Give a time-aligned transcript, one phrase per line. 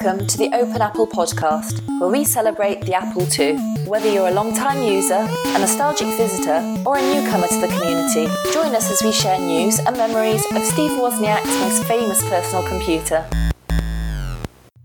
[0.00, 3.56] Welcome to the Open Apple podcast, where we celebrate the Apple II.
[3.84, 8.76] Whether you're a long-time user, a nostalgic visitor, or a newcomer to the community, join
[8.76, 13.28] us as we share news and memories of Steve Wozniak's most famous personal computer.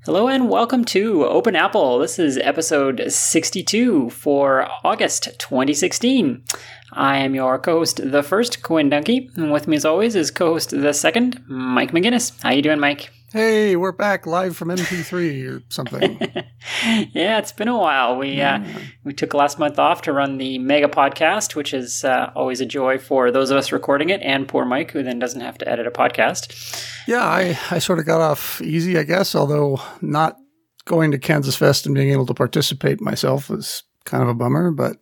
[0.03, 1.99] Hello and welcome to Open Apple.
[1.99, 6.43] This is episode 62 for August 2016.
[6.91, 10.71] I am your co-host, the first Quinn Dunki, and with me as always is co-host
[10.71, 12.33] the second, Mike Maginnis.
[12.41, 13.11] How you doing, Mike?
[13.33, 16.19] Hey, we're back live from MP3 or something.
[17.13, 18.15] yeah, it's been a while.
[18.15, 18.63] We uh,
[19.03, 22.65] we took last month off to run the Mega Podcast, which is uh, always a
[22.67, 25.67] joy for those of us recording it, and poor Mike, who then doesn't have to
[25.67, 26.85] edit a podcast.
[27.07, 29.33] Yeah, I I sort of got off easy, I guess.
[29.33, 30.37] Although not
[30.85, 34.69] going to Kansas Fest and being able to participate myself was kind of a bummer,
[34.69, 34.97] but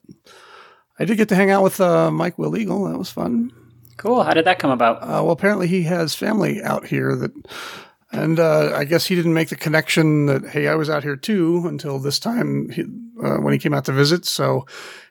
[0.98, 2.90] I did get to hang out with uh, Mike Willegal.
[2.90, 3.52] That was fun.
[3.98, 4.23] Cool.
[4.23, 5.04] How did that come about?
[5.04, 7.32] Uh, well, apparently he has family out here that
[8.11, 11.15] and uh, I guess he didn't make the connection that, hey, I was out here
[11.15, 12.84] too until this time he,
[13.23, 14.26] uh, when he came out to visit.
[14.26, 14.65] So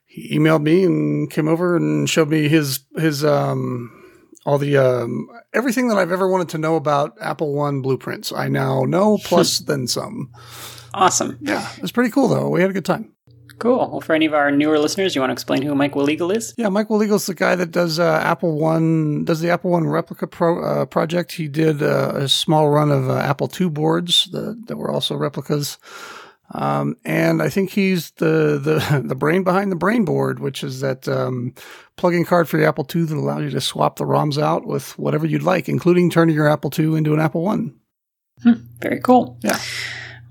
[0.05, 3.97] he emailed me and came over and showed me his, his, um,
[4.45, 8.33] all the, um, everything that I've ever wanted to know about Apple One blueprints.
[8.33, 10.31] I now know plus then some.
[10.93, 11.39] Awesome.
[11.41, 11.73] Yeah.
[11.77, 12.49] It was pretty cool though.
[12.49, 13.13] We had a good time.
[13.61, 13.91] Cool.
[13.91, 16.55] Well, for any of our newer listeners, you want to explain who Mike Willegal is?
[16.57, 20.27] Yeah, Mike Willegal's the guy that does uh, Apple One, does the Apple One replica
[20.27, 21.33] pro, uh, project.
[21.33, 25.15] He did uh, a small run of uh, Apple II boards that, that were also
[25.15, 25.77] replicas.
[26.53, 30.81] Um, and I think he's the, the, the brain behind the brain board, which is
[30.81, 31.55] that, um,
[31.97, 34.99] plug-in card for your Apple II that allows you to swap the ROMs out with
[34.99, 37.79] whatever you'd like, including turning your Apple II into an Apple One.
[38.43, 39.39] Hmm, very cool.
[39.43, 39.59] Yeah.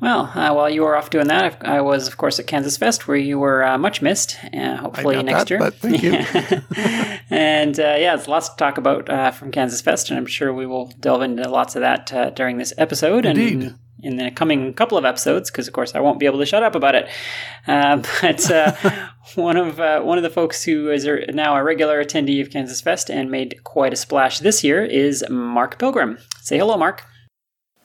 [0.02, 3.08] Well, uh, while you were off doing that, I was, of course, at Kansas Fest,
[3.08, 4.38] where you were uh, much missed.
[4.54, 5.60] Uh, hopefully next that, year.
[5.60, 6.14] But thank you.
[7.30, 10.54] and uh, yeah, it's lots to talk about uh, from Kansas Fest, and I'm sure
[10.54, 13.26] we will delve into lots of that uh, during this episode.
[13.26, 13.62] Indeed.
[13.64, 16.46] And in the coming couple of episodes, because of course I won't be able to
[16.46, 17.10] shut up about it.
[17.68, 18.96] but
[19.36, 23.10] one of one of the folks who is now a regular attendee of Kansas Fest
[23.10, 26.20] and made quite a splash this year is Mark Pilgrim.
[26.40, 27.04] Say hello, Mark.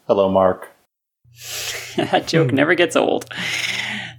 [0.07, 0.74] Hello, Mark.
[1.97, 2.57] that joke Hmm.
[2.57, 3.27] never gets old.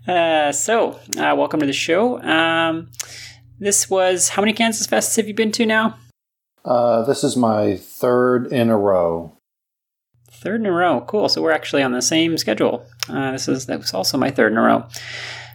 [0.08, 2.22] Uh, so, uh, welcome to the show.
[2.22, 2.92] Um,
[3.60, 5.98] this was how many Kansas Fests have you been to now?
[6.64, 9.32] Uh, this is my third in a row.
[10.32, 11.02] Third in a row.
[11.08, 11.30] Cool.
[11.30, 12.86] So we're actually on the same schedule.
[13.10, 14.86] Uh, this is that was also my third in a row.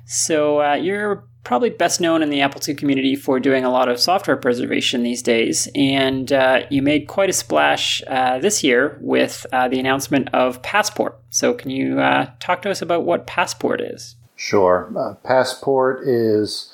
[0.06, 3.88] So uh, you're probably best known in the Apple II community for doing a lot
[3.88, 8.98] of software preservation these days, and uh, you made quite a splash uh, this year
[9.00, 11.18] with uh, the announcement of Passport.
[11.30, 14.16] So can you uh, talk to us about what Passport is?
[14.36, 14.92] Sure.
[14.96, 16.72] Uh, Passport is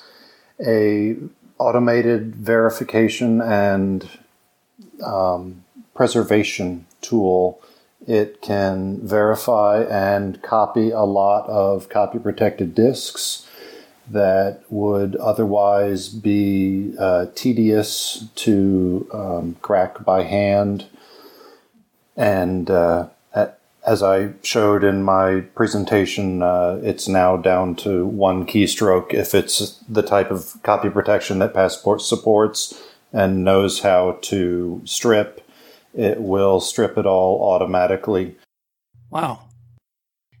[0.65, 1.15] a
[1.57, 4.09] automated verification and
[5.05, 5.63] um,
[5.95, 7.61] preservation tool.
[8.07, 13.46] It can verify and copy a lot of copy protected disks
[14.09, 20.85] that would otherwise be uh, tedious to um, crack by hand.
[22.15, 23.09] And uh,
[23.87, 29.79] as I showed in my presentation, uh, it's now down to one keystroke if it's
[29.87, 35.41] the type of copy protection that Passport supports and knows how to strip.
[35.93, 38.35] It will strip it all automatically.
[39.09, 39.46] Wow.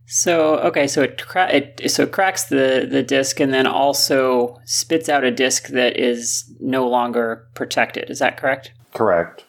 [0.09, 4.57] So okay, so it, cra- it so it cracks the the disk and then also
[4.63, 8.09] spits out a disk that is no longer protected.
[8.09, 8.71] Is that correct?
[8.93, 9.43] Correct.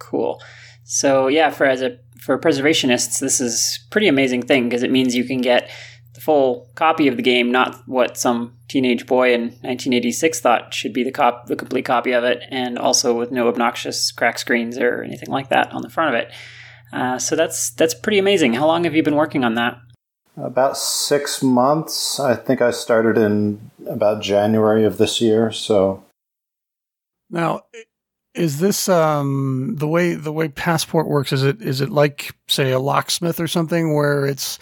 [0.00, 0.42] Cool.
[0.82, 5.14] So yeah, for as a for preservationists, this is pretty amazing thing because it means
[5.14, 5.70] you can get
[6.14, 10.92] the full copy of the game, not what some teenage boy in 1986 thought should
[10.92, 14.76] be the cop the complete copy of it, and also with no obnoxious crack screens
[14.76, 16.32] or anything like that on the front of it.
[16.92, 18.54] Uh, so that's that's pretty amazing.
[18.54, 19.78] How long have you been working on that?
[20.36, 22.18] About six months.
[22.18, 25.52] I think I started in about January of this year.
[25.52, 26.04] So
[27.30, 27.62] Now,
[28.34, 31.32] is this um, the way the way Passport works?
[31.32, 34.58] Is it is it like say a locksmith or something where it's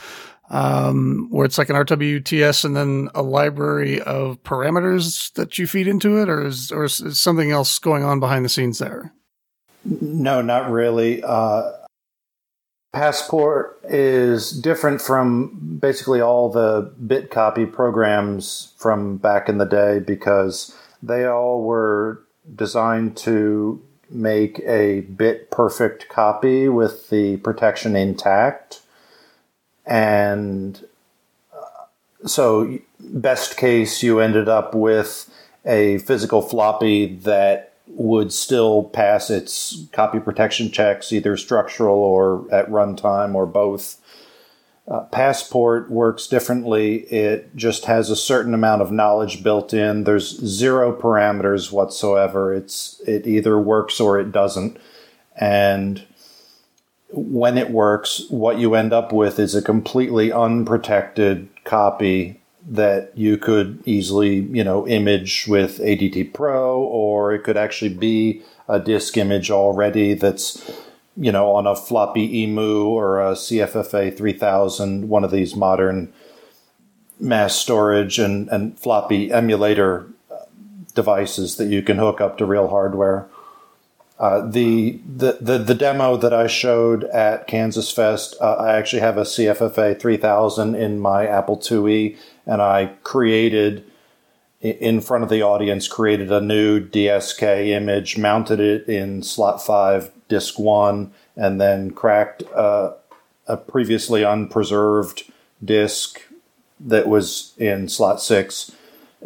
[0.51, 5.89] um, where it's like an RWTS and then a library of parameters that you feed
[5.89, 9.15] into it, or is or is, is something else going on behind the scenes there?
[9.85, 11.23] No, not really.
[11.23, 11.73] Uh,
[12.93, 19.99] Passport is different from basically all the bit copy programs from back in the day
[19.99, 22.23] because they all were
[22.55, 28.83] designed to make a bit perfect copy with the protection intact.
[29.87, 30.85] And
[31.51, 35.33] uh, so, best case, you ended up with
[35.65, 42.69] a physical floppy that would still pass its copy protection checks, either structural or at
[42.69, 43.99] runtime or both.
[44.89, 47.01] Uh, Passport works differently.
[47.03, 50.05] It just has a certain amount of knowledge built in.
[50.05, 52.53] There's zero parameters whatsoever.
[52.53, 54.79] It's it either works or it doesn't.
[55.37, 56.05] And
[57.11, 63.37] when it works, what you end up with is a completely unprotected copy that you
[63.37, 69.17] could easily, you know, image with ADT Pro, or it could actually be a disk
[69.17, 70.71] image already that's
[71.17, 76.13] you know, on a floppy EMU or a CFFA 3000, one of these modern
[77.21, 80.39] mass storage and, and floppy emulator uh,
[80.95, 83.29] devices that you can hook up to real hardware.
[84.23, 89.01] Uh, the, the, the the demo that I showed at Kansas Fest, uh, I actually
[89.01, 92.17] have a CFFA 3000 in my Apple IIe,
[92.47, 93.85] and I created
[94.61, 100.13] in front of the audience, created a new DSK image, mounted it in slot five
[100.29, 102.93] disk one, and then cracked uh,
[103.49, 105.33] a previously unpreserved
[105.65, 106.23] disk
[106.79, 108.71] that was in slot six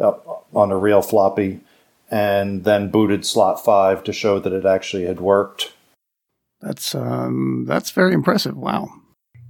[0.01, 0.13] uh,
[0.55, 1.59] on a real floppy,
[2.09, 5.73] and then booted slot five to show that it actually had worked.
[6.61, 8.57] That's um, that's very impressive.
[8.57, 8.89] Wow.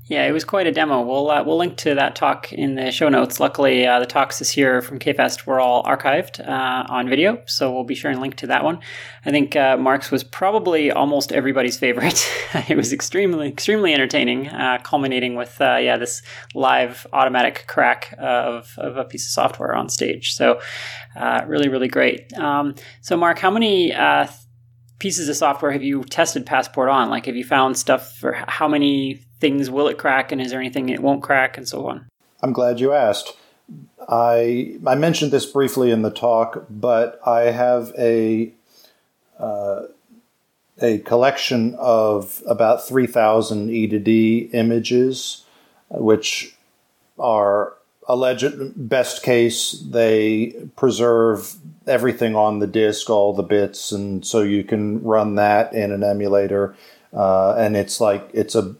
[0.09, 1.01] Yeah, it was quite a demo.
[1.01, 3.41] We'll uh, we'll link to that talk in the show notes.
[3.41, 7.73] Luckily, uh, the talks this year from KFest were all archived uh, on video, so
[7.73, 8.79] we'll be sharing a link to that one.
[9.25, 12.25] I think uh, Mark's was probably almost everybody's favorite.
[12.69, 16.21] it was extremely extremely entertaining, uh, culminating with uh, yeah this
[16.55, 20.33] live automatic crack of of a piece of software on stage.
[20.35, 20.61] So
[21.47, 22.31] really really great.
[22.37, 23.93] Um, so Mark, how many
[24.99, 27.09] pieces of software have you tested Passport on?
[27.09, 30.59] Like, have you found stuff for how many things will it crack, and is there
[30.59, 32.07] anything it won't crack, and so on?
[32.41, 33.35] I'm glad you asked.
[34.07, 38.51] I I mentioned this briefly in the talk, but I have a
[39.39, 39.83] uh,
[40.81, 45.43] a collection of about 3,000 E to D images,
[45.89, 46.55] which
[47.17, 47.73] are
[48.07, 51.55] alleged best case they preserve
[51.87, 56.03] everything on the disk, all the bits, and so you can run that in an
[56.03, 56.75] emulator.
[57.13, 58.75] Uh, and it's like it's a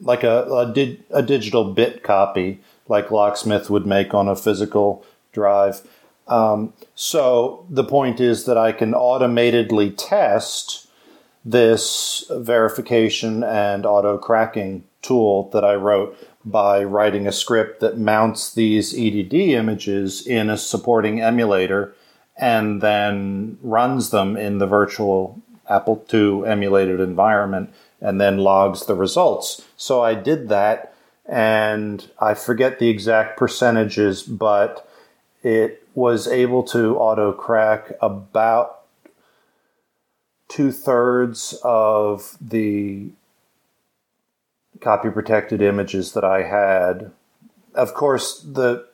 [0.00, 5.04] like a a, di- a, digital bit copy, like Locksmith would make on a physical
[5.32, 5.82] drive.
[6.26, 10.86] Um, so the point is that I can automatedly test
[11.44, 18.52] this verification and auto cracking tool that I wrote by writing a script that mounts
[18.52, 21.94] these EDD images in a supporting emulator
[22.36, 28.94] and then runs them in the virtual Apple II emulated environment and then logs the
[28.94, 29.62] results.
[29.76, 30.94] So I did that
[31.26, 34.88] and I forget the exact percentages, but
[35.42, 38.80] it was able to auto crack about
[40.48, 43.10] two thirds of the
[44.80, 47.10] copy protected images that I had.
[47.74, 48.86] Of course, the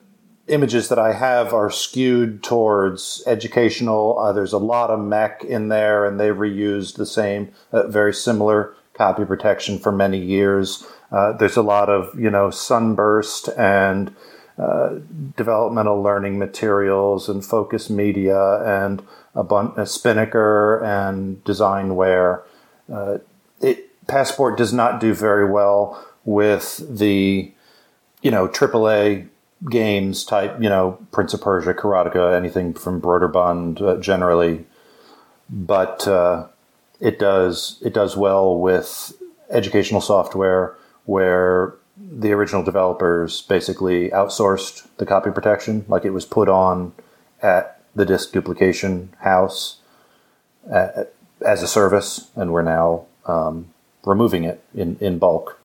[0.47, 4.19] images that I have are skewed towards educational.
[4.19, 8.13] Uh, there's a lot of MECC in there, and they reused the same, uh, very
[8.13, 10.85] similar copy protection for many years.
[11.11, 14.15] Uh, there's a lot of you know sunburst and
[14.57, 14.95] uh,
[15.35, 19.03] developmental learning materials and focus media and
[19.35, 22.41] a bunch of Spinnaker and designware.
[22.91, 23.17] Uh,
[23.61, 27.51] it Passport does not do very well with the,
[28.21, 29.27] you know, AAA
[29.69, 34.65] games type, you know, Prince of Persia, Karateka, anything from Broderbund uh, generally,
[35.49, 36.47] but uh,
[36.99, 39.13] it does it does well with
[39.49, 40.75] educational software
[41.05, 46.93] where the original developers basically outsourced the copy protection, like it was put on
[47.41, 49.77] at the disk duplication house
[50.71, 51.13] at,
[51.45, 53.73] as a service, and we're now um,
[54.03, 55.59] removing it in, in bulk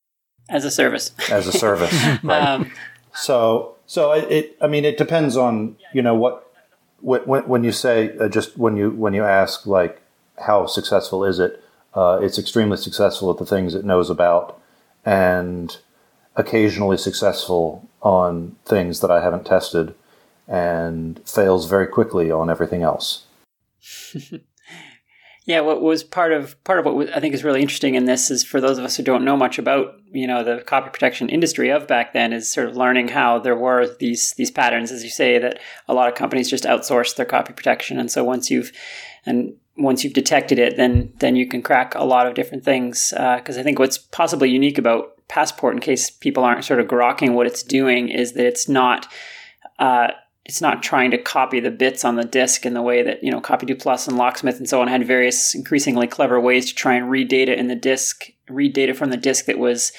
[0.51, 1.13] as a service.
[1.31, 2.43] As a service, right?
[2.43, 2.73] Um,
[3.15, 6.53] so, so it, it, I mean, it depends on you know what
[7.01, 10.03] when when you say uh, just when you when you ask like
[10.41, 11.63] how successful is it?
[11.95, 14.61] Uh, it's extremely successful at the things it knows about,
[15.05, 15.79] and
[16.37, 19.95] occasionally successful on things that I haven't tested,
[20.47, 23.27] and fails very quickly on everything else.
[25.47, 28.31] Yeah, what was part of part of what I think is really interesting in this
[28.31, 31.29] is for those of us who don't know much about you know the copy protection
[31.29, 35.03] industry of back then is sort of learning how there were these these patterns, as
[35.03, 38.49] you say, that a lot of companies just outsourced their copy protection, and so once
[38.49, 38.71] you've
[39.25, 43.11] and once you've detected it, then then you can crack a lot of different things.
[43.11, 46.87] Because uh, I think what's possibly unique about Passport, in case people aren't sort of
[46.87, 49.07] grokking what it's doing, is that it's not.
[49.79, 50.09] Uh,
[50.47, 53.31] it's not trying to copy the bits on the disk in the way that you
[53.31, 56.95] know Copy2 Plus and Locksmith and so on had various increasingly clever ways to try
[56.95, 59.93] and read data in the disk, read data from the disk that was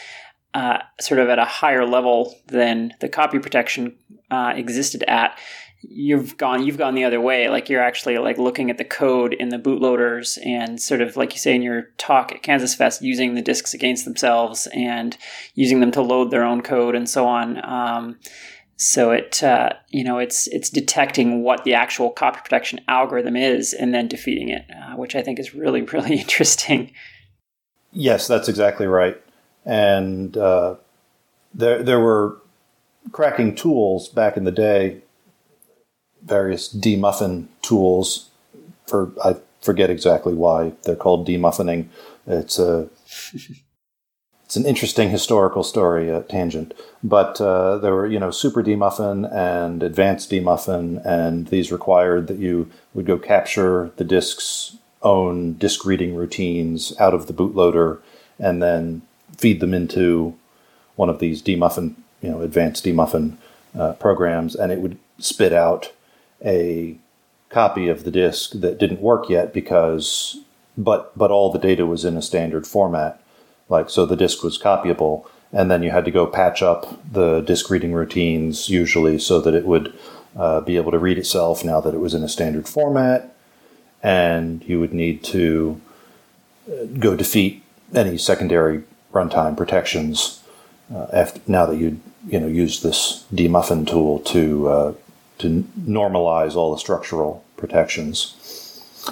[0.53, 3.95] uh, sort of at a higher level than the copy protection
[4.29, 5.37] uh, existed at,
[5.83, 7.49] you've gone you've gone the other way.
[7.49, 11.33] Like you're actually like looking at the code in the bootloaders and sort of like
[11.33, 15.17] you say in your talk at Kansas Fest, using the disks against themselves and
[15.55, 17.63] using them to load their own code and so on.
[17.63, 18.19] Um,
[18.77, 23.73] so it uh, you know it's it's detecting what the actual copy protection algorithm is
[23.73, 26.91] and then defeating it, uh, which I think is really really interesting.
[27.91, 29.21] Yes, that's exactly right.
[29.65, 30.75] And uh,
[31.53, 32.41] there there were
[33.11, 35.01] cracking tools back in the day,
[36.23, 38.29] various demuffin tools.
[38.87, 41.89] For I forget exactly why they're called demuffining.
[42.27, 42.89] It's a
[44.51, 46.73] it's an interesting historical story uh, tangent.
[47.01, 52.37] But uh, there were, you know, super demuffin and advanced demuffin, and these required that
[52.37, 57.99] you would go capture the disk's own disk reading routines out of the bootloader
[58.39, 59.01] and then
[59.37, 60.37] feed them into
[60.95, 63.37] one of these demuffin, you know, advanced demuffin
[63.73, 65.93] uh, programs, and it would spit out
[66.45, 66.97] a
[67.49, 70.37] copy of the disk that didn't work yet because,
[70.77, 73.21] but but all the data was in a standard format.
[73.69, 77.41] Like so the disk was copyable and then you had to go patch up the
[77.41, 79.93] disk reading routines usually so that it would
[80.35, 83.35] uh, be able to read itself now that it was in a standard format.
[84.01, 85.79] And you would need to
[86.67, 88.83] uh, go defeat any secondary
[89.13, 90.41] runtime protections
[90.93, 94.93] uh, after now that you you know use this demuffin tool to uh,
[95.41, 98.35] to normalize all the structural protections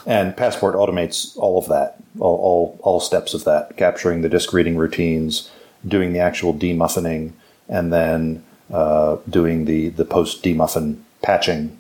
[0.05, 4.53] and Passport automates all of that, all, all, all steps of that, capturing the disk
[4.53, 5.49] reading routines,
[5.87, 7.33] doing the actual demuffining,
[7.67, 11.77] and then uh, doing the, the post demuffin patching,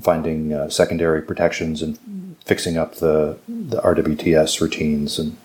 [0.00, 1.98] finding uh, secondary protections and
[2.44, 5.36] fixing up the, the RWTS routines and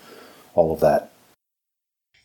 [0.54, 1.09] all of that.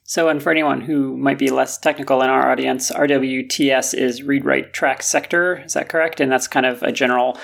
[0.08, 4.46] So, and for anyone who might be less technical in our audience, RWTS is read
[4.46, 5.58] write track sector.
[5.66, 6.20] Is that correct?
[6.20, 7.40] And that's kind of a general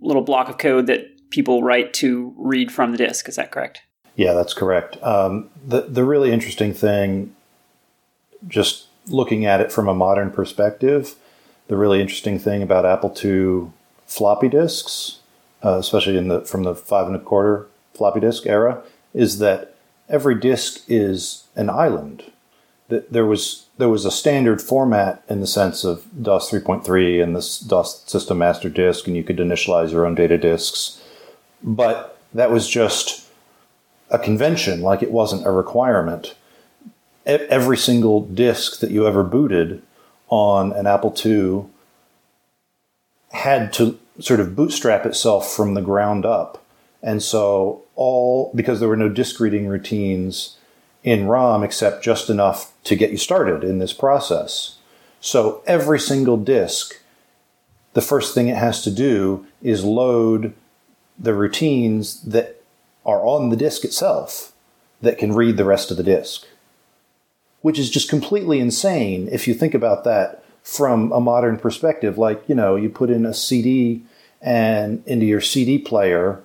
[0.00, 3.28] little block of code that people write to read from the disk.
[3.28, 3.82] Is that correct?
[4.14, 4.96] Yeah, that's correct.
[5.02, 7.34] Um, the the really interesting thing,
[8.46, 11.16] just looking at it from a modern perspective,
[11.66, 13.72] the really interesting thing about Apple II
[14.06, 15.18] floppy disks,
[15.64, 19.73] uh, especially in the from the five and a quarter floppy disk era, is that
[20.14, 22.30] every disk is an island.
[22.88, 27.58] There was there was a standard format in the sense of DOS 3.3 and this
[27.58, 31.00] DOS system master disk, and you could initialize your own data disks
[31.64, 33.26] but that was just
[34.10, 36.34] a convention, like it wasn't a requirement.
[37.24, 39.82] Every single disk that you ever booted
[40.28, 41.64] on an Apple II
[43.32, 46.62] had to sort of bootstrap itself from the ground up.
[47.02, 50.56] And so, all because there were no disk reading routines
[51.02, 54.78] in ROM except just enough to get you started in this process.
[55.20, 57.00] So, every single disk,
[57.92, 60.54] the first thing it has to do is load
[61.18, 62.62] the routines that
[63.06, 64.52] are on the disk itself
[65.00, 66.46] that can read the rest of the disk,
[67.60, 72.18] which is just completely insane if you think about that from a modern perspective.
[72.18, 74.02] Like, you know, you put in a CD
[74.40, 76.42] and into your CD player,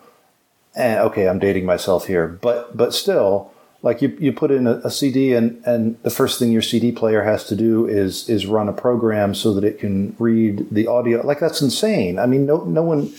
[0.75, 4.73] and okay, I'm dating myself here, but but still, like you, you put in a,
[4.83, 8.45] a, CD and, and the first thing your CD player has to do is is
[8.45, 11.25] run a program so that it can read the audio.
[11.25, 12.19] Like that's insane.
[12.19, 13.13] I mean, no no one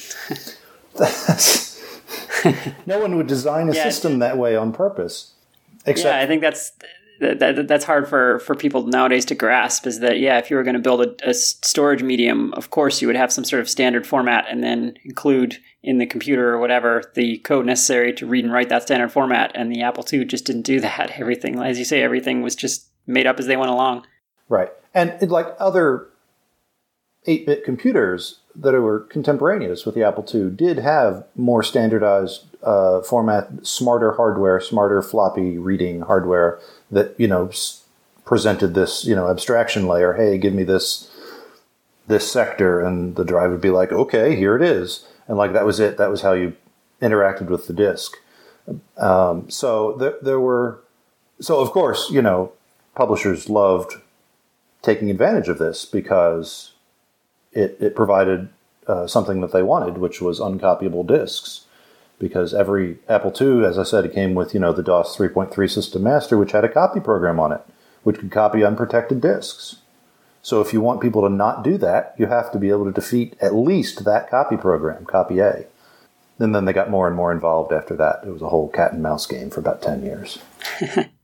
[2.87, 5.33] no one would design a yeah, system that way on purpose.
[5.87, 6.73] Except, yeah, I think that's
[7.21, 9.87] that, that, that's hard for, for people nowadays to grasp.
[9.87, 13.01] Is that yeah, if you were going to build a, a, storage medium, of course
[13.01, 16.59] you would have some sort of standard format, and then include in the computer or
[16.59, 19.53] whatever the code necessary to read and write that standard format.
[19.55, 21.11] And the Apple II just didn't do that.
[21.19, 24.07] Everything, as you say, everything was just made up as they went along.
[24.49, 26.09] Right, and like other
[27.27, 33.67] 8-bit computers that were contemporaneous with the Apple II did have more standardized uh, format,
[33.67, 36.59] smarter hardware, smarter floppy reading hardware
[36.91, 37.51] that you know
[38.25, 40.15] presented this you know abstraction layer.
[40.15, 41.11] Hey, give me this
[42.07, 45.65] this sector, and the drive would be like, okay, here it is, and like that
[45.65, 45.97] was it.
[45.97, 46.57] That was how you
[47.01, 48.17] interacted with the disk.
[48.99, 50.81] Um, so there were,
[51.41, 52.53] so of course, you know,
[52.95, 53.95] publishers loved
[54.83, 56.73] taking advantage of this because
[57.53, 58.49] it, it provided
[58.87, 61.67] uh, something that they wanted, which was uncopyable disks.
[62.19, 65.71] Because every Apple II, as I said, it came with you know the DOS 3.3
[65.71, 67.63] System Master, which had a copy program on it,
[68.03, 69.77] which could copy unprotected disks.
[70.43, 72.93] So if you want people to not do that, you have to be able to
[72.93, 75.67] defeat at least that copy program, copy A.
[76.39, 78.23] And then they got more and more involved after that.
[78.25, 80.39] It was a whole cat and mouse game for about 10 years.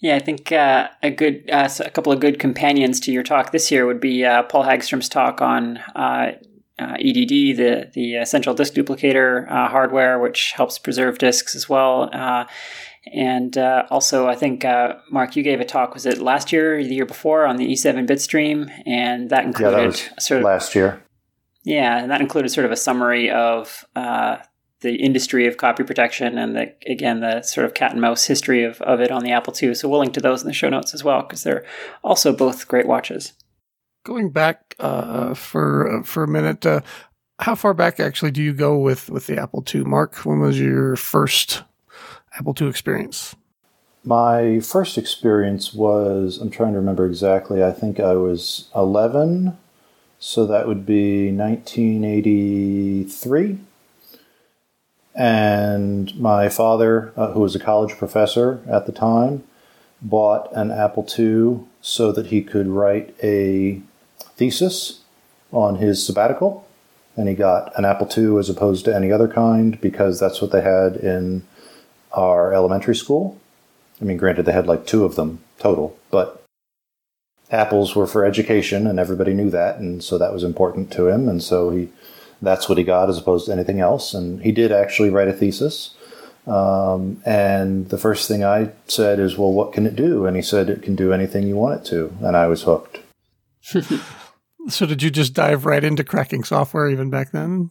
[0.00, 3.50] Yeah, I think uh, a good, uh, a couple of good companions to your talk
[3.50, 6.32] this year would be uh, Paul Hagstrom's talk on uh,
[6.78, 12.08] uh, EDD, the the central disk duplicator uh, hardware, which helps preserve disks as well.
[13.12, 13.58] and
[13.90, 14.64] also, I think
[15.10, 15.94] Mark, you gave a talk.
[15.94, 20.08] Was it last year, the year before, on the E7 bitstream, and that included yeah,
[20.10, 21.02] that sort of last year.
[21.64, 23.84] Yeah, and that included sort of a summary of
[24.80, 28.64] the industry of copy protection and the again the sort of cat and mouse history
[28.64, 29.74] of, of it on the Apple II.
[29.74, 31.64] So we'll link to those in the show notes as well because they're
[32.04, 33.32] also both great watches.
[34.04, 36.80] Going back uh, for uh, for a minute, uh,
[37.40, 39.82] how far back actually do you go with with the Apple II?
[39.82, 41.64] Mark, when was your first
[42.38, 43.34] Apple II experience?
[44.04, 47.64] My first experience was I'm trying to remember exactly.
[47.64, 49.58] I think I was 11,
[50.20, 53.58] so that would be 1983
[55.18, 59.42] and my father, uh, who was a college professor at the time,
[60.00, 63.82] bought an Apple II so that he could write a
[64.36, 65.00] thesis
[65.52, 66.64] on his sabbatical.
[67.16, 70.52] And he got an Apple II as opposed to any other kind because that's what
[70.52, 71.42] they had in
[72.12, 73.40] our elementary school.
[74.00, 76.44] I mean, granted, they had like two of them total, but
[77.50, 79.80] apples were for education and everybody knew that.
[79.80, 81.28] And so that was important to him.
[81.28, 81.88] And so he
[82.40, 84.14] that's what he got as opposed to anything else.
[84.14, 85.94] And he did actually write a thesis.
[86.46, 90.24] Um, and the first thing I said is, well, what can it do?
[90.24, 92.12] And he said, it can do anything you want it to.
[92.22, 93.00] And I was hooked.
[94.68, 97.70] so did you just dive right into cracking software even back then?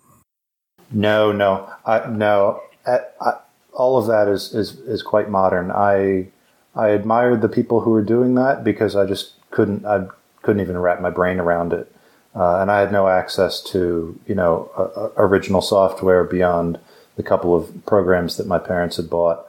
[0.91, 2.61] No, no, I, no.
[2.85, 3.33] I, I,
[3.73, 5.71] all of that is, is, is quite modern.
[5.71, 6.27] I,
[6.75, 10.05] I admired the people who were doing that because I just couldn't, I
[10.43, 11.91] couldn't even wrap my brain around it.
[12.37, 16.77] Uh, and I had no access to, you know, uh, original software beyond
[17.15, 19.47] the couple of programs that my parents had bought.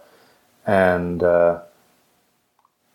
[0.67, 1.61] And uh,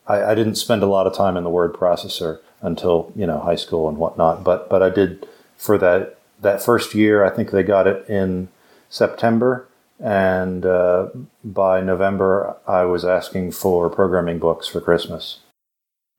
[0.07, 3.39] I, I, didn't spend a lot of time in the word processor until, you know,
[3.39, 4.43] high school and whatnot.
[4.43, 5.27] But but I did
[5.58, 7.23] for that that first year.
[7.23, 8.47] I think they got it in
[8.89, 9.67] September,
[9.99, 11.10] and uh,
[11.43, 15.39] by November, I was asking for programming books for Christmas.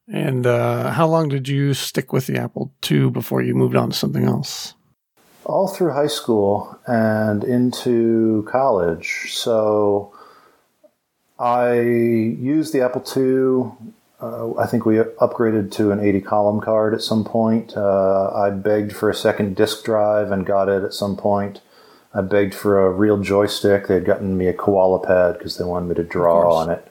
[0.09, 3.91] And uh, how long did you stick with the Apple II before you moved on
[3.91, 4.75] to something else?
[5.45, 9.27] All through high school and into college.
[9.29, 10.13] So
[11.39, 13.91] I used the Apple II.
[14.21, 17.77] Uh, I think we upgraded to an 80 column card at some point.
[17.77, 21.61] Uh, I begged for a second disk drive and got it at some point.
[22.15, 23.89] I begged for a real joystick.
[23.89, 26.91] They had gotten me a koala pad because they wanted me to draw on it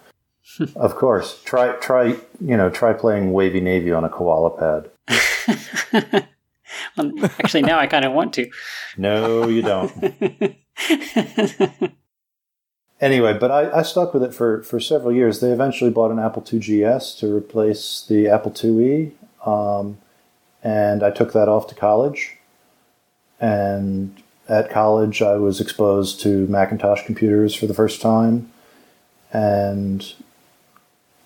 [0.75, 1.41] of course.
[1.43, 4.91] Try try you know try playing Wavy Navy on a koala pad.
[6.97, 8.49] well, actually, now I kind of want to.
[8.97, 9.91] No, you don't.
[13.01, 15.39] anyway, but I, I, stuck with it for, for several years.
[15.39, 19.11] They eventually bought an Apple II GS to replace the Apple IIe,
[19.45, 19.97] um,
[20.63, 22.37] and I took that off to college.
[23.39, 28.51] And at college, I was exposed to Macintosh computers for the first time,
[29.31, 30.13] and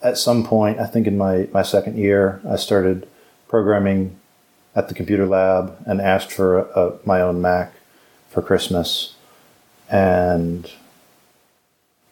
[0.02, 3.08] at some point, I think in my, my second year, I started
[3.48, 4.20] programming
[4.76, 7.74] at the computer lab and asked for a, a, my own Mac
[8.30, 9.16] for Christmas.
[9.90, 10.70] And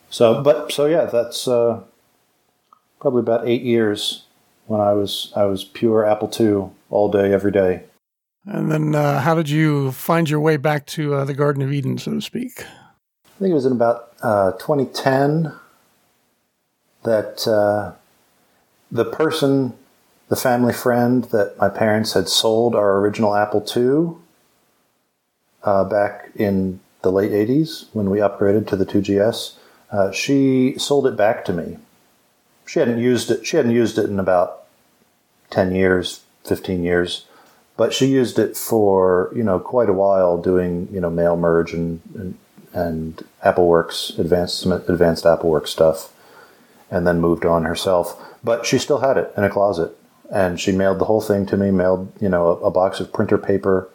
[0.10, 1.82] so, but so yeah, that's uh,
[3.00, 4.24] probably about eight years
[4.66, 7.84] when I was I was pure Apple II all day, every day.
[8.46, 11.74] And then, uh, how did you find your way back to uh, the Garden of
[11.74, 12.64] Eden, so to speak?
[13.26, 15.52] I think it was in about uh, 2010
[17.06, 17.94] that uh,
[18.92, 19.74] the person,
[20.28, 24.18] the family friend that my parents had sold our original Apple II
[25.64, 29.56] uh, back in the late 80s when we upgraded to the 2GS,
[29.92, 31.78] uh, she sold it back to me.
[32.66, 33.46] She hadn't used it.
[33.46, 34.64] She hadn't used it in about
[35.52, 37.26] 10 years, 15 years,
[37.78, 41.74] but she used it for, you know, quite a while doing, you know, mail merge
[41.74, 42.38] and, and,
[42.74, 46.12] and AppleWorks, advanced, advanced AppleWorks stuff
[46.90, 48.22] and then moved on herself.
[48.44, 49.98] But she still had it in a closet,
[50.32, 51.72] and she mailed the whole thing to me.
[51.72, 53.90] Mailed you know a, a box of printer paper,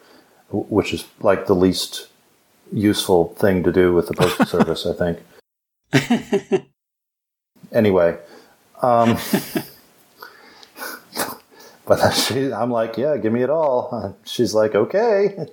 [0.51, 2.07] which is like the least
[2.71, 5.19] useful thing to do with the postal service, I think.
[7.71, 8.17] anyway,
[8.81, 9.17] um,
[11.85, 14.17] but she, I'm like, yeah, give me it all.
[14.25, 15.47] She's like, okay,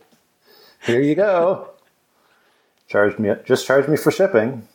[0.85, 1.71] here you go.
[2.89, 4.67] Charge me, just charge me for shipping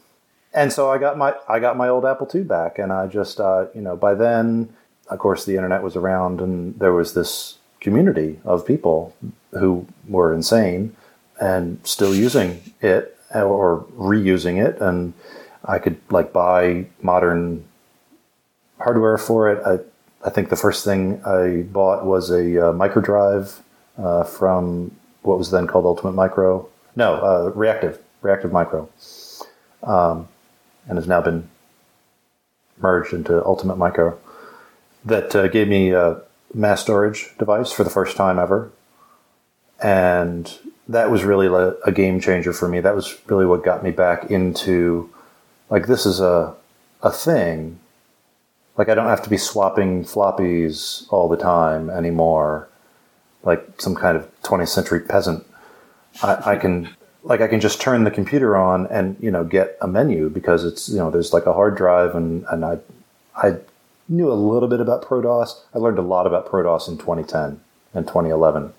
[0.54, 3.40] and so I got my I got my old Apple II back, and I just
[3.40, 4.70] uh, you know by then,
[5.10, 9.16] of course, the internet was around, and there was this community of people
[9.52, 10.96] who were insane
[11.40, 15.14] and still using it or reusing it, and
[15.66, 17.66] I could like buy modern
[18.80, 19.64] hardware for it.
[19.66, 19.80] I,
[20.26, 23.62] I think the first thing I bought was a uh, micro drive
[23.98, 24.92] uh, from
[25.24, 26.68] what was then called Ultimate Micro.
[26.96, 28.88] No, uh, Reactive, Reactive Micro,
[29.82, 30.28] um,
[30.88, 31.50] and has now been
[32.78, 34.18] merged into Ultimate Micro.
[35.06, 36.22] That uh, gave me a
[36.54, 38.72] mass storage device for the first time ever,
[39.82, 41.48] and that was really
[41.86, 42.80] a game changer for me.
[42.80, 45.10] That was really what got me back into
[45.70, 46.56] like this is a
[47.02, 47.80] a thing.
[48.78, 52.70] Like I don't have to be swapping floppies all the time anymore,
[53.44, 55.46] like some kind of 20th century peasant.
[56.22, 56.90] I, I can
[57.24, 60.64] like I can just turn the computer on and you know get a menu because
[60.66, 62.80] it's you know there's like a hard drive and and I
[63.36, 63.58] I
[64.08, 65.60] knew a little bit about ProDOS.
[65.74, 67.62] I learned a lot about ProDOS in 2010
[67.94, 68.74] and 2011,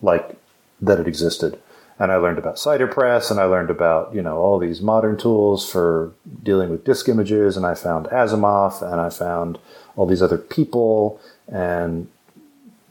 [0.00, 0.36] like
[0.80, 1.60] that it existed.
[1.98, 5.70] And I learned about CiderPress and I learned about, you know, all these modern tools
[5.70, 6.12] for
[6.42, 7.56] dealing with disk images.
[7.56, 9.58] And I found Asimov and I found
[9.94, 11.20] all these other people.
[11.46, 12.08] And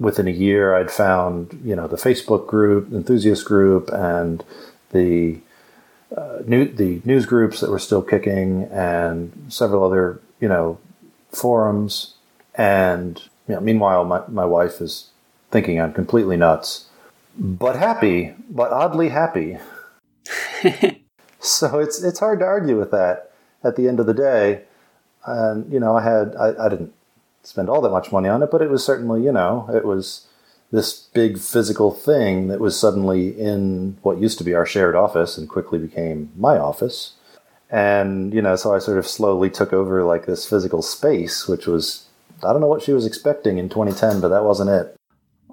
[0.02, 4.44] within a year, I'd found, you know, the Facebook group, enthusiast group, and
[4.92, 5.40] the
[6.16, 10.80] uh, new, the news groups that were still kicking and several other, you know,
[11.32, 12.16] forums.
[12.56, 15.10] And you know, meanwhile, my, my wife is
[15.52, 16.90] thinking I'm completely nuts
[17.38, 19.58] but happy, but oddly happy.
[21.40, 23.32] so it's it's hard to argue with that
[23.64, 24.64] at the end of the day.
[25.26, 26.94] And you know, I had I, I didn't
[27.43, 30.27] spend all that much money on it, but it was certainly you know it was
[30.71, 35.38] this big physical thing that was suddenly in what used to be our shared office
[35.38, 37.13] and quickly became my office.
[37.69, 41.67] And you know, so I sort of slowly took over like this physical space, which
[41.67, 42.06] was
[42.43, 44.95] I don't know what she was expecting in 2010, but that wasn't it.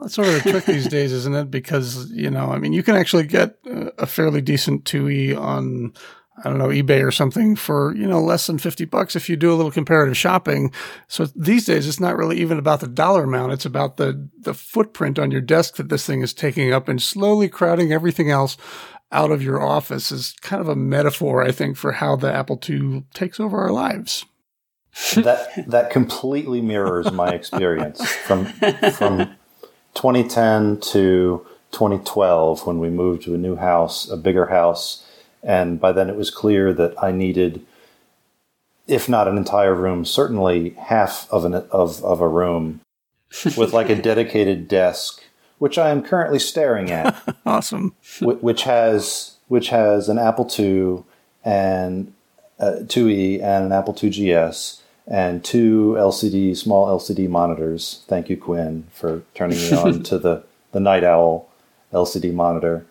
[0.01, 1.51] That's sort of a trick these days, isn't it?
[1.51, 5.93] Because, you know, I mean, you can actually get a fairly decent 2E on,
[6.45, 9.37] I don't know, eBay or something for, you know, less than 50 bucks if you
[9.37, 10.73] do a little comparative shopping.
[11.09, 13.53] So these days, it's not really even about the dollar amount.
[13.53, 17.03] It's about the, the footprint on your desk that this thing is taking up and
[17.03, 18.57] slowly crowding everything else
[19.11, 22.61] out of your office is kind of a metaphor, I think, for how the Apple
[22.69, 24.25] II takes over our lives.
[25.15, 28.47] that that completely mirrors my experience from
[28.93, 29.31] from
[29.95, 35.05] 2010 to 2012 when we moved to a new house, a bigger house.
[35.43, 37.65] And by then it was clear that I needed,
[38.87, 42.81] if not an entire room, certainly half of, an, of, of a room
[43.57, 45.23] with like a dedicated desk,
[45.59, 47.37] which I am currently staring at.
[47.47, 47.95] awesome.
[48.21, 51.05] Which has, which has an Apple II
[51.45, 52.13] and
[52.59, 58.03] uh, 2E and an Apple II GS and two LCD, small LCD monitors.
[58.07, 61.49] Thank you, Quinn, for turning me on to the, the Night Owl
[61.93, 62.87] LCD monitor.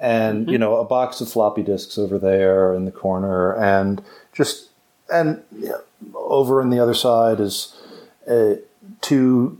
[0.00, 0.50] And, mm-hmm.
[0.50, 3.54] you know, a box of floppy disks over there in the corner.
[3.54, 4.70] And just,
[5.12, 5.80] and you know,
[6.14, 7.76] over on the other side is
[8.28, 8.54] uh,
[9.00, 9.58] two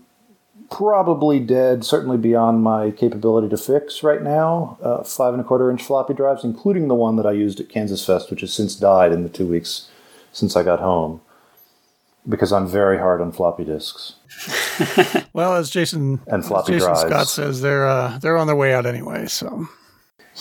[0.71, 5.71] probably dead, certainly beyond my capability to fix right now, uh, five and a quarter
[5.71, 8.75] inch floppy drives, including the one that I used at Kansas Fest, which has since
[8.77, 9.89] died in the two weeks
[10.33, 11.21] since I got home
[12.29, 14.15] because I'm very hard on floppy disks.
[15.33, 17.01] well, as Jason and floppy Jason drives.
[17.03, 19.27] Scott says, they're uh, they're on their way out anyway.
[19.27, 19.69] So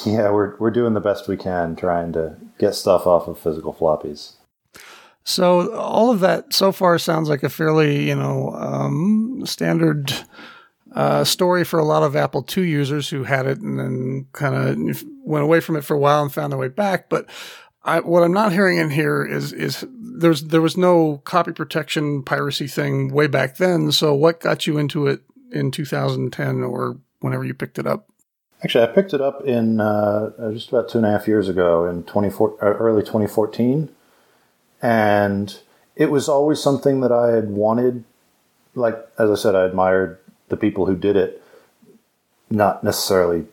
[0.05, 3.73] yeah, we're we're doing the best we can trying to get stuff off of physical
[3.73, 4.33] floppies.
[5.23, 10.13] So all of that so far sounds like a fairly you know um, standard.
[10.95, 14.55] Uh, story for a lot of Apple II users who had it and then kind
[14.55, 17.09] of went away from it for a while and found their way back.
[17.09, 17.29] But
[17.83, 22.23] I, what I'm not hearing in here is is there's there was no copy protection
[22.23, 23.91] piracy thing way back then.
[23.91, 28.09] So what got you into it in 2010 or whenever you picked it up?
[28.63, 31.47] Actually, I picked it up in uh, uh just about two and a half years
[31.47, 33.89] ago in 24, uh, early 2014,
[34.81, 35.59] and
[35.95, 38.03] it was always something that I had wanted.
[38.75, 40.19] Like as I said, I admired
[40.49, 41.41] the people who did it,
[42.49, 43.45] not necessarily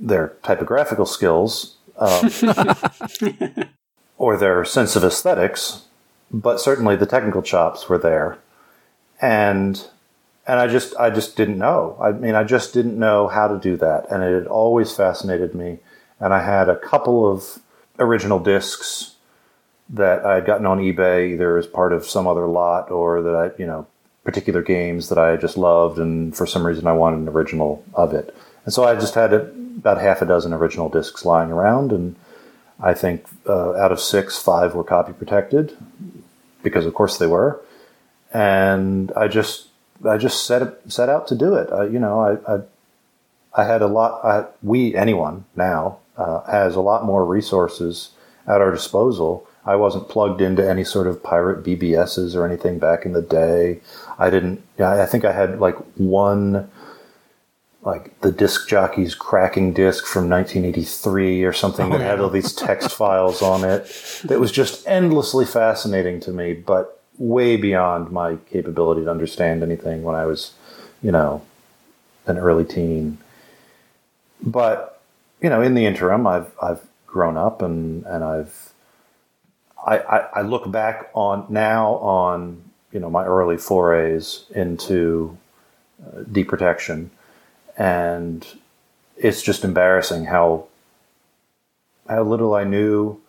[0.00, 2.30] their typographical skills um,
[4.18, 5.84] or their sense of aesthetics,
[6.32, 8.38] but certainly the technical chops were there,
[9.20, 9.88] and
[10.46, 11.96] and I just I just didn't know.
[12.00, 15.54] I mean, I just didn't know how to do that, and it had always fascinated
[15.54, 15.78] me.
[16.20, 17.58] And I had a couple of
[17.98, 19.16] original discs
[19.90, 23.34] that I had gotten on eBay, either as part of some other lot or that
[23.34, 23.86] I, you know,
[24.24, 28.12] particular games that I just loved, and for some reason I wanted an original of
[28.14, 28.34] it.
[28.64, 32.16] And so I just had about half a dozen original discs lying around, and
[32.80, 35.76] I think uh, out of six, five were copy protected
[36.62, 37.60] because, of course, they were.
[38.32, 39.65] And I just,
[40.04, 41.72] I just set set out to do it.
[41.72, 42.60] I, you know, I, I,
[43.54, 44.24] I had a lot.
[44.24, 48.10] I, we, anyone now, uh, has a lot more resources
[48.46, 49.46] at our disposal.
[49.64, 53.80] I wasn't plugged into any sort of pirate BBSs or anything back in the day.
[54.18, 54.62] I didn't.
[54.78, 56.70] I think I had like one,
[57.82, 62.10] like the disc jockey's cracking disc from 1983 or something oh, that yeah.
[62.10, 63.90] had all these text files on it.
[64.24, 70.02] That was just endlessly fascinating to me, but way beyond my capability to understand anything
[70.02, 70.52] when I was,
[71.02, 71.42] you know,
[72.26, 73.18] an early teen.
[74.42, 75.00] But
[75.40, 78.72] you know, in the interim, I've I've grown up and and I've
[79.84, 85.36] I, I, I look back on now on you know my early forays into
[86.04, 87.10] uh, deprotection,
[87.76, 88.46] and
[89.16, 90.66] it's just embarrassing how
[92.08, 93.20] how little I knew,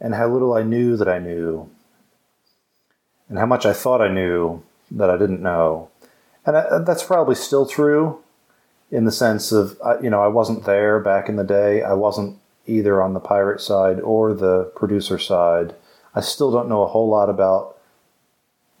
[0.00, 1.68] and how little I knew that I knew,
[3.28, 5.88] and how much I thought I knew that I didn't know,
[6.46, 8.20] and I, that's probably still true,
[8.90, 11.82] in the sense of you know I wasn't there back in the day.
[11.82, 15.74] I wasn't either on the pirate side or the producer side.
[16.14, 17.76] I still don't know a whole lot about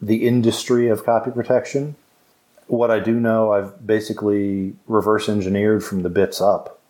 [0.00, 1.96] the industry of copy protection.
[2.66, 6.80] What I do know, I've basically reverse engineered from the bits up,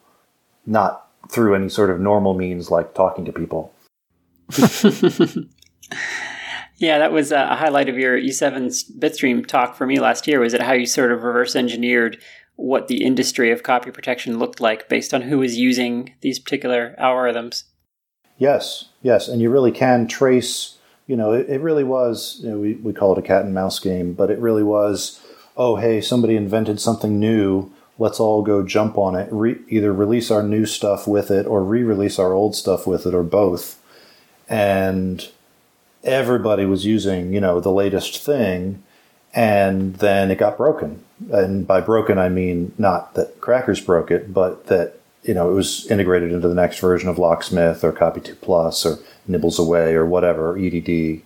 [0.66, 3.72] not through any sort of normal means like talking to people.
[6.76, 10.40] yeah, that was a highlight of your E7 Bitstream talk for me last year.
[10.40, 12.18] Was it how you sort of reverse engineered
[12.56, 16.94] what the industry of copy protection looked like based on who was using these particular
[16.98, 17.64] algorithms?
[18.38, 20.78] Yes, yes, and you really can trace.
[21.06, 22.40] You know, it, it really was.
[22.42, 25.20] You know, we we call it a cat and mouse game, but it really was.
[25.56, 27.72] Oh, hey, somebody invented something new.
[27.96, 29.28] Let's all go jump on it.
[29.30, 33.14] Re- either release our new stuff with it, or re-release our old stuff with it,
[33.14, 33.80] or both.
[34.48, 35.28] And
[36.04, 38.82] everybody was using, you know, the latest thing,
[39.34, 41.02] and then it got broken.
[41.32, 45.54] And by broken, I mean not that crackers broke it, but that you know, it
[45.54, 49.94] was integrated into the next version of Locksmith or Copy 2 Plus or Nibbles Away
[49.94, 51.22] or whatever, EDD.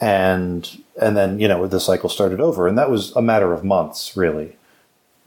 [0.00, 2.66] And and then, you know, the cycle started over.
[2.66, 4.56] And that was a matter of months, really.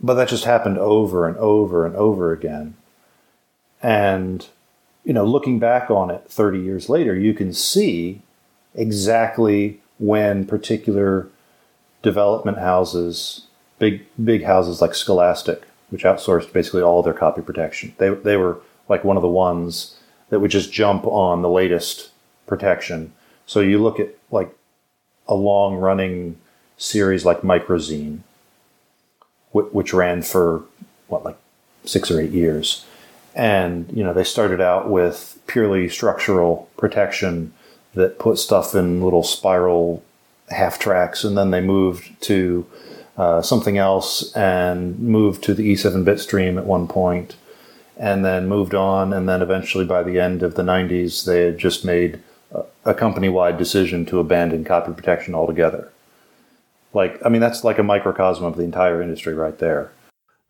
[0.02, 2.76] But that just happened over and over and over again.
[3.82, 4.46] And,
[5.06, 8.22] you know, looking back on it 30 years later, you can see
[8.74, 11.30] exactly when particular
[12.02, 13.46] development houses,
[13.80, 17.94] big big houses like Scholastic, which outsourced basically all their copy protection.
[18.00, 19.98] They they were like one of the ones
[20.30, 22.10] that would just jump on the latest
[22.48, 23.14] protection.
[23.46, 24.56] So you look at like
[25.28, 26.38] a long running
[26.78, 28.20] series like Microzine,
[29.52, 30.64] which ran for
[31.08, 31.38] what like
[31.86, 32.86] six or eight years,
[33.36, 37.54] and you know they started out with purely structural protection
[37.94, 40.04] that put stuff in little spiral
[40.50, 42.66] half tracks, and then they moved to
[43.18, 47.36] uh, something else and moved to the E7 bitstream at one point
[47.98, 49.14] and then moved on.
[49.14, 52.22] And then eventually, by the end of the 90s, they had just made
[52.54, 55.92] a, a company wide decision to abandon copy protection altogether.
[56.94, 59.92] Like, I mean, that's like a microcosm of the entire industry right there.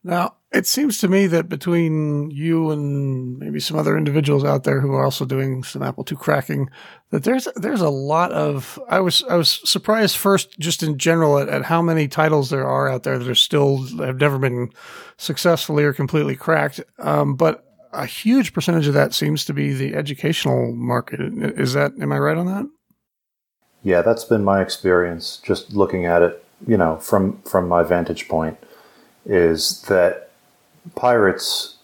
[0.04, 4.80] Now, it seems to me that between you and maybe some other individuals out there
[4.80, 6.70] who are also doing some Apple II cracking,
[7.10, 8.80] that there's there's a lot of.
[8.90, 12.66] I was I was surprised first, just in general, at, at how many titles there
[12.66, 14.72] are out there that are still have never been
[15.18, 16.80] successfully or completely cracked.
[17.00, 21.20] Um, but a huge percentage of that seems to be the educational market.
[21.20, 22.66] Is that am I right on that?
[23.84, 25.42] Yeah, that's been my experience.
[25.44, 28.58] Just looking at it, you know, from from my vantage point
[29.26, 30.26] is that
[30.94, 31.76] pirates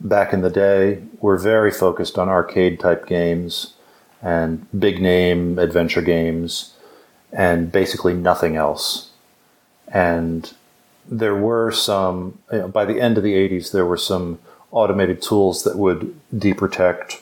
[0.00, 3.74] back in the day were very focused on arcade type games
[4.22, 6.74] and big name adventure games
[7.32, 9.10] and basically nothing else.
[9.88, 10.52] And
[11.08, 14.38] there were some, you know, by the end of the 80s, there were some
[14.70, 17.20] automated tools that would deprotect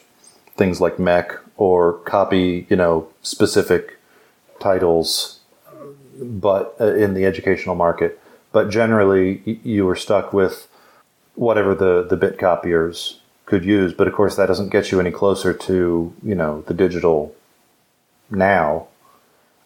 [0.57, 3.99] things like MECC or copy, you know, specific
[4.61, 5.40] titles,
[6.21, 8.21] but uh, in the educational market
[8.55, 10.69] but generally you were stuck with
[11.35, 13.93] whatever the, the bit copiers could use.
[13.93, 17.35] But of course, that doesn't get you any closer to you know the digital
[18.31, 18.87] now.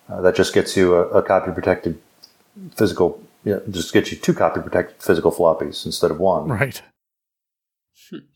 [0.09, 2.01] Uh, that just gets you a, a copy protected
[2.74, 3.22] physical.
[3.44, 6.48] You know, just gets you two copy protected physical floppies instead of one.
[6.48, 6.83] Right.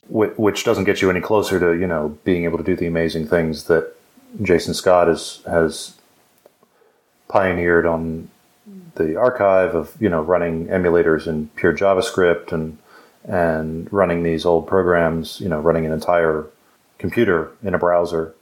[0.06, 3.26] Which doesn't get you any closer to you know being able to do the amazing
[3.26, 3.94] things that
[4.42, 5.94] Jason Scott has has
[7.28, 8.28] pioneered on
[8.94, 12.78] the archive of you know running emulators in pure JavaScript and
[13.24, 16.46] and running these old programs, you know, running an entire
[16.98, 18.34] computer in a browser.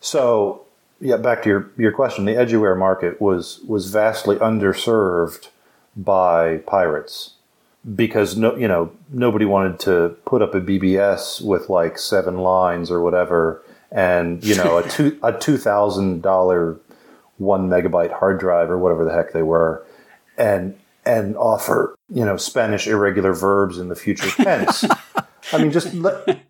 [0.00, 0.62] So,
[1.00, 5.48] yeah, back to your, your question, the eduware market was was vastly underserved
[5.96, 7.34] by pirates
[7.96, 12.90] because no, you know, nobody wanted to put up a BBS with like seven lines
[12.90, 13.62] or whatever
[13.92, 16.78] and you know a two a two thousand dollar
[17.42, 19.84] one megabyte hard drive or whatever the heck they were,
[20.36, 24.84] and and offer you know Spanish irregular verbs in the future tense.
[25.52, 26.40] I mean, just let,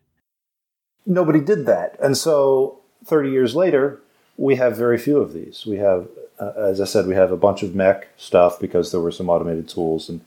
[1.06, 4.00] nobody did that, and so thirty years later,
[4.36, 5.64] we have very few of these.
[5.66, 9.00] We have, uh, as I said, we have a bunch of MECC stuff because there
[9.00, 10.20] were some automated tools and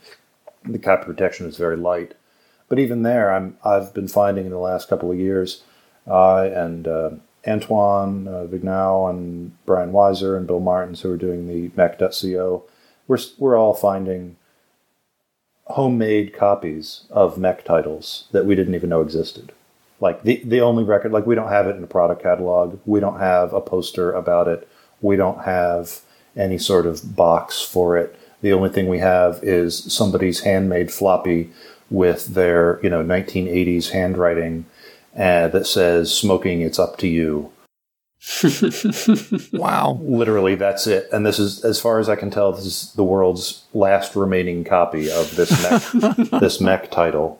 [0.63, 2.15] the copy protection is very light.
[2.67, 5.63] But even there, I'm I've been finding in the last couple of years,
[6.07, 6.87] I uh, and
[7.47, 8.47] Antoine uh,
[9.09, 12.63] and Brian Wiser and Bill Martens, who are doing the mech.co,
[13.07, 14.37] we're we're all finding
[15.65, 19.51] homemade copies of MECC titles that we didn't even know existed.
[19.99, 22.79] Like the the only record, like we don't have it in a product catalog.
[22.85, 24.67] We don't have a poster about it.
[25.01, 26.01] We don't have
[26.35, 28.17] any sort of box for it.
[28.41, 31.51] The only thing we have is somebody's handmade floppy
[31.89, 34.65] with their you know 1980s handwriting
[35.15, 37.51] uh, that says "smoking, it's up to you."
[39.53, 39.99] wow!
[40.01, 41.07] Literally, that's it.
[41.11, 44.63] And this is, as far as I can tell, this is the world's last remaining
[44.63, 47.39] copy of this MECC, this MECC title.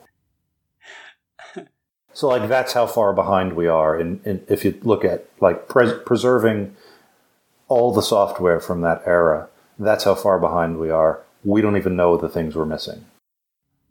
[2.12, 3.98] So, like, that's how far behind we are.
[3.98, 6.74] And if you look at like pres- preserving
[7.68, 11.20] all the software from that era, that's how far behind we are.
[11.44, 13.04] We don't even know the things we're missing.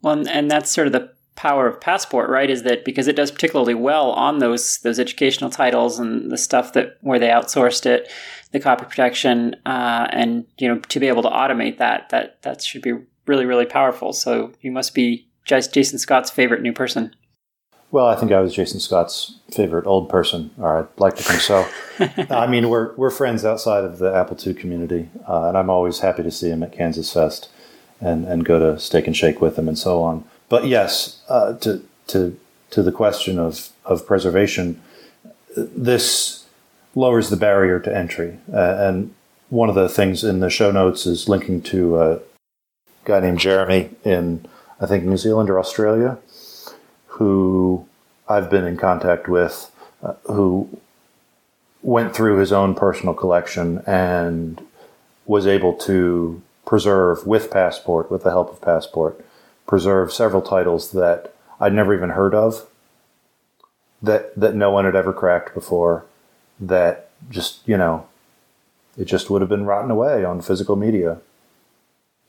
[0.02, 2.50] Well, and that's sort of the power of Passport, right?
[2.50, 6.72] Is that because it does particularly well on those those educational titles and the stuff
[6.72, 8.10] that where they outsourced it,
[8.52, 12.62] the copy protection, uh, and you know to be able to automate that that that
[12.62, 12.94] should be
[13.26, 14.12] really really powerful.
[14.12, 17.14] So you must be Jason Scott's favorite new person.
[17.92, 21.40] Well, I think I was Jason Scott's favorite old person, or I'd like to think
[21.40, 21.68] so.
[22.34, 26.00] I mean, we're we're friends outside of the Apple II community, uh, and I'm always
[26.00, 27.48] happy to see him at Kansas Fest
[28.00, 30.24] and and go to Steak and Shake with him and so on.
[30.48, 32.38] But yes, uh, to to
[32.70, 34.80] to the question of of preservation,
[35.56, 36.44] this
[36.94, 38.38] lowers the barrier to entry.
[38.52, 39.14] Uh, and
[39.50, 42.20] one of the things in the show notes is linking to a
[43.04, 44.46] guy named Jeremy in
[44.80, 46.18] I think New Zealand or Australia,
[47.06, 47.86] who
[48.28, 49.70] I've been in contact with,
[50.02, 50.68] uh, who
[51.82, 54.60] went through his own personal collection and
[55.24, 59.24] was able to preserve with Passport, with the help of Passport,
[59.66, 62.66] preserve several titles that I'd never even heard of,
[64.02, 66.04] that that no one had ever cracked before,
[66.60, 68.06] that just you know,
[68.96, 71.18] it just would have been rotten away on physical media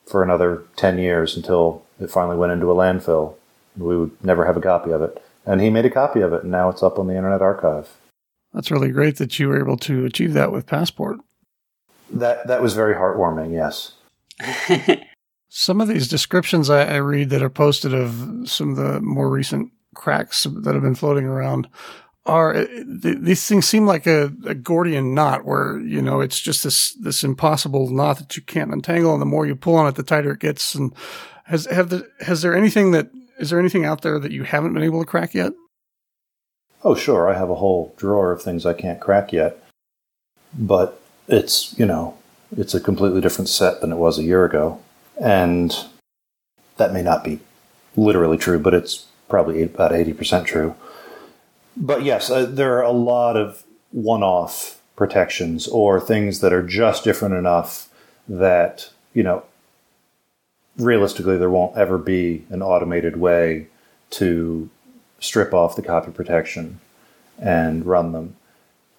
[0.05, 3.35] for another ten years until it finally went into a landfill.
[3.77, 6.43] We would never have a copy of it, and he made a copy of it,
[6.43, 7.89] and now it's up on the Internet Archive.
[8.53, 11.19] That's really great that you were able to achieve that with Passport.
[12.09, 13.53] That that was very heartwarming.
[13.53, 13.93] Yes.
[15.49, 19.29] Some of these descriptions I, I, read that are posted of some of the more
[19.29, 21.67] recent cracks that have been floating around
[22.25, 26.63] are uh, these things seem like a, a, Gordian knot where you know it's just
[26.63, 29.95] this this impossible knot that you can't untangle, and the more you pull on it,
[29.95, 30.75] the tighter it gets.
[30.75, 30.93] And
[31.45, 34.73] has have the, has there anything that is there anything out there that you haven't
[34.73, 35.53] been able to crack yet?
[36.83, 37.29] Oh, sure.
[37.29, 39.57] I have a whole drawer of things I can't crack yet,
[40.53, 42.17] but it's you know
[42.55, 44.81] it's a completely different set than it was a year ago.
[45.19, 45.75] And
[46.77, 47.39] that may not be
[47.95, 50.75] literally true, but it's probably about 80% true.
[51.75, 56.63] But yes, uh, there are a lot of one off protections or things that are
[56.63, 57.89] just different enough
[58.27, 59.43] that, you know,
[60.77, 63.67] realistically, there won't ever be an automated way
[64.09, 64.69] to
[65.19, 66.79] strip off the copy protection
[67.39, 68.35] and run them.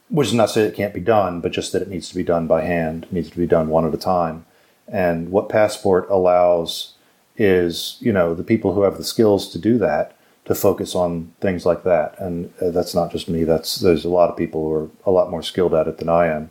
[0.09, 2.15] Which is not to say it can't be done, but just that it needs to
[2.15, 4.47] be done by hand, needs to be done one at a time.
[4.91, 6.95] And what Passport allows
[7.37, 11.33] is, you know, the people who have the skills to do that to focus on
[11.41, 12.19] things like that.
[12.19, 13.45] And uh, that's not just me.
[13.45, 16.09] That's there's a lot of people who are a lot more skilled at it than
[16.09, 16.51] I am,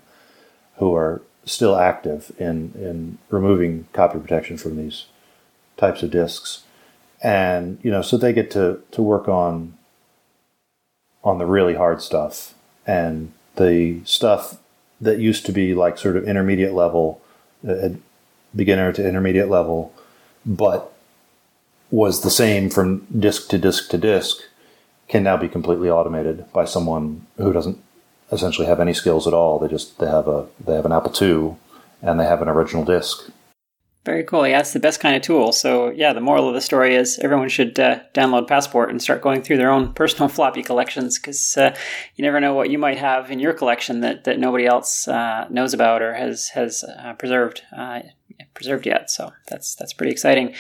[0.78, 5.06] who are still active in in removing copy protection from these
[5.78, 6.63] types of disks.
[7.23, 9.73] And you know, so they get to to work on
[11.23, 12.54] on the really hard stuff
[12.85, 14.60] and the stuff
[15.02, 17.21] that used to be like sort of intermediate level
[17.67, 17.90] uh,
[18.56, 19.93] beginner to intermediate level,
[20.45, 20.93] but
[21.91, 24.37] was the same from disk to disk to disk,
[25.08, 27.81] can now be completely automated by someone who doesn't
[28.31, 29.60] essentially have any skills at all.
[29.60, 31.56] They just they have a they have an Apple II
[32.02, 33.29] and they have an original disk.
[34.08, 34.48] Very cool.
[34.48, 35.52] Yeah, it's the best kind of tool.
[35.52, 39.21] So, yeah, the moral of the story is everyone should uh, download Passport and start
[39.21, 41.75] going through their own personal floppy collections because uh,
[42.15, 45.45] you never know what you might have in your collection that, that nobody else uh,
[45.50, 47.63] knows about or has has uh, preserved.
[48.54, 49.10] Preserved yet.
[49.12, 50.54] So that's that's pretty exciting.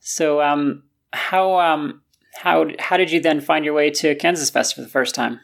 [0.00, 2.02] So um, how um,
[2.36, 5.40] how how did you then find your way to Kansas Fest for the first time?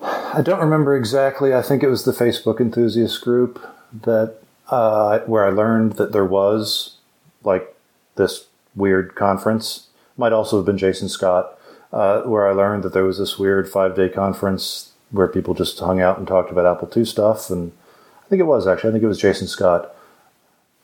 [0.00, 1.54] I don't remember exactly.
[1.54, 3.64] I think it was the Facebook enthusiast group
[4.02, 4.36] that
[4.68, 6.96] uh, where I learned that there was
[7.42, 7.74] like
[8.16, 9.86] this weird conference.
[10.16, 11.58] Might also have been Jason Scott,
[11.92, 15.78] uh, where I learned that there was this weird five day conference where people just
[15.78, 17.48] hung out and talked about Apple II stuff.
[17.50, 17.72] And
[18.24, 19.94] I think it was actually, I think it was Jason Scott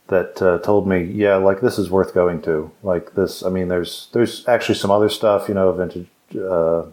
[0.09, 2.71] that uh, told me, yeah, like this is worth going to.
[2.83, 6.85] Like this, I mean, there's there's actually some other stuff, you know, vintage uh,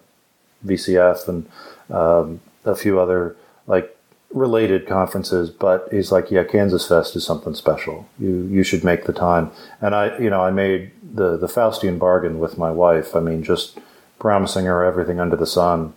[0.65, 1.49] VCF and
[1.89, 3.35] um, a few other
[3.67, 3.97] like
[4.33, 8.07] related conferences, but he's like, yeah, Kansas Fest is something special.
[8.19, 9.51] You you should make the time.
[9.81, 13.15] And I, you know, I made the the Faustian bargain with my wife.
[13.15, 13.77] I mean, just
[14.19, 15.93] promising her everything under the sun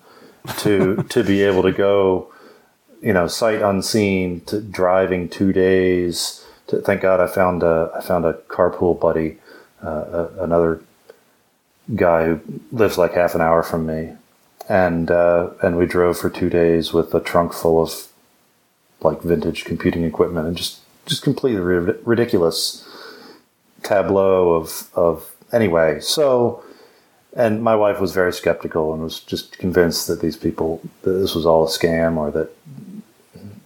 [0.59, 2.33] to to be able to go,
[3.01, 6.44] you know, sight unseen, to driving two days.
[6.83, 9.39] Thank God I found a I found a carpool buddy,
[9.83, 10.81] uh, another
[11.95, 12.41] guy who
[12.73, 14.13] lives like half an hour from me,
[14.69, 18.09] and uh, and we drove for two days with a trunk full of
[19.01, 22.89] like vintage computing equipment and just just completely ri- ridiculous
[23.83, 26.01] tableau of of anyway.
[26.01, 26.65] So,
[27.37, 31.35] and my wife was very skeptical and was just convinced that these people that this
[31.35, 32.51] was all a scam or that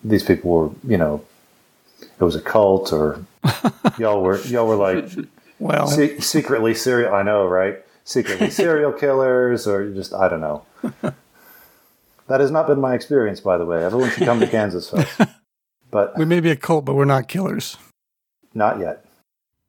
[0.05, 1.25] these people were you know
[2.19, 3.25] it was a cult or
[3.99, 5.09] y'all were y'all were like
[5.59, 7.15] well se- secretly serial.
[7.15, 7.79] I know, right?
[8.05, 10.65] Secretly serial killers or just I don't know.
[12.29, 13.83] That has not been my experience, by the way.
[13.83, 15.21] Everyone should come to Kansas Fest.
[15.91, 17.79] But we may be a cult, but we're not killers.
[18.53, 19.07] Not yet.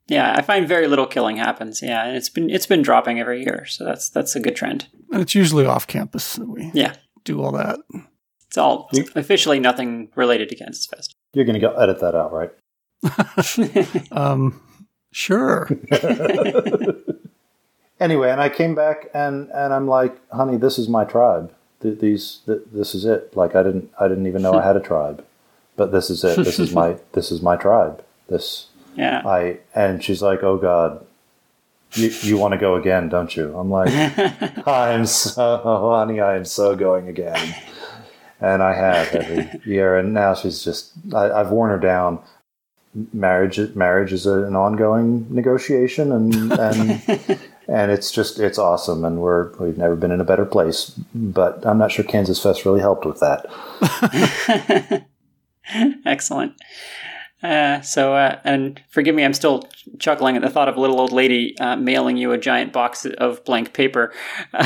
[0.10, 1.82] Yeah, I find very little killing happens.
[1.82, 4.88] Yeah, and it's been it's been dropping every year, so that's that's a good trend.
[5.14, 7.80] And it's usually off campus that we yeah do all that.
[8.47, 11.16] It's all you, officially nothing related to Kansas Fest.
[11.34, 12.51] You're going to go edit that out, right?
[14.11, 14.61] um,
[15.11, 15.69] sure.
[17.99, 21.99] anyway, and I came back and and I'm like, honey, this is my tribe th-
[21.99, 23.36] these th- this is it.
[23.36, 25.25] Like I didn't I didn't even know I had a tribe,
[25.75, 26.38] but this is it.
[26.38, 28.03] This is my this is my tribe.
[28.27, 29.21] This yeah.
[29.25, 31.05] I and she's like, oh God,
[31.93, 33.57] you you want to go again, don't you?
[33.57, 33.93] I'm like,
[34.67, 37.55] I'm so honey, I am so going again.
[38.41, 42.19] And I have every year, and now she's just I, I've worn her down.
[43.13, 46.89] Marriage marriage is a, an ongoing negotiation and and
[47.67, 49.05] and it's just it's awesome.
[49.05, 50.89] And we're we've never been in a better place.
[51.13, 55.05] But i'm not sure kansas fest really helped with that.
[56.05, 56.53] Excellent
[57.43, 59.67] uh, so uh, and forgive me i'm still
[59.97, 63.05] chuckling at the thought of a little old lady uh, mailing you a giant box
[63.05, 64.13] of blank paper.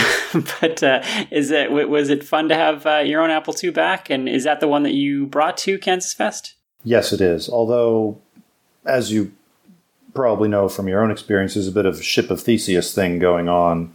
[0.61, 4.09] But uh, is it was it fun to have uh, your own apple ii back?
[4.09, 6.55] And is that the one that you brought to kansas fest?
[6.83, 7.47] Yes it is.
[7.49, 8.19] Although
[8.85, 9.31] as you
[10.13, 13.47] probably know from your own experience, there's a bit of ship of Theseus thing going
[13.47, 13.93] on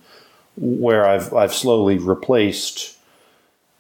[0.57, 2.97] where I've I've slowly replaced,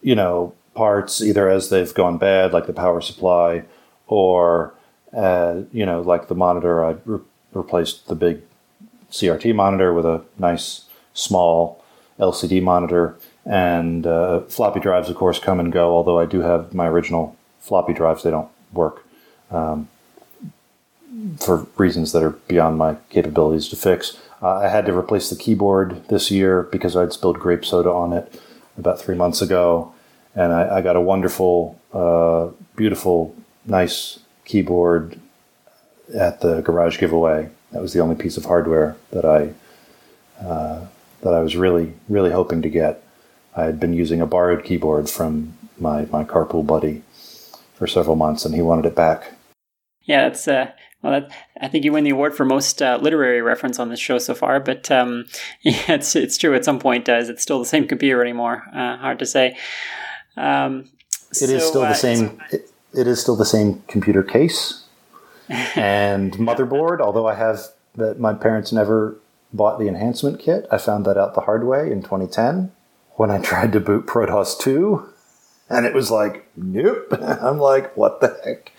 [0.02, 3.64] you know, parts either as they've gone bad, like the power supply,
[4.08, 4.74] or
[5.12, 6.84] uh, you know, like the monitor.
[6.84, 7.20] I re-
[7.52, 8.42] replaced the big
[9.10, 10.84] CRT monitor with a nice
[11.14, 11.84] small
[12.18, 15.94] LCD monitor, and uh, floppy drives, of course, come and go.
[15.94, 19.04] Although I do have my original floppy drives, they don't work.
[19.50, 19.88] Um,
[21.38, 24.18] for reasons that are beyond my capabilities to fix.
[24.42, 28.12] Uh, I had to replace the keyboard this year because I'd spilled grape soda on
[28.12, 28.40] it
[28.76, 29.92] about three months ago,
[30.34, 33.34] and I, I got a wonderful, uh, beautiful,
[33.64, 35.20] nice keyboard
[36.14, 37.50] at the garage giveaway.
[37.70, 39.54] That was the only piece of hardware that I
[40.44, 40.86] uh,
[41.22, 43.04] that I was really, really hoping to get.
[43.54, 47.02] I had been using a borrowed keyboard from my my carpool buddy
[47.74, 49.34] for several months, and he wanted it back.
[50.02, 50.70] Yeah, that's uh,
[51.02, 51.30] well, that,
[51.60, 54.34] I think you win the award for most uh, literary reference on this show so
[54.34, 54.58] far.
[54.60, 55.26] But um,
[55.62, 56.54] yeah, it's it's true.
[56.54, 58.64] At some point, uh, is it still the same computer anymore?
[58.72, 59.56] Uh, hard to say.
[60.36, 60.88] Um,
[61.30, 62.40] it so, is still the uh, same.
[62.50, 64.84] It, it is still the same computer case
[65.48, 67.00] and motherboard.
[67.00, 67.60] Although I have
[67.94, 69.16] that, my parents never
[69.52, 70.66] bought the enhancement kit.
[70.70, 72.72] I found that out the hard way in 2010
[73.14, 75.08] when I tried to boot ProDOS 2,
[75.70, 77.12] and it was like, nope.
[77.20, 78.72] I'm like, what the heck?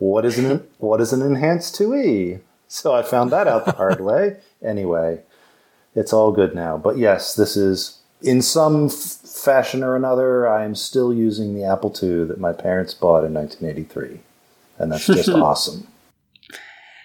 [0.00, 2.40] what is an what is an enhanced 2e?
[2.66, 4.38] So I found that out the hard way.
[4.64, 5.20] Anyway,
[5.94, 6.78] it's all good now.
[6.78, 10.48] But yes, this is in some f- fashion or another.
[10.48, 14.20] I am still using the Apple II that my parents bought in 1983,
[14.78, 15.86] and that's just awesome.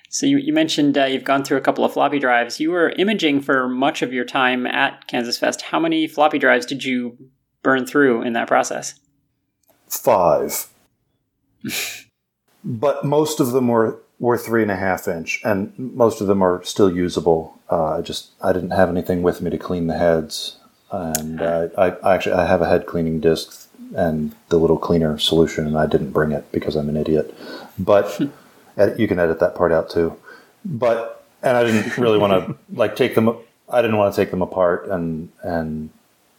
[0.09, 2.59] So you, you mentioned uh, you've gone through a couple of floppy drives.
[2.59, 5.61] You were imaging for much of your time at Kansas Fest.
[5.63, 7.17] How many floppy drives did you
[7.63, 8.97] burn through in that process?
[9.89, 10.67] Five.
[12.63, 16.41] but most of them were were three and a half inch, and most of them
[16.41, 17.59] are still usable.
[17.69, 20.57] Uh, I just I didn't have anything with me to clean the heads,
[20.95, 25.17] and uh, I, I, actually I have a head cleaning disc and the little cleaner
[25.17, 27.35] solution, and I didn't bring it because I'm an idiot.
[27.77, 28.19] But
[28.97, 30.17] you can edit that part out too.
[30.63, 33.37] But and I didn't really want to like take them.
[33.69, 35.89] I didn't want to take them apart and and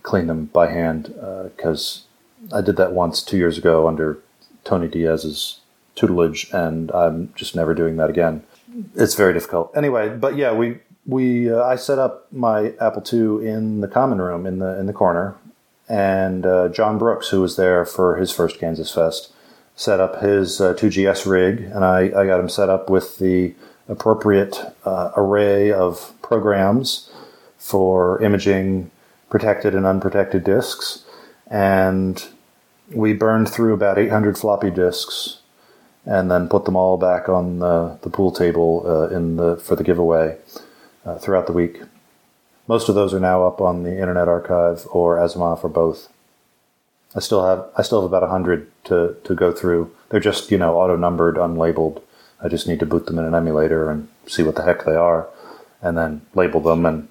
[0.03, 1.15] clean them by hand
[1.57, 2.05] because
[2.53, 4.19] uh, I did that once two years ago under
[4.65, 5.61] Tony Diaz's
[5.97, 8.45] tutelage, and I'm just never doing that again.
[8.95, 9.73] It's very difficult.
[9.75, 14.21] Anyway, but yeah, we we uh, I set up my Apple II in the common
[14.21, 15.37] room in the in the corner,
[15.89, 19.33] and uh, John Brooks, who was there for his first Kansas Fest,
[19.77, 23.55] set up his uh, 2GS rig, and I, I got him set up with the
[23.89, 27.11] appropriate uh, array of programs
[27.57, 28.91] for imaging
[29.31, 31.05] protected and unprotected disks,
[31.49, 32.29] and
[32.93, 35.39] we burned through about 800 floppy disks
[36.05, 39.75] and then put them all back on the, the pool table uh, in the for
[39.75, 40.39] the giveaway
[41.07, 41.83] uh, throughout the week.
[42.67, 46.09] Most of those are now up on the Internet Archive or Asimov or both.
[47.15, 49.91] I still have I still have about hundred to to go through.
[50.11, 52.03] They're just you know auto numbered, unlabeled.
[52.43, 54.97] I just need to boot them in an emulator and see what the heck they
[54.97, 55.29] are,
[55.81, 57.09] and then label them and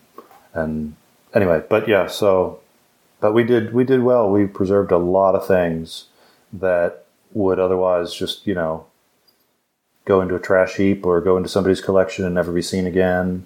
[0.54, 0.96] and
[1.34, 1.64] anyway.
[1.68, 2.60] But yeah, so
[3.22, 4.30] but we did we did well.
[4.30, 6.06] We preserved a lot of things
[6.52, 8.86] that would otherwise just you know
[10.04, 13.46] go into a trash heap or go into somebody's collection and never be seen again.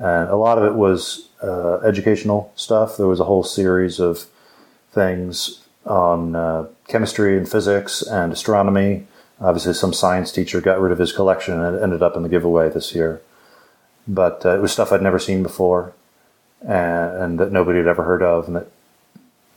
[0.00, 2.96] And a lot of it was uh, educational stuff.
[2.96, 4.26] There was a whole series of
[4.92, 9.06] things on uh, chemistry and physics and astronomy.
[9.40, 12.28] Obviously, some science teacher got rid of his collection and it ended up in the
[12.30, 13.20] giveaway this year.
[14.08, 15.92] But uh, it was stuff I'd never seen before
[16.62, 18.66] and, and, that nobody had ever heard of and that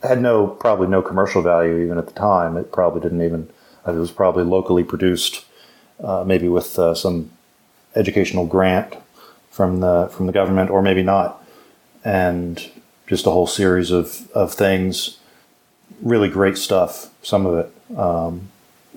[0.02, 2.58] had no, probably no commercial value even at the time.
[2.58, 3.48] It probably didn't even,
[3.86, 5.46] it was probably locally produced,
[6.02, 7.30] uh, maybe with uh, some
[7.96, 8.94] educational grant
[9.54, 11.40] from the from the government, or maybe not,
[12.04, 12.72] and
[13.06, 15.18] just a whole series of of things.
[16.02, 18.48] Really great stuff, some of it, um,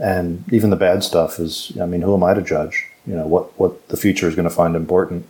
[0.02, 1.78] and even the bad stuff is.
[1.80, 2.88] I mean, who am I to judge?
[3.06, 5.28] You know what what the future is going to find important.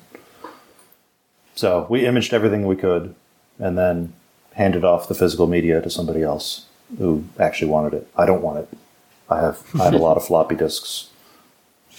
[1.55, 3.13] So we imaged everything we could,
[3.59, 4.13] and then
[4.53, 6.67] handed off the physical media to somebody else
[6.97, 8.07] who actually wanted it.
[8.15, 8.69] I don't want it.
[9.29, 11.09] I have I have a lot of floppy disks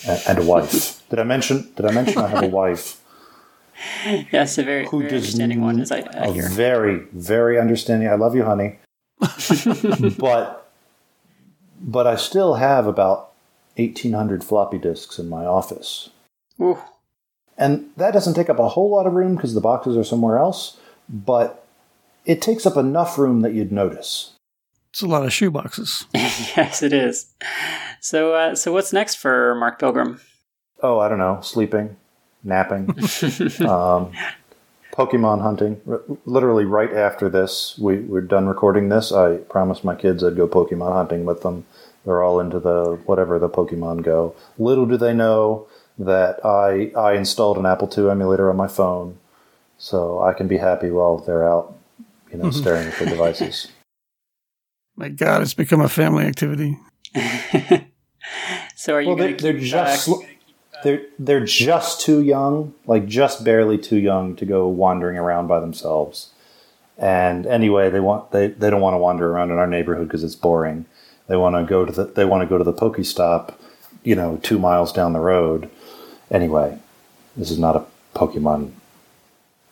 [0.09, 1.07] and, and a wife.
[1.11, 1.71] Did I mention?
[1.77, 3.03] Did I mention I have a wife?
[4.33, 6.49] yes, a very, who very understanding one, as I, I hear.
[6.49, 8.09] Very, very understanding.
[8.09, 8.79] I love you, honey.
[10.19, 10.71] but,
[11.81, 13.33] but I still have about
[13.77, 16.11] 1,800 floppy disks in my office.
[16.61, 16.79] Ooh.
[17.57, 20.39] And that doesn't take up a whole lot of room because the boxes are somewhere
[20.39, 21.65] else, but
[22.25, 24.35] it takes up enough room that you'd notice.
[24.91, 26.07] It's a lot of shoe boxes.
[26.15, 27.33] yes, it is.
[28.01, 30.21] So, uh, so what's next for Mark Pilgrim?
[30.83, 31.41] Oh, I don't know.
[31.43, 31.97] Sleeping
[32.45, 32.91] napping,
[33.67, 34.13] um,
[34.93, 35.81] Pokemon hunting.
[35.89, 39.13] R- literally right after this, we, we're done recording this.
[39.13, 41.65] I promised my kids I'd go Pokemon hunting with them.
[42.05, 44.35] They're all into the whatever the Pokemon Go.
[44.57, 45.67] Little do they know
[45.99, 49.19] that I I installed an Apple II emulator on my phone,
[49.77, 51.77] so I can be happy while they're out,
[52.33, 53.69] you know, staring at their devices.
[54.97, 56.77] My God, it's become a family activity.
[58.75, 59.09] so are you?
[59.09, 60.09] Well, they, are just.
[60.83, 65.61] They're they're just too young, like just barely too young to go wandering around by
[65.61, 66.31] themselves.
[66.97, 70.25] And anyway, they want they, they don't want to wander around in our neighborhood because
[70.25, 70.87] it's boring.
[71.29, 73.55] They want to go to the they want to go to the Pokestop,
[74.03, 75.71] you know, two miles down the road.
[76.31, 76.79] Anyway,
[77.37, 77.85] this is not a
[78.19, 78.73] Pokemon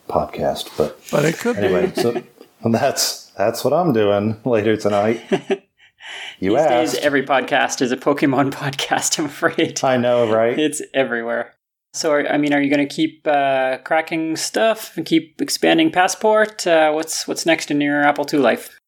[0.09, 1.89] podcast, but but it could anyway.
[1.89, 2.01] Be.
[2.01, 2.23] so
[2.65, 5.23] that's that's what I'm doing later tonight.
[6.39, 6.95] You These asked.
[6.95, 9.19] days, every podcast is a Pokemon podcast.
[9.19, 9.83] I'm afraid.
[9.83, 10.59] I know, right?
[10.59, 11.55] It's everywhere.
[11.95, 15.91] So, are, I mean, are you going to keep uh, cracking stuff and keep expanding
[15.91, 16.67] Passport?
[16.67, 18.79] Uh, what's what's next in your Apple II life?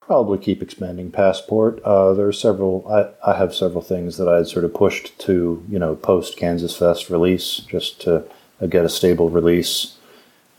[0.00, 1.82] Probably keep expanding Passport.
[1.82, 2.86] Uh, there are several.
[2.88, 6.38] I, I have several things that I had sort of pushed to you know post
[6.38, 8.24] Kansas Fest release just to
[8.62, 9.98] uh, get a stable release,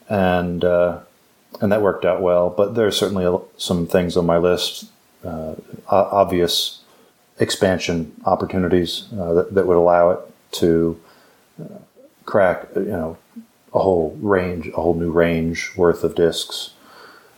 [0.07, 0.99] and uh,
[1.61, 2.51] and that worked out well.
[2.51, 4.91] But there are certainly some things on my list
[5.23, 5.55] uh,
[5.89, 6.81] obvious
[7.39, 10.19] expansion opportunities uh, that, that, would allow it
[10.51, 10.99] to
[11.61, 11.77] uh,
[12.25, 13.17] crack, you know,
[13.73, 16.71] a whole range, a whole new range worth of discs,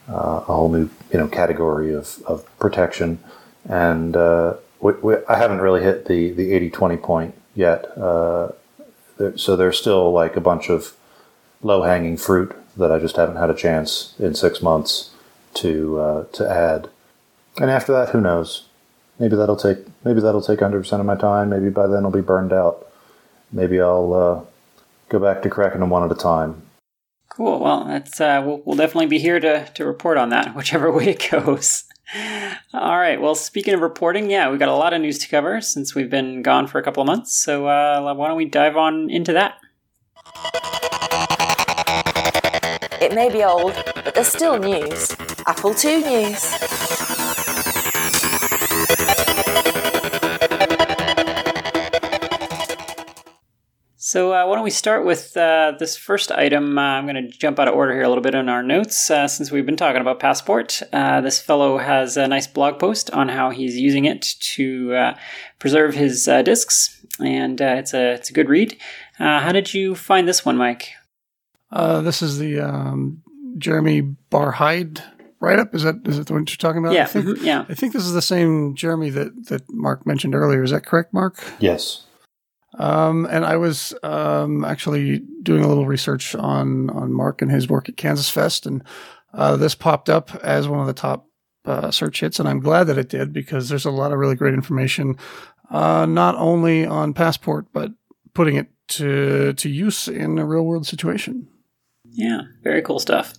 [0.08, 3.20] uh, a whole new, you know, category of, of protection.
[3.68, 7.86] And uh, we, we, I haven't really hit the, the 80-20 point yet.
[7.98, 8.52] Uh,
[9.18, 10.96] there, so there's still like a bunch of
[11.62, 15.12] low-hanging fruit that I just haven't had a chance in six months
[15.56, 16.90] to to add.
[17.60, 18.66] And after that, who knows?
[19.20, 21.50] Maybe that'll take maybe that'll take 100% of my time.
[21.50, 22.88] Maybe by then I'll be burned out.
[23.52, 24.42] Maybe I'll uh,
[25.10, 26.62] go back to cracking them one at a time.
[27.28, 27.60] Cool.
[27.60, 31.10] Well, that's uh, we'll, we'll definitely be here to to report on that, whichever way
[31.10, 31.84] it goes.
[32.74, 33.22] All right.
[33.22, 36.10] Well, speaking of reporting, yeah, we've got a lot of news to cover since we've
[36.10, 37.36] been gone for a couple of months.
[37.36, 39.60] So uh, why don't we dive on into that?
[43.02, 45.16] It may be old, but there's still news.
[45.46, 46.69] Apple II news.
[54.10, 56.80] So, uh, why don't we start with uh, this first item?
[56.80, 59.12] Uh, I'm going to jump out of order here a little bit in our notes
[59.12, 60.82] uh, since we've been talking about Passport.
[60.92, 65.18] Uh, this fellow has a nice blog post on how he's using it to uh,
[65.60, 68.76] preserve his discs, and it's a it's a good read.
[69.20, 70.90] how did you find this one, Mike?
[71.72, 73.22] this is the um,
[73.60, 75.04] Jeremy Barhide
[75.40, 75.76] write up.
[75.76, 76.94] Is that is that the one you're talking about?
[76.94, 77.66] Yeah, I think, mm-hmm, yeah.
[77.70, 80.64] I think this is the same Jeremy that that Mark mentioned earlier.
[80.64, 81.44] Is that correct, Mark?
[81.60, 82.08] Yes.
[82.78, 87.68] Um, and I was um, actually doing a little research on on Mark and his
[87.68, 88.84] work at Kansas Fest, and
[89.34, 91.28] uh, this popped up as one of the top
[91.66, 94.36] uh, search hits, and I'm glad that it did because there's a lot of really
[94.36, 95.18] great information,
[95.72, 97.92] uh, not only on Passport but
[98.34, 101.48] putting it to to use in a real world situation.
[102.12, 103.34] Yeah, very cool stuff.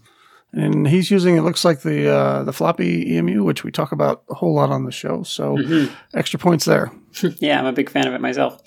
[0.53, 4.25] And he's using it looks like the uh, the floppy EMU, which we talk about
[4.29, 5.23] a whole lot on the show.
[5.23, 5.95] So mm-hmm.
[6.17, 6.91] extra points there.
[7.39, 8.61] yeah, I'm a big fan of it myself.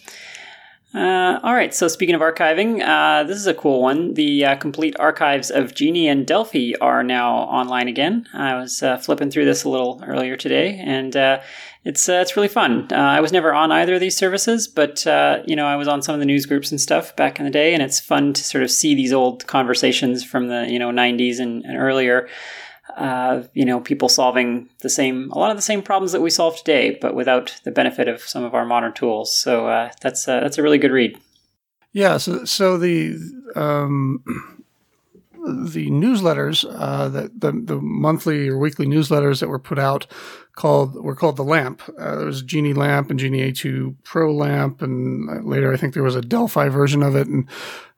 [0.93, 4.13] Uh, all right, so speaking of archiving, uh, this is a cool one.
[4.13, 8.27] The uh, complete archives of GEnie and Delphi are now online again.
[8.31, 11.41] I was uh, flipping through this a little earlier today, and uh,
[11.83, 12.93] it's uh, it's really fun.
[12.93, 15.03] I was never on either of these services, but
[15.47, 17.51] you know I was on some of the news groups and stuff back in the
[17.51, 20.91] day, and it's fun to sort of see these old conversations from the you know
[20.91, 22.29] 90s and, and earlier
[22.97, 26.29] uh, you know, people solving the same, a lot of the same problems that we
[26.29, 29.35] solve today, but without the benefit of some of our modern tools.
[29.35, 31.17] So uh, that's uh, that's a really good read.
[31.91, 32.17] Yeah.
[32.17, 33.15] So so the
[33.55, 34.23] um,
[35.43, 40.07] the newsletters uh, that the the monthly or weekly newsletters that were put out
[40.55, 41.81] called were called the Lamp.
[41.97, 46.03] Uh, there was GEnie Lamp and GEnie A2 Pro Lamp, and later I think there
[46.03, 47.47] was a Delphi version of it, and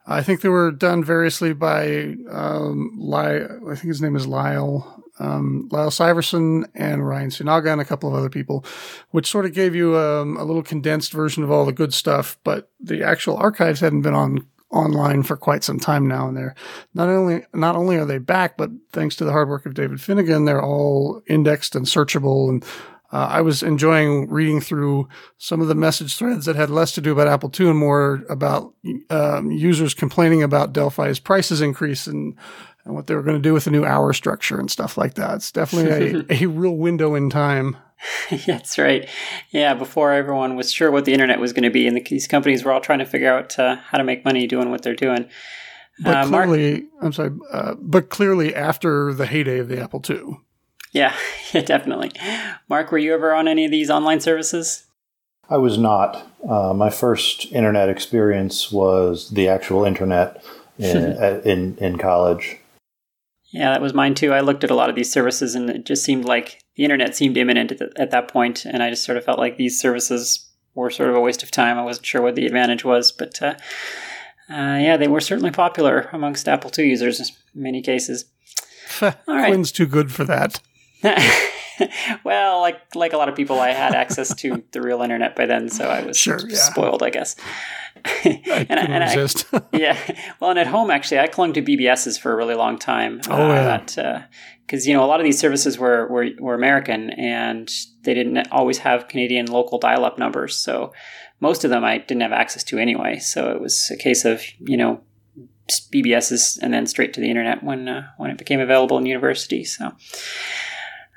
[0.06, 5.02] I think they were done variously by um, Lyle, I think his name is Lyle,
[5.18, 8.64] um, Lyle Syverson and Ryan Sinaga and a couple of other people,
[9.10, 12.38] which sort of gave you um, a little condensed version of all the good stuff.
[12.44, 16.54] But the actual archives hadn't been on online for quite some time now, and they're
[16.94, 20.00] not only not only are they back, but thanks to the hard work of David
[20.00, 22.64] Finnigan, they're all indexed and searchable and
[23.12, 27.00] uh, I was enjoying reading through some of the message threads that had less to
[27.00, 28.74] do about Apple II and more about
[29.10, 32.36] um, users complaining about Delphi's prices increase and,
[32.84, 35.14] and what they were going to do with the new hour structure and stuff like
[35.14, 35.36] that.
[35.36, 37.76] It's definitely a, a real window in time.
[38.46, 39.08] That's right.
[39.50, 42.26] Yeah, before everyone was sure what the internet was going to be, and the, these
[42.26, 44.94] companies were all trying to figure out uh, how to make money doing what they're
[44.94, 45.28] doing.
[46.00, 50.02] But uh, clearly, Mark, I'm sorry, uh, but clearly after the heyday of the Apple
[50.08, 50.40] II.
[50.96, 51.14] Yeah,
[51.52, 52.10] yeah, definitely.
[52.70, 54.86] Mark, were you ever on any of these online services?
[55.50, 56.26] I was not.
[56.48, 60.42] Uh, my first internet experience was the actual internet
[60.78, 61.12] in,
[61.44, 62.56] in in college.
[63.52, 64.32] Yeah, that was mine too.
[64.32, 67.14] I looked at a lot of these services, and it just seemed like the internet
[67.14, 69.78] seemed imminent at, the, at that point, and I just sort of felt like these
[69.78, 71.78] services were sort of a waste of time.
[71.78, 73.54] I wasn't sure what the advantage was, but uh,
[74.50, 78.24] uh, yeah, they were certainly popular amongst Apple II users in many cases.
[79.02, 79.48] All right.
[79.48, 80.60] Quinn's too good for that.
[82.24, 85.46] well, like like a lot of people, I had access to the real internet by
[85.46, 86.56] then, so I was sure, yeah.
[86.56, 87.36] spoiled, I guess.
[88.04, 89.46] I and, I, and resist.
[89.52, 89.98] I, yeah,
[90.40, 93.20] well, and at home, actually, I clung to BBSs for a really long time.
[93.28, 94.26] Oh uh, yeah,
[94.66, 97.70] because uh, you know a lot of these services were, were were American, and
[98.02, 100.92] they didn't always have Canadian local dial-up numbers, so
[101.40, 103.18] most of them I didn't have access to anyway.
[103.18, 105.00] So it was a case of you know
[105.68, 109.64] BBSs and then straight to the internet when uh, when it became available in university.
[109.64, 109.92] So.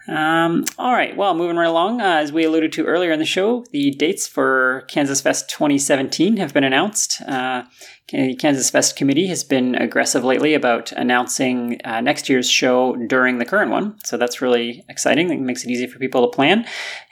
[0.10, 3.26] Um, all right, well, moving right along, uh, as we alluded to earlier in the
[3.26, 7.22] show, the dates for Kansas Fest 2017 have been announced.
[7.22, 7.64] Uh,
[8.12, 13.38] the Kansas Fest committee has been aggressive lately about announcing uh, next year's show during
[13.38, 15.30] the current one, so that's really exciting.
[15.30, 16.66] It makes it easy for people to plan.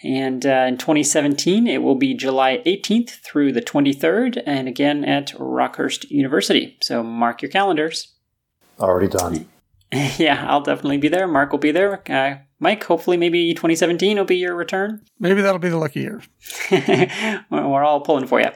[0.04, 5.34] And uh, in 2017, it will be July 18th through the 23rd, and again at
[5.34, 6.78] Rockhurst University.
[6.82, 8.16] So mark your calendars.
[8.80, 9.48] Already done.
[10.18, 11.30] Yeah, I'll definitely be there.
[11.30, 12.02] Mark will be there.
[12.58, 15.02] Uh, Mike, hopefully maybe 2017 will be your return.
[15.20, 16.22] Maybe that'll be the lucky year.
[17.52, 18.50] We're all pulling for you.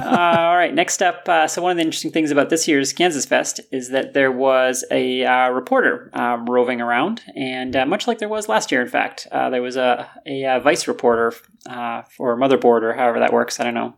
[0.00, 1.28] uh, all right, next up.
[1.28, 4.30] Uh, so, one of the interesting things about this year's Kansas Fest is that there
[4.30, 8.80] was a uh, reporter um, roving around, and uh, much like there was last year,
[8.80, 11.32] in fact, uh, there was a, a, a Vice reporter
[11.66, 13.58] uh, for Motherboard, or however that works.
[13.58, 13.94] I don't know.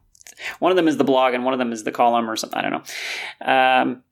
[0.60, 2.58] One of them is the blog, and one of them is the column, or something.
[2.58, 3.52] I don't know.
[3.52, 4.02] Um,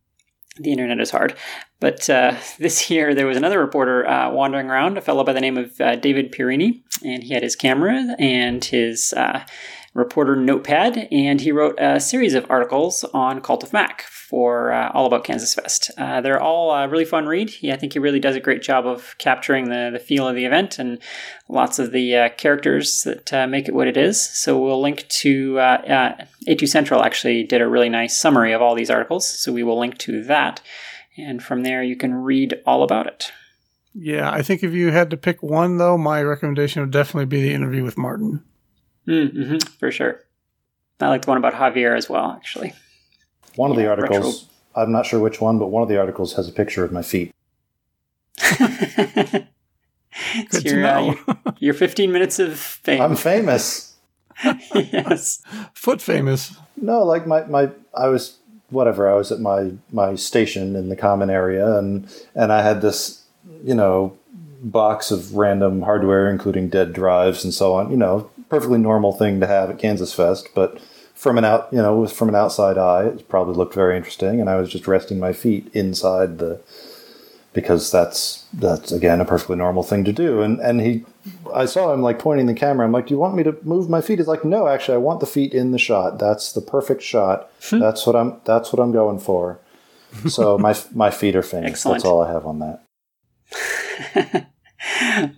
[0.60, 1.34] the internet is hard.
[1.80, 5.40] But uh, this year, there was another reporter uh, wandering around, a fellow by the
[5.40, 9.44] name of uh, David Pierini, and he had his camera and his uh,
[9.94, 14.90] reporter notepad, and he wrote a series of articles on Cult of Mac for uh,
[14.94, 15.90] All About Kansas Fest.
[15.98, 17.52] Uh, they're all a really fun read.
[17.64, 20.44] I think he really does a great job of capturing the, the feel of the
[20.44, 21.00] event and
[21.48, 24.22] lots of the uh, characters that uh, make it what it is.
[24.22, 25.62] So we'll link to uh,
[26.18, 29.26] uh, A2 Central actually did a really nice summary of all these articles.
[29.26, 30.62] So we will link to that.
[31.18, 33.32] And from there, you can read all about it.
[33.92, 37.42] Yeah, I think if you had to pick one, though, my recommendation would definitely be
[37.42, 38.44] the interview with Martin.
[39.10, 40.24] Mm-hmm, for sure.
[41.00, 42.74] I like the one about Javier as well, actually.
[43.56, 44.82] One of the articles, retro.
[44.82, 47.02] I'm not sure which one, but one of the articles has a picture of my
[47.02, 47.34] feet.
[50.50, 51.16] Good your, uh, your,
[51.58, 53.00] your 15 minutes of fame.
[53.00, 53.96] I'm famous.
[54.74, 55.42] yes.
[55.74, 56.56] Foot famous.
[56.76, 58.38] No, like my, my I was
[58.70, 62.80] whatever, I was at my my station in the common area and and I had
[62.80, 63.24] this,
[63.64, 64.16] you know,
[64.62, 69.40] box of random hardware including dead drives and so on, you know, perfectly normal thing
[69.40, 70.78] to have at Kansas Fest, but
[71.14, 74.50] from an out, you know, from an outside eye, it probably looked very interesting, and
[74.50, 76.60] I was just resting my feet inside the
[77.52, 80.40] because that's that's again a perfectly normal thing to do.
[80.42, 81.04] And and he,
[81.52, 82.86] I saw him like pointing the camera.
[82.86, 84.18] I'm like, do you want me to move my feet?
[84.18, 86.18] He's like, no, actually, I want the feet in the shot.
[86.18, 87.50] That's the perfect shot.
[87.62, 87.80] Hmm.
[87.80, 88.40] that's what I'm.
[88.44, 89.58] That's what I'm going for.
[90.28, 91.70] So my my feet are famous.
[91.70, 91.96] Excellent.
[91.96, 94.46] That's all I have on that.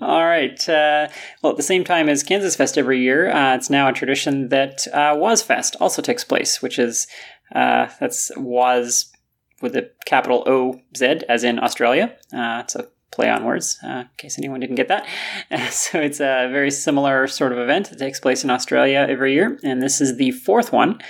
[0.01, 0.69] All right.
[0.69, 1.09] Uh,
[1.43, 4.49] well, at the same time as Kansas Fest every year, uh, it's now a tradition
[4.49, 7.07] that uh, WOzFest also takes place, which is
[7.55, 9.13] uh, that's Was
[9.61, 12.17] with a capital O Z, as in Australia.
[12.33, 15.07] Uh, it's a play on words, uh, in case anyone didn't get that.
[15.71, 19.59] so it's a very similar sort of event that takes place in Australia every year,
[19.63, 21.01] and this is the fourth one.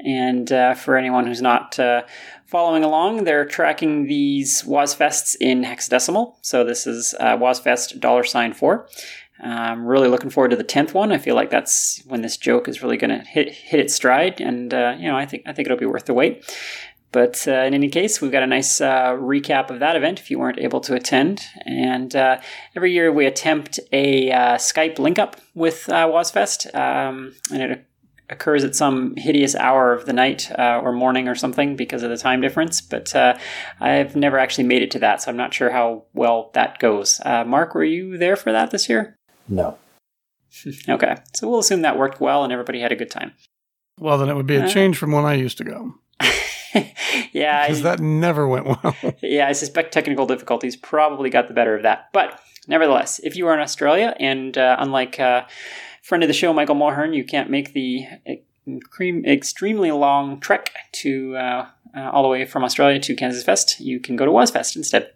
[0.00, 1.78] And uh, for anyone who's not
[2.48, 6.34] following along, they're tracking these WOzFests in hexadecimal.
[6.40, 8.88] So this is uh, WOzFest dollar sign four.
[9.40, 11.12] I'm really looking forward to the tenth one.
[11.12, 14.40] I feel like that's when this joke is really going to hit hit its stride,
[14.40, 16.44] and uh, you know I think I think it'll be worth the wait.
[17.12, 20.30] But uh, in any case, we've got a nice uh, recap of that event if
[20.30, 21.40] you weren't able to attend.
[21.64, 22.40] And uh,
[22.76, 27.84] every year we attempt a uh, Skype link up with uh, WOzFest, um, and it
[28.30, 32.10] occurs at some hideous hour of the night uh, or morning or something because of
[32.10, 32.80] the time difference.
[32.80, 33.38] But uh,
[33.80, 37.20] I've never actually made it to that, so I'm not sure how well that goes.
[37.24, 39.16] Uh, Mark, were you there for that this year?
[39.48, 39.78] No.
[40.88, 43.32] okay, so we'll assume that worked well and everybody had a good time.
[43.98, 45.94] Well, then it would be a uh, change from when I used to go.
[47.32, 48.96] yeah, because that never went well.
[49.22, 52.08] yeah, I suspect technical difficulties probably got the better of that.
[52.12, 55.44] But nevertheless, if you are in Australia and uh, unlike uh,
[56.08, 58.06] friend of the show, Michael Mulhern, you can't make the
[59.26, 64.00] extremely long trek to uh, uh, all the way from Australia to Kansas Fest, you
[64.00, 65.12] can go to WOzFest instead.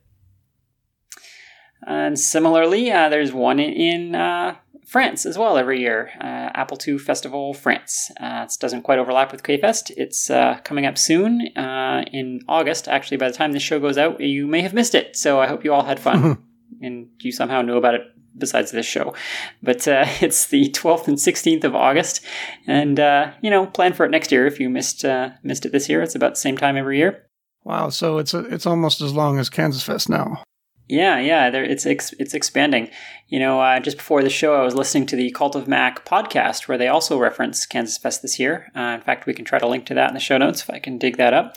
[1.86, 6.98] And similarly, uh, there's one in uh, France as well every year, uh, Apple II
[6.98, 8.10] Festival France.
[8.20, 9.92] Uh, it doesn't quite overlap with K-Fest.
[9.96, 10.28] It's
[10.62, 12.86] coming up soon in August.
[12.86, 15.16] Actually, by the time this show goes out, you may have missed it.
[15.16, 16.44] So I hope you all had fun
[16.80, 18.02] and you somehow know about it
[18.36, 19.14] besides this show.
[19.62, 22.24] But uh, it's the 12th and 16th of August,
[22.66, 25.72] and uh, you know, plan for it next year if you missed uh, missed it
[25.72, 26.02] this year.
[26.02, 27.26] It's about the same time every year.
[27.64, 30.42] Wow, so it's a, it's almost as long as Kansas Fest now.
[30.88, 32.90] Yeah, yeah, it's ex- it's expanding.
[33.28, 36.04] You know, uh, just before the show, I was listening to the Cult of Mac
[36.04, 38.70] podcast, where they also reference Kansas Fest this year.
[38.76, 40.70] Uh, in fact, we can try to link to that in the show notes if
[40.70, 41.56] I can dig that up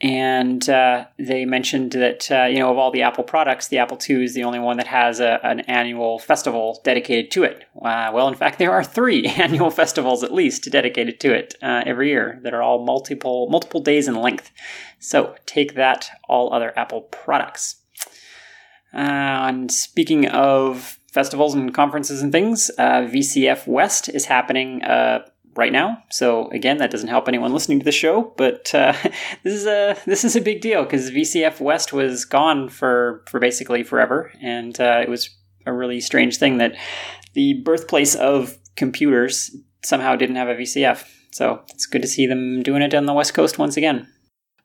[0.00, 3.98] and uh, they mentioned that uh, you know of all the Apple products, the Apple
[4.08, 7.64] II is the only one that has a, an annual festival dedicated to it.
[7.82, 11.82] Uh, well, in fact, there are three annual festivals at least dedicated to it uh,
[11.84, 14.52] every year that are all multiple multiple days in length.
[15.00, 17.76] So take that, all other Apple products.
[18.94, 18.98] Uh,
[19.48, 24.82] and speaking of festivals and conferences and things, uh, VCF West is happening
[25.58, 26.00] right now.
[26.08, 28.92] So again, that doesn't help anyone listening to the show, but uh,
[29.42, 33.40] this is a this is a big deal because VCF West was gone for for
[33.40, 35.28] basically forever, and uh, it was
[35.66, 36.76] a really strange thing that
[37.34, 39.54] the birthplace of computers
[39.84, 41.04] somehow didn't have a VCF.
[41.32, 44.08] So it's good to see them doing it on the West Coast once again.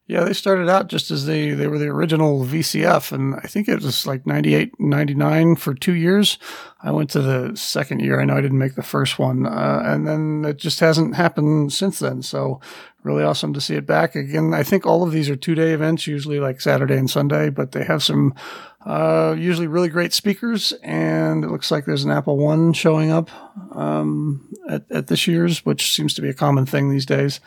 [0.06, 3.70] Yeah, they started out just as they, they were the original VCF, and I think
[3.70, 6.38] it was like 98, 99 for two years.
[6.82, 8.20] I went to the second year.
[8.20, 11.72] I know I didn't make the first one, uh, and then it just hasn't happened
[11.72, 12.22] since then.
[12.22, 12.60] So
[13.04, 14.54] really awesome to see it back again.
[14.54, 17.72] I think all of these are two day events, usually like Saturday and Sunday, but
[17.72, 18.34] they have some
[18.86, 23.30] uh, usually really great speakers, and it looks like there's an Apple One showing up
[23.74, 27.40] um, at, at this year's, which seems to be a common thing these days.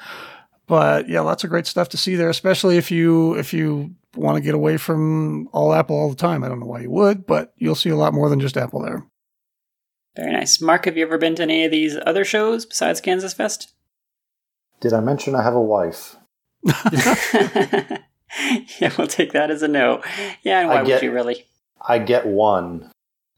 [0.67, 4.37] But yeah, lots of great stuff to see there, especially if you if you want
[4.37, 6.43] to get away from all Apple all the time.
[6.43, 8.83] I don't know why you would, but you'll see a lot more than just Apple
[8.83, 9.05] there.
[10.17, 10.61] Very nice.
[10.61, 13.73] Mark, have you ever been to any of these other shows besides Kansas Fest?
[14.81, 16.17] Did I mention I have a wife?
[16.93, 20.03] yeah, we'll take that as a no.
[20.43, 21.47] Yeah, and why get, would you really?
[21.81, 22.91] I get one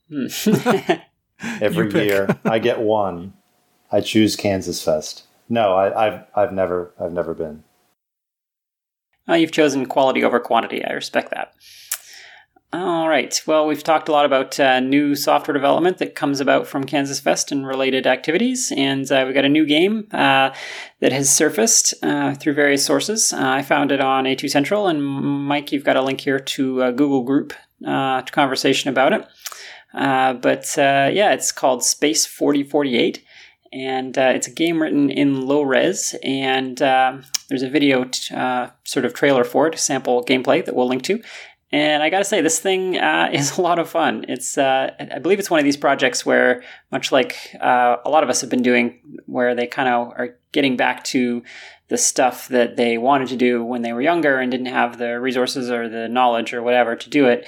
[0.09, 0.26] Hmm.
[1.61, 2.39] every year.
[2.45, 3.35] I get one.
[3.93, 5.24] I choose Kansas Fest.
[5.49, 7.64] No, I, have I've never I've never been.
[9.26, 10.84] well, you've chosen quality over quantity.
[10.84, 11.55] I respect that.
[12.70, 13.40] All right.
[13.46, 17.18] Well, we've talked a lot about uh, new software development that comes about from Kansas
[17.18, 20.51] Fest and related activities, and uh, we got a new game uh,
[21.01, 23.32] that has surfaced uh, through various sources.
[23.32, 26.82] Uh, I found it on A2 Central, and Mike, you've got a link here to
[26.82, 29.26] a Google group conversation about it.
[29.94, 33.24] but yeah, it's called Space 4048
[33.73, 36.14] and uh, it's a game written in low res.
[36.23, 40.75] And uh, there's a video t- uh, sort of trailer for it, sample gameplay that
[40.75, 41.23] we'll link to.
[41.71, 44.25] And I got to say, this thing uh, is a lot of fun.
[44.29, 48.23] It's, uh, I believe, it's one of these projects where, much like uh, a lot
[48.23, 51.43] of us have been doing, where they kind of are getting back to
[51.89, 55.19] the stuff that they wanted to do when they were younger and didn't have the
[55.21, 57.47] resources or the knowledge or whatever to do it.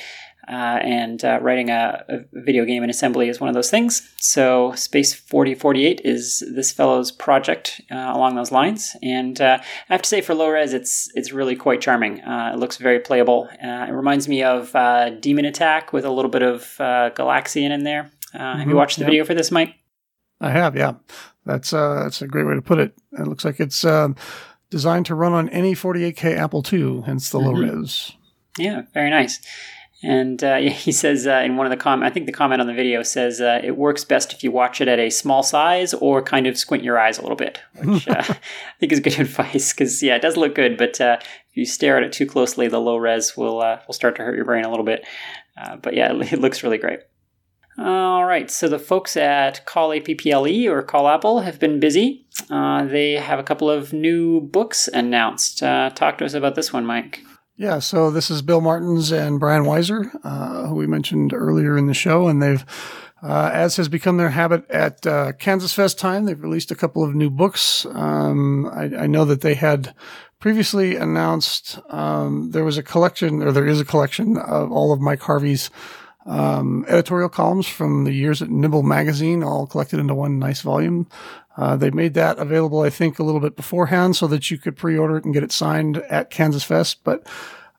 [0.51, 4.12] Uh, and uh, writing a, a, video game in assembly is one of those things.
[4.16, 8.96] So Space 4048 is this fellow's project uh, along those lines.
[9.01, 12.20] And uh, I have to say, for low res, it's it's really quite charming.
[12.22, 13.48] Uh, it looks very playable.
[13.62, 14.72] Uh, it reminds me of
[15.20, 18.11] Demon Attack with a little bit of Galaxian in there.
[18.34, 19.76] Mm-hmm, have you watched the video for this, Mike?
[20.40, 20.94] I have, yeah.
[21.46, 22.92] That's that's a great way to put it.
[23.12, 23.84] It looks like it's
[24.68, 27.46] designed to run on any 48K Apple II, hence the mm-hmm.
[27.46, 28.12] low res.
[28.59, 29.40] Yeah, very nice.
[30.03, 32.66] And uh, he says uh, in one of the com, I think the comment on
[32.66, 35.94] the video says uh, it works best if you watch it at a small size
[35.94, 38.38] or kind of squint your eyes a little bit, which uh, I
[38.78, 41.96] think is good advice because yeah, it does look good, but uh, if you stare
[41.96, 44.64] at it too closely, the low res will uh, will start to hurt your brain
[44.64, 45.07] a little bit.
[45.82, 47.01] but yeah, it, it looks really great.
[47.78, 52.26] All right, so the folks at Call APPLE or Call Apple have been busy.
[52.48, 55.61] they have a couple of new books announced.
[55.61, 57.22] talk to us about this one, Mike.
[57.61, 61.88] Yeah, so this is Bill Martens and Brian Wiser, uh, who we mentioned earlier in
[61.88, 62.64] the show, and they've,
[63.22, 67.04] uh, as has become their habit at uh, Kansas Fest time, they've released a couple
[67.04, 67.84] of new books.
[67.84, 69.94] Um, I, I, know that they had
[70.38, 75.02] previously announced um, there was a collection, or there is a collection of all of
[75.02, 75.68] Mike Harvey's
[76.31, 81.09] um, editorial columns from the years at Nibble Magazine, all collected into one nice volume.
[81.57, 84.76] Uh, they made that available, I think, a little bit beforehand so that you could
[84.76, 87.01] pre-order it and get it signed at Kansas Fest.
[87.03, 87.26] But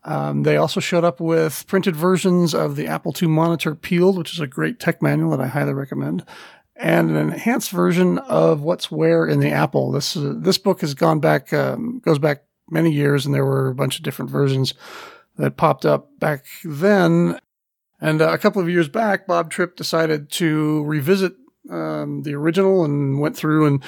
[0.04, 4.34] um, they also showed up with printed versions of the Apple II Monitor Peeled, which
[4.34, 6.26] is a great tech manual that I highly recommend,
[6.76, 9.92] and an enhanced version of What's Where in the Apple.
[9.92, 13.70] This uh, this book has gone back um, goes back many years, and there were
[13.70, 14.74] a bunch of different versions
[15.38, 17.40] that popped up back then.
[18.02, 21.34] And uh, a couple of years back, Bob Tripp decided to revisit
[21.70, 23.84] um, the original and went through and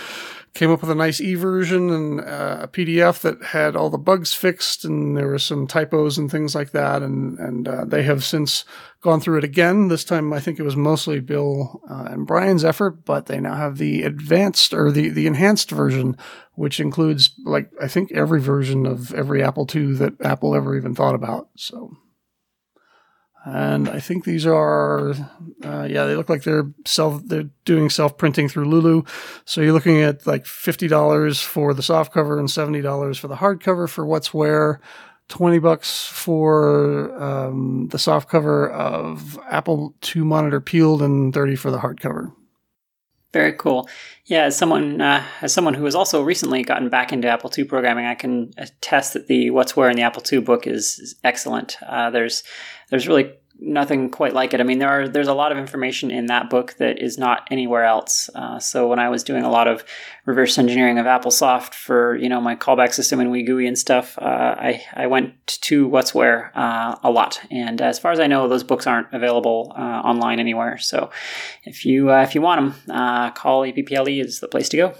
[0.53, 3.97] came up with a nice e version and uh, a PDF that had all the
[3.97, 7.01] bugs fixed and there were some typos and things like that.
[7.01, 8.63] And and uh, they have since
[9.01, 9.87] gone through it again.
[9.87, 13.55] This time, I think it was mostly Bill uh, and Brian's effort, but they now
[13.55, 16.15] have the advanced or the the enhanced version,
[16.53, 20.93] which includes like I think every version of every Apple II that Apple ever even
[20.93, 21.49] thought about.
[21.55, 21.97] So
[23.45, 25.11] and I think these are,
[25.63, 29.03] uh, yeah, they look like they're self, they're doing self printing through Lulu.
[29.45, 33.89] So you're looking at like $50 for the soft cover and $70 for the hardcover
[33.89, 34.79] for what's where,
[35.27, 41.71] 20 bucks for, um, the soft cover of Apple II monitor peeled and 30 for
[41.71, 42.31] the hardcover.
[43.33, 43.89] Very cool.
[44.25, 47.63] Yeah, as someone uh, as someone who has also recently gotten back into Apple II
[47.65, 51.15] programming, I can attest that the What's Where in the Apple II book is, is
[51.23, 51.77] excellent.
[51.85, 52.43] Uh, there's
[52.89, 54.59] there's really nothing quite like it.
[54.59, 57.47] I mean, there are there's a lot of information in that book that is not
[57.51, 58.29] anywhere else.
[58.33, 59.83] Uh, so when I was doing a lot of
[60.25, 64.55] reverse engineering of AppleSoft for you know my callback system and WeeGUI and stuff, uh,
[64.57, 67.41] I I went to What's Where uh, a lot.
[67.51, 70.77] And as far as I know, those books aren't available uh, online anywhere.
[70.77, 71.09] So
[71.63, 74.95] if you uh, if you want them, uh, call APPLE is the place to go.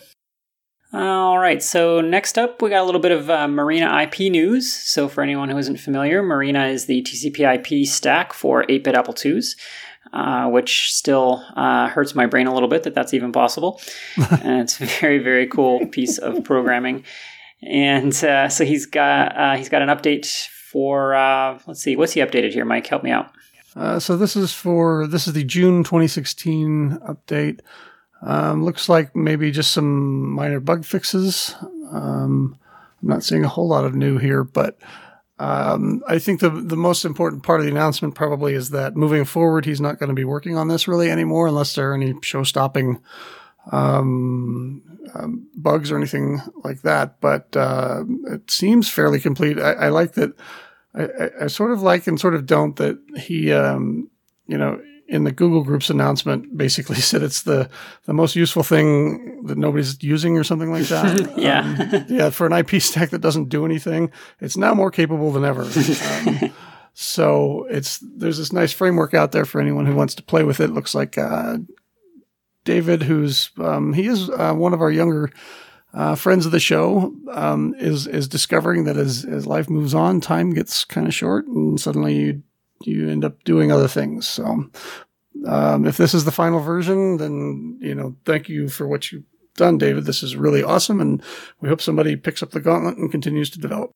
[0.94, 4.72] All right, so next up, we got a little bit of uh, Marina IP news.
[4.72, 8.96] So, for anyone who isn't familiar, Marina is the TCP IP stack for 8 bit
[8.96, 9.56] Apple IIs.
[10.12, 13.82] Uh, which still uh, hurts my brain a little bit that that's even possible.
[14.44, 17.04] and it's a very, very cool piece of programming.
[17.64, 22.14] And uh, so he's got uh, he's got an update for uh, let's see, what's
[22.14, 22.66] he updated here?
[22.66, 23.32] Mike, help me out.
[23.76, 27.62] Uh, so this is for this is the June 2016 update.
[28.26, 31.56] Um, looks like maybe just some minor bug fixes.
[31.92, 32.58] Um,
[33.02, 34.80] I'm not seeing a whole lot of new here, but
[35.40, 39.26] um, I think the the most important part of the announcement probably is that moving
[39.26, 42.14] forward, he's not going to be working on this really anymore unless there are any
[42.22, 43.02] show stopping
[43.72, 44.82] um,
[45.16, 47.20] um, bugs or anything like that.
[47.20, 49.60] But uh, it seems fairly complete.
[49.60, 50.32] I, I like that.
[50.96, 54.12] I, I, sort of like and sort of don't that he, um,
[54.46, 54.80] you know,
[55.14, 57.70] in the Google Groups announcement, basically said it's the
[58.06, 61.38] the most useful thing that nobody's using or something like that.
[61.38, 61.60] yeah,
[61.94, 62.30] um, yeah.
[62.32, 64.12] For an IP stack that doesn't do anything,
[64.42, 65.64] it's now more capable than ever.
[66.04, 66.52] Um,
[66.96, 70.60] so it's there's this nice framework out there for anyone who wants to play with
[70.60, 70.70] it.
[70.70, 71.58] Looks like uh,
[72.66, 75.32] David, who's um, he is uh, one of our younger
[75.94, 80.22] uh, friends of the show, um, is is discovering that as as life moves on,
[80.22, 82.44] time gets kind of short, and suddenly you
[82.88, 84.28] you end up doing other things.
[84.28, 84.70] So,
[85.46, 89.24] um, if this is the final version, then you know, thank you for what you've
[89.56, 90.06] done, David.
[90.06, 91.22] This is really awesome, and
[91.62, 93.92] we hope somebody picks up the gauntlet and continues to develop.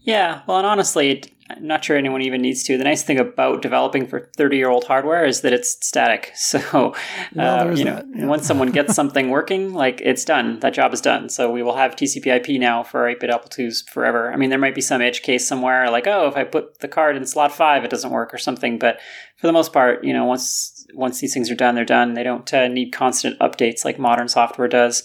[0.00, 1.22] Yeah, well, and honestly,
[1.56, 2.78] I'm not sure anyone even needs to.
[2.78, 6.32] The nice thing about developing for 30 year old hardware is that it's static.
[6.50, 6.94] So,
[7.34, 8.26] well, uh, you know, yeah.
[8.26, 10.58] once someone gets something working, like it's done.
[10.60, 11.28] That job is done.
[11.28, 14.32] So we will have TCP/IP now for 8-bit Apple IIs forever.
[14.32, 16.88] I mean, there might be some edge case somewhere, like oh, if I put the
[16.88, 18.80] card in slot five, it doesn't work or something.
[18.80, 18.98] But
[19.36, 22.14] for the most part, you know, once once these things are done, they're done.
[22.14, 25.02] They don't uh, need constant updates like modern software does.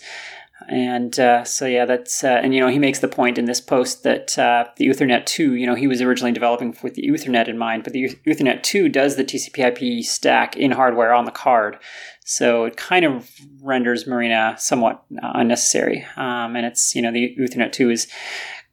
[0.69, 3.59] And uh, so, yeah, that's, uh, and you know, he makes the point in this
[3.59, 7.49] post that uh, the Ethernet 2, you know, he was originally developing with the Ethernet
[7.49, 11.31] in mind, but the Ethernet 2 does the TCP IP stack in hardware on the
[11.31, 11.77] card.
[12.23, 13.29] So it kind of
[13.61, 16.05] renders Marina somewhat unnecessary.
[16.15, 18.07] Um, and it's, you know, the Ethernet 2 is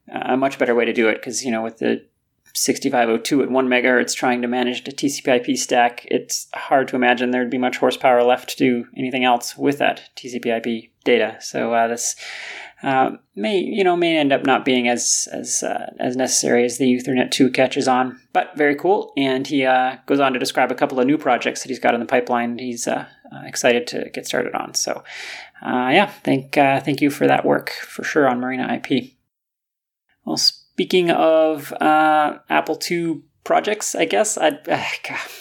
[0.08, 2.04] a much better way to do it because, you know, with the
[2.54, 7.30] 6502 at 1 megahertz trying to manage the TCP IP stack, it's hard to imagine
[7.30, 11.36] there'd be much horsepower left to do anything else with that TCP IP data.
[11.40, 12.16] So uh, this
[12.82, 16.78] uh, may you know may end up not being as as uh, as necessary as
[16.78, 19.12] the Ethernet 2 catches on, but very cool.
[19.16, 21.94] And he uh, goes on to describe a couple of new projects that he's got
[21.94, 22.58] in the pipeline.
[22.58, 24.74] He's uh, uh, excited to get started on.
[24.74, 25.04] So
[25.62, 29.12] yeah, thank thank you for that work for sure on Marina IP.
[30.24, 30.38] Well.
[30.74, 34.84] Speaking of Apple II projects, I guess I, uh,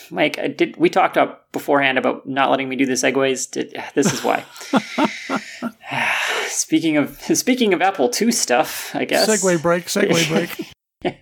[0.10, 0.78] Mike, I did.
[0.78, 3.50] We talked up beforehand about not letting me do the segues.
[3.50, 4.46] Did, this is why.
[6.48, 9.30] speaking of speaking of Apple II stuff, I guess.
[9.30, 9.86] Segway break.
[9.86, 10.30] Segue
[11.04, 11.18] break.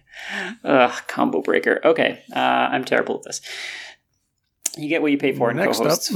[0.64, 1.82] Ugh, combo breaker.
[1.84, 3.42] Okay, uh, I'm terrible at this.
[4.78, 6.12] You get what you pay for in co-hosts.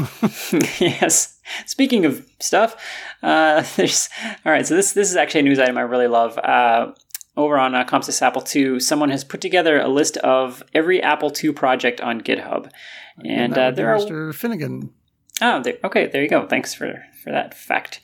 [0.79, 1.39] yes.
[1.65, 2.75] Speaking of stuff,
[3.21, 4.09] uh, there's
[4.45, 4.65] all right.
[4.65, 6.37] So this this is actually a news item I really love.
[6.37, 6.93] Uh,
[7.35, 11.31] over on uh, ComSys Apple II, someone has put together a list of every Apple
[11.43, 12.69] II project on GitHub,
[13.17, 14.29] and, and uh, there Mr.
[14.29, 14.93] are Finnigan.
[15.41, 16.07] Oh, there, okay.
[16.07, 16.47] There you go.
[16.47, 18.01] Thanks for for that fact.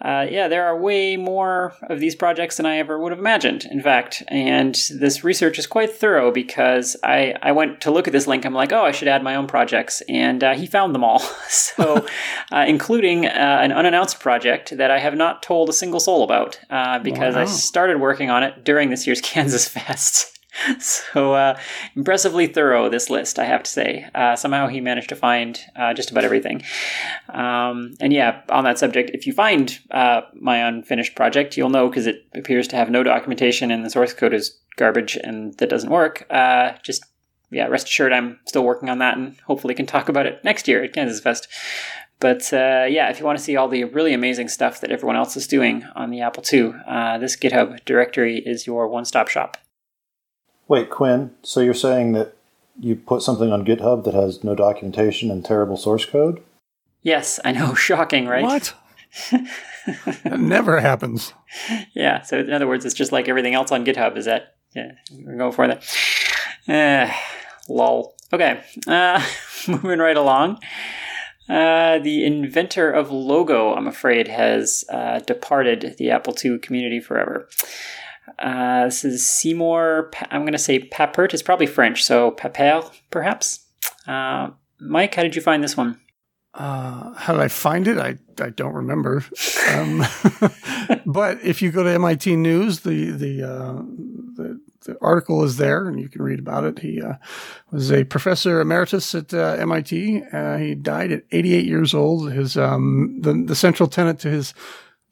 [0.00, 3.66] Uh, yeah, there are way more of these projects than I ever would have imagined.
[3.66, 8.12] In fact, and this research is quite thorough because I I went to look at
[8.12, 8.44] this link.
[8.44, 11.18] I'm like, oh, I should add my own projects, and uh, he found them all.
[11.48, 12.06] so,
[12.52, 16.58] uh, including uh, an unannounced project that I have not told a single soul about
[16.70, 17.42] uh, because wow.
[17.42, 20.38] I started working on it during this year's Kansas Fest.
[20.78, 21.58] so uh,
[21.96, 24.06] impressively thorough this list i have to say.
[24.14, 26.62] Uh, somehow he managed to find uh, just about everything.
[27.28, 31.88] Um, and yeah on that subject if you find uh, my unfinished project you'll know
[31.88, 35.68] because it appears to have no documentation and the source code is garbage and that
[35.68, 36.26] doesn't work.
[36.30, 37.04] Uh, just
[37.50, 40.66] yeah rest assured i'm still working on that and hopefully can talk about it next
[40.68, 41.48] year at kansas fest.
[42.22, 45.16] But uh, yeah, if you want to see all the really amazing stuff that everyone
[45.16, 49.26] else is doing on the Apple II, uh, this GitHub directory is your one stop
[49.26, 49.56] shop.
[50.72, 52.34] Wait, Quinn, so you're saying that
[52.80, 56.42] you put something on GitHub that has no documentation and terrible source code?
[57.02, 57.74] Yes, I know.
[57.74, 58.42] Shocking, right?
[58.42, 58.72] What?
[60.24, 61.34] that never happens.
[61.92, 64.16] Yeah, so in other words, it's just like everything else on GitHub.
[64.16, 65.84] Is that, yeah, we're going for that.
[66.66, 67.14] Uh,
[67.68, 68.14] lol.
[68.32, 69.22] Okay, uh,
[69.68, 70.58] moving right along.
[71.50, 77.46] Uh, the inventor of Logo, I'm afraid, has uh, departed the Apple II community forever.
[78.38, 80.10] Uh, this is Seymour.
[80.30, 81.34] I'm going to say Papert.
[81.34, 83.66] It's probably French, so Papert, perhaps.
[84.06, 86.00] Uh, Mike, how did you find this one?
[86.54, 87.96] Uh, how did I find it?
[87.98, 89.24] I, I don't remember.
[89.70, 90.04] Um,
[91.06, 93.82] but if you go to MIT News, the the, uh,
[94.36, 96.80] the, the article is there, and you can read about it.
[96.80, 97.14] He uh,
[97.70, 100.24] was a professor emeritus at uh, MIT.
[100.30, 102.30] Uh, he died at 88 years old.
[102.32, 104.52] His um, the the central tenet to his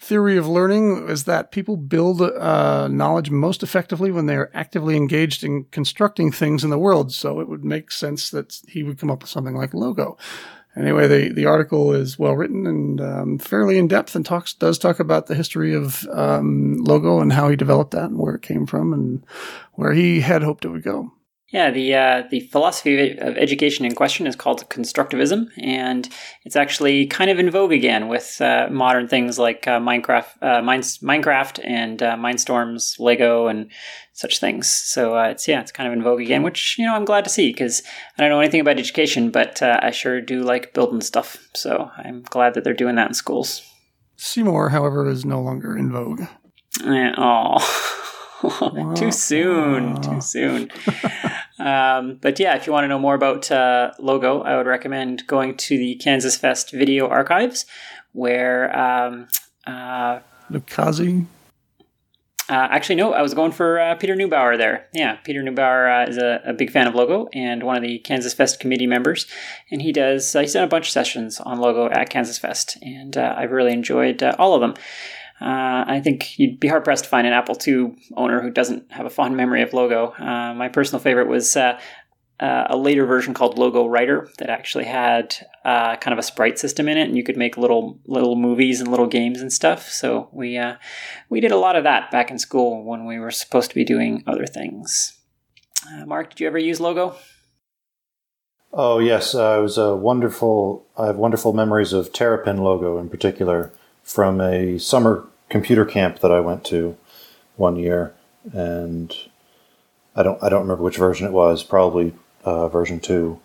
[0.01, 4.97] theory of learning is that people build uh, knowledge most effectively when they are actively
[4.97, 7.13] engaged in constructing things in the world.
[7.13, 10.17] So it would make sense that he would come up with something like logo.
[10.75, 14.79] anyway, the, the article is well written and um, fairly in depth and talks does
[14.79, 18.43] talk about the history of um, Logo and how he developed that and where it
[18.43, 19.25] came from and
[19.75, 21.13] where he had hoped it would go.
[21.51, 26.09] Yeah, the uh, the philosophy of education in question is called constructivism, and
[26.45, 30.61] it's actually kind of in vogue again with uh, modern things like uh, Minecraft, uh,
[30.63, 33.69] Minecraft, and uh, Mindstorms, Lego, and
[34.13, 34.69] such things.
[34.69, 37.25] So uh, it's yeah, it's kind of in vogue again, which you know I'm glad
[37.25, 37.83] to see because
[38.17, 41.37] I don't know anything about education, but I sure do like building stuff.
[41.55, 43.69] So I'm glad that they're doing that in schools.
[44.15, 46.23] Seymour, however, is no longer in vogue.
[46.85, 48.07] Oh.
[48.95, 50.01] too soon.
[50.01, 50.71] Too soon.
[51.59, 55.27] um, but yeah, if you want to know more about uh, Logo, I would recommend
[55.27, 57.67] going to the Kansas Fest video archives,
[58.13, 59.29] where um,
[59.67, 60.21] uh,
[60.51, 61.27] Lukazi.
[62.51, 64.89] Uh, actually, no, I was going for uh, Peter Neubauer there.
[64.93, 68.01] Yeah, Peter Neubauer uh, is a, a, big fan of Logo and one of the
[68.01, 69.27] Kansas Fest committee members,
[69.71, 72.77] and he does uh, he's done a bunch of sessions on Logo at Kansas Fest,
[72.83, 74.75] and uh, I've really enjoyed uh, all of them.
[75.41, 78.93] Uh, I think you'd be hard pressed to find an Apple II owner who doesn't
[78.93, 80.13] have a fond memory of Logo.
[80.19, 81.81] Uh, my personal favorite was uh,
[82.41, 85.35] uh a later version called Logo Writer that actually had
[85.65, 88.81] uh, kind of a sprite system in it, and you could make little little movies
[88.81, 89.89] and little games and stuff.
[89.89, 90.77] So we uh,
[91.31, 93.85] we did a lot of that back in school when we were supposed to be
[93.85, 95.19] doing other things.
[96.07, 97.17] Mark, did you ever use Logo?
[98.73, 100.87] Oh yes, it was a wonderful.
[100.99, 103.73] I have wonderful memories of Terrapin logo in particular
[104.03, 106.97] from a summer computer camp that I went to
[107.57, 108.15] one year,
[108.55, 109.15] and
[110.17, 111.63] I don't I don't remember which version it was.
[111.63, 113.41] Probably uh, version two.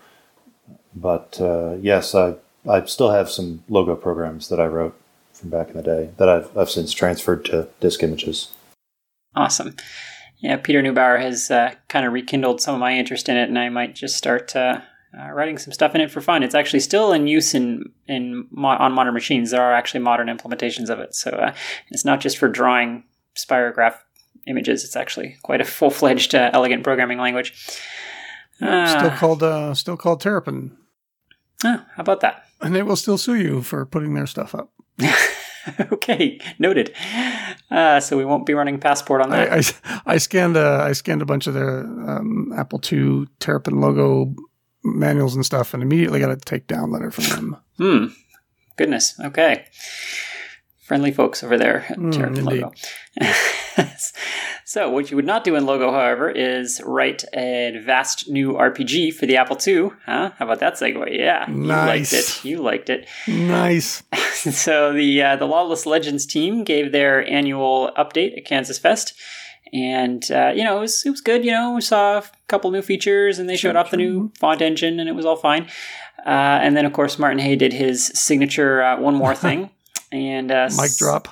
[0.96, 2.36] But uh, yes, I
[2.68, 5.00] I still have some logo programs that I wrote
[5.34, 8.52] from back in the day that I've I've since transferred to disk images.
[9.36, 9.76] Awesome.
[10.38, 13.58] Yeah, Peter Neubauer has uh, kind of rekindled some of my interest in it, and
[13.58, 14.56] I might just start
[15.18, 16.44] uh, uh, writing some stuff in it for fun.
[16.44, 19.52] It's actually still in use in in on modern machines.
[19.52, 21.54] There are actually modern implementations of it, so uh,
[21.90, 23.04] it's not just for drawing
[23.36, 23.96] spirograph
[24.48, 24.84] images.
[24.84, 27.54] It's actually quite a full fledged, uh, elegant programming language.
[28.58, 29.16] still ah.
[29.18, 30.78] called uh, still called Terrapin.
[31.64, 32.46] Oh, how about that?
[32.62, 34.72] And they will still sue you for putting their stuff up.
[35.92, 36.94] okay, noted.
[37.72, 39.52] Uh, so we won't be running passport on that.
[39.52, 43.80] I, I, I scanned a I scanned a bunch of their um, Apple II Terrapin
[43.82, 44.36] logo
[44.86, 47.58] manuals and stuff, and immediately got a takedown letter from them.
[47.78, 48.06] Hmm.
[48.78, 49.20] Goodness.
[49.20, 49.66] Okay.
[50.84, 52.72] Friendly folks over there at mm, Logo.
[54.66, 59.16] so, what you would not do in Logo, however, is write a vast new RPG
[59.16, 59.90] for the Apple II.
[60.06, 60.32] Huh?
[60.38, 61.18] How about that segue?
[61.18, 62.46] Yeah, nice.
[62.46, 63.08] you liked it.
[63.08, 63.48] You liked it.
[63.50, 64.04] Nice.
[64.36, 69.16] so the uh, the Lawless Legends team gave their annual update at Kansas Fest
[69.74, 71.44] and uh, you know it was it was good.
[71.44, 74.62] You know, we saw a couple new features, and they showed off the new font
[74.62, 75.68] engine, and it was all fine.
[76.26, 79.70] Uh, and then, of course, Martin Haye did his signature uh, one more thing,
[80.12, 81.28] and uh, mic drop.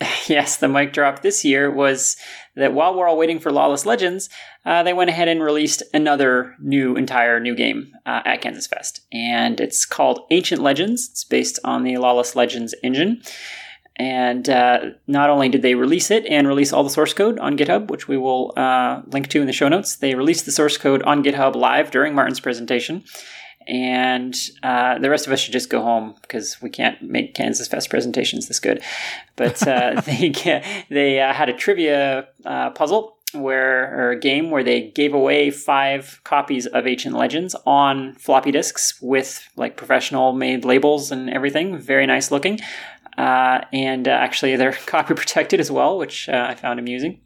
[0.28, 2.16] Yes, the mic drop this year was
[2.56, 4.28] that while we're all waiting for Lawless Legends,
[4.64, 9.00] uh, they went ahead and released another new, entire new game uh, at Kansas Fest.
[9.12, 11.08] And it's called Ancient Legends.
[11.10, 13.22] It's based on the Lawless Legends engine.
[13.98, 17.56] And uh, not only did they release it and release all the source code on
[17.56, 20.76] GitHub, which we will uh, link to in the show notes, they released the source
[20.76, 23.04] code on GitHub live during Martin's presentation.
[23.66, 27.66] And uh, the rest of us should just go home because we can't make Kansas
[27.66, 28.82] Fest presentations this good.
[29.34, 34.62] But uh, they they uh, had a trivia uh, puzzle where or a game where
[34.62, 40.64] they gave away five copies of Ancient Legends on floppy disks with like professional made
[40.64, 41.76] labels and everything.
[41.76, 42.60] Very nice looking.
[43.16, 47.20] Uh, and uh, actually, they're copy protected as well, which uh, I found amusing.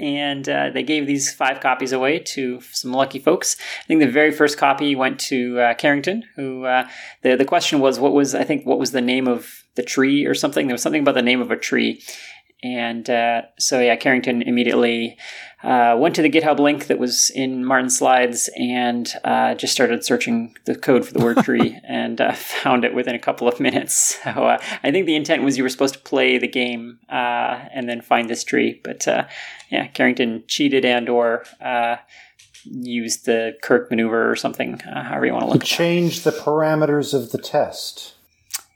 [0.00, 3.56] And uh, they gave these five copies away to some lucky folks.
[3.82, 6.62] I think the very first copy went to uh, Carrington, who
[7.22, 10.24] the the question was, what was I think what was the name of the tree
[10.24, 10.68] or something?
[10.68, 12.02] There was something about the name of a tree,
[12.62, 13.04] and
[13.58, 15.18] so yeah, Carrington immediately
[15.64, 20.04] uh, went to the GitHub link that was in Martin's slides and uh, just started
[20.04, 23.58] searching the code for the word tree and uh, found it within a couple of
[23.58, 24.18] minutes.
[24.24, 27.66] So uh, I think the intent was you were supposed to play the game uh,
[27.72, 29.24] and then find this tree, but uh,
[29.70, 31.44] yeah, Carrington cheated and or
[32.64, 35.62] used the Kirk maneuver or something, however you want to look.
[35.62, 35.66] At it.
[35.66, 38.14] Change the parameters of the test.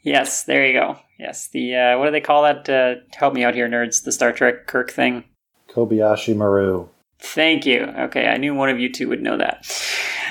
[0.03, 0.99] Yes, there you go.
[1.19, 3.07] Yes, the what do they call that?
[3.15, 4.05] help me out here, nerds.
[4.05, 5.25] The Star Trek Kirk thing.
[5.69, 6.89] Kobayashi Maru.
[7.21, 7.83] Thank you.
[7.83, 9.67] Okay, I knew one of you two would know that.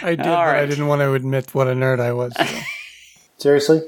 [0.02, 0.64] I did, All but right.
[0.64, 2.34] I didn't want to admit what a nerd I was.
[2.36, 2.60] So.
[3.38, 3.82] Seriously?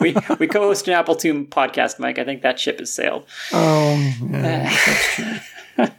[0.00, 2.18] we we co-host an Apple II podcast, Mike.
[2.18, 3.24] I think that ship has sailed.
[3.52, 4.76] Oh, yeah,
[5.76, 5.92] that's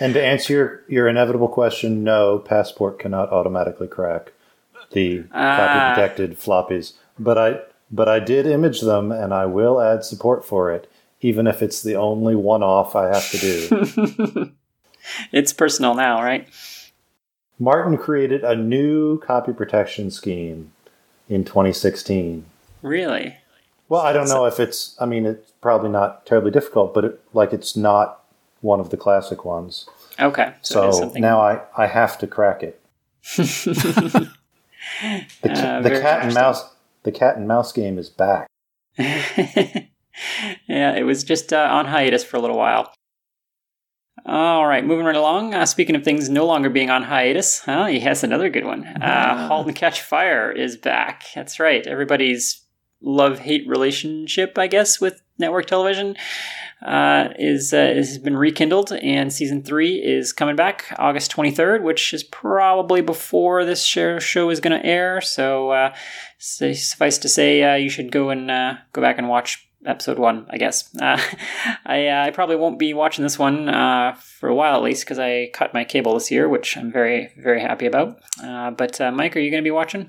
[0.00, 4.32] and to answer your, your inevitable question, no, Passport cannot automatically crack
[4.90, 5.94] the copy ah.
[5.94, 6.94] protected floppies.
[7.18, 10.90] but I but I did image them, and I will add support for it,
[11.22, 14.52] even if it's the only one-off I have to do.
[15.32, 16.48] it's personal now, right?
[17.58, 20.72] Martin created a new copy protection scheme
[21.28, 22.44] in 2016.
[22.82, 23.36] Really?
[23.88, 24.96] Well, I don't know if it's.
[25.00, 28.24] I mean, it's probably not terribly difficult, but it, like it's not
[28.60, 29.86] one of the classic ones.
[30.18, 32.80] Okay, so, so now I I have to crack it.
[33.36, 34.30] the,
[35.44, 38.48] uh, the cat and mouse the cat and mouse game is back.
[40.68, 42.92] yeah, it was just uh, on hiatus for a little while.
[44.24, 45.52] All right, moving right along.
[45.52, 48.86] Uh, speaking of things no longer being on hiatus, oh, yes, another good one.
[48.86, 51.24] Uh, *Halt and Catch Fire* is back.
[51.34, 51.84] That's right.
[51.86, 52.64] Everybody's
[53.00, 56.16] love-hate relationship, I guess, with network television
[56.86, 62.14] uh, is uh, has been rekindled, and season three is coming back August 23rd, which
[62.14, 65.20] is probably before this show, show is going to air.
[65.20, 65.94] So, uh,
[66.38, 70.46] suffice to say, uh, you should go and uh, go back and watch episode one,
[70.50, 70.88] I guess.
[71.02, 71.18] Uh,
[71.84, 75.04] I, uh, I probably won't be watching this one uh, for a while at least
[75.04, 78.20] because I cut my cable this year, which I'm very, very happy about.
[78.42, 80.08] Uh, but, Mike, are you going to be watching?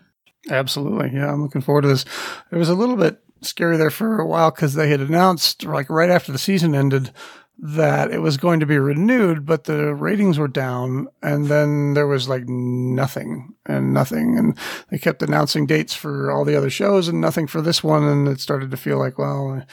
[0.49, 1.11] Absolutely.
[1.13, 2.05] Yeah, I'm looking forward to this.
[2.51, 5.89] It was a little bit scary there for a while because they had announced, like
[5.89, 7.11] right after the season ended,
[7.59, 12.07] that it was going to be renewed, but the ratings were down, and then there
[12.07, 14.57] was like nothing and nothing, and
[14.89, 18.27] they kept announcing dates for all the other shows and nothing for this one, and
[18.27, 19.63] it started to feel like, well,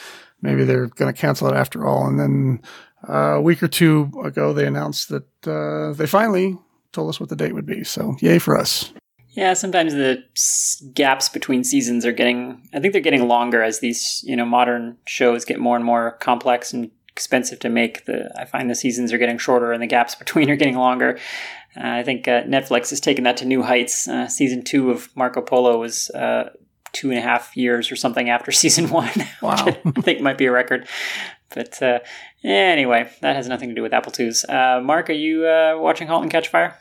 [0.43, 2.07] maybe they're going to cancel it after all.
[2.07, 2.63] And then
[3.09, 6.59] uh, a week or two ago, they announced that uh, they finally
[6.93, 7.83] told us what the date would be.
[7.85, 8.93] So, yay for us!
[9.31, 10.25] Yeah, sometimes the
[10.93, 12.69] gaps between seasons are getting.
[12.75, 16.13] I think they're getting longer as these you know modern shows get more and more
[16.21, 18.05] complex and expensive to make.
[18.07, 21.19] The I find the seasons are getting shorter and the gaps between are getting longer.
[21.77, 24.09] Uh, I think uh, Netflix has taken that to new heights.
[24.09, 26.51] Uh, season two of Marco Polo was uh,
[26.93, 29.11] two and a half years or something after season one,
[29.43, 29.65] wow.
[29.65, 30.89] which I think might be a record.
[31.53, 31.99] But uh,
[32.45, 34.45] anyway, that has nothing to do with Apple IIs.
[34.45, 35.43] Uh, Mark, are you
[35.81, 36.79] watching *Halt and Catch Fire*?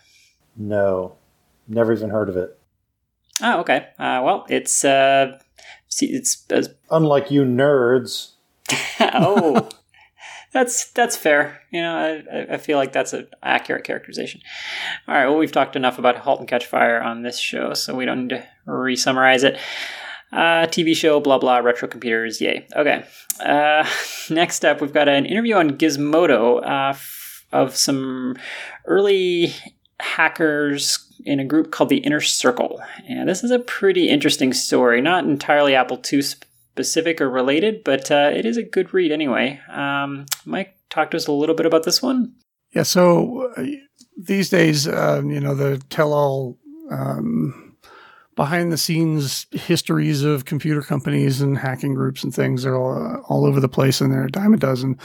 [0.56, 1.16] No.
[1.68, 2.60] Never even heard of it.
[3.42, 3.88] Oh, okay.
[3.98, 5.40] Uh, well, it's uh,
[6.02, 6.46] it's
[6.92, 8.32] unlike you nerds.
[9.00, 9.70] oh,
[10.52, 11.62] that's that's fair.
[11.72, 14.42] You know, I, I feel like that's an accurate characterization.
[15.08, 15.28] All right.
[15.28, 18.28] Well, we've talked enough about *Halt and Catch Fire* on this show, so we don't
[18.28, 19.58] need to re-summarize it.
[20.32, 22.68] Uh, TV show, blah blah, retro computers, yay.
[22.76, 23.06] Okay.
[23.40, 23.88] Uh,
[24.30, 28.36] next up, we've got an interview on Gizmodo uh, f- of some
[28.86, 29.54] early
[30.00, 32.82] hackers in a group called the Inner Circle.
[33.08, 36.22] And this is a pretty interesting story, not entirely Apple II
[36.80, 39.60] specific or related, but uh, it is a good read anyway.
[39.70, 42.36] Um, Mike, talk to us a little bit about this one.
[42.74, 43.66] Yeah, so uh,
[44.18, 46.58] these days, um, you know, the tell all
[46.90, 47.76] um,
[48.36, 53.20] behind the scenes histories of computer companies and hacking groups and things are all, uh,
[53.28, 54.98] all over the place, and they're a dime a dozen.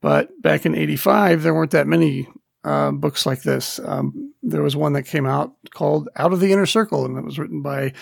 [0.00, 2.28] But back in 85, there weren't that many
[2.64, 3.78] uh, books like this.
[3.84, 7.24] Um, there was one that came out called Out of the Inner Circle, and it
[7.24, 7.92] was written by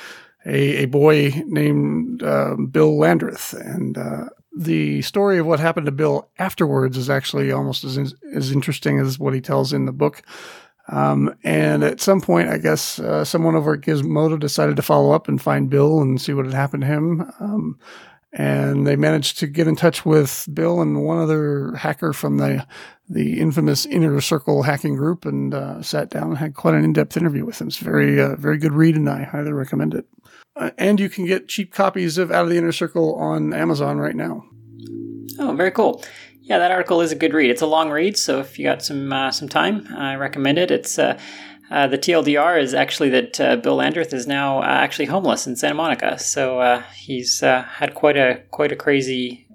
[0.48, 3.52] a, a boy named uh, Bill Landreth.
[3.52, 8.50] And uh, the story of what happened to Bill afterwards is actually almost as, as
[8.50, 10.22] interesting as what he tells in the book.
[10.90, 15.12] Um, and at some point, I guess uh, someone over at Gizmodo decided to follow
[15.12, 17.30] up and find Bill and see what had happened to him.
[17.40, 17.78] Um,
[18.32, 22.66] and they managed to get in touch with Bill and one other hacker from the
[23.10, 26.92] the infamous Inner Circle hacking group, and uh, sat down and had quite an in
[26.92, 27.68] depth interview with him.
[27.68, 30.06] It's very uh, very good read, and I highly recommend it.
[30.58, 33.98] Uh, and you can get cheap copies of Out of the Inner Circle on Amazon
[33.98, 34.44] right now.
[35.38, 36.02] Oh, very cool.
[36.42, 37.50] Yeah, that article is a good read.
[37.50, 40.70] It's a long read, so if you got some uh, some time, I recommend it.
[40.70, 41.18] It's uh,
[41.70, 45.54] uh, the TLDR is actually that uh, Bill Landreth is now uh, actually homeless in
[45.54, 46.18] Santa Monica.
[46.18, 49.46] So he's had quite a quite a crazy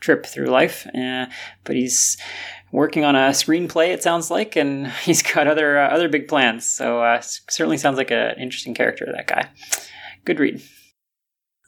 [0.00, 0.86] trip through life,
[1.64, 2.18] but he's
[2.70, 3.88] working on a screenplay.
[3.88, 6.68] It sounds like, and he's got other other big plans.
[6.68, 7.18] So
[7.48, 9.10] certainly sounds like an interesting character.
[9.10, 9.48] That guy.
[10.24, 10.62] Good read.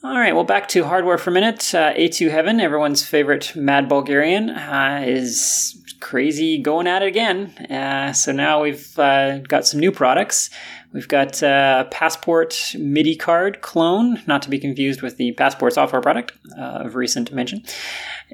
[0.03, 1.61] All right, well, back to hardware for a minute.
[1.61, 7.47] A2 Heaven, everyone's favorite Mad Bulgarian, is crazy going at it again.
[7.71, 10.51] Uh, so now we've uh, got some new products.
[10.93, 16.03] We've got uh, Passport MIDI card clone, not to be confused with the Passport software
[16.03, 17.63] product uh, of recent mention.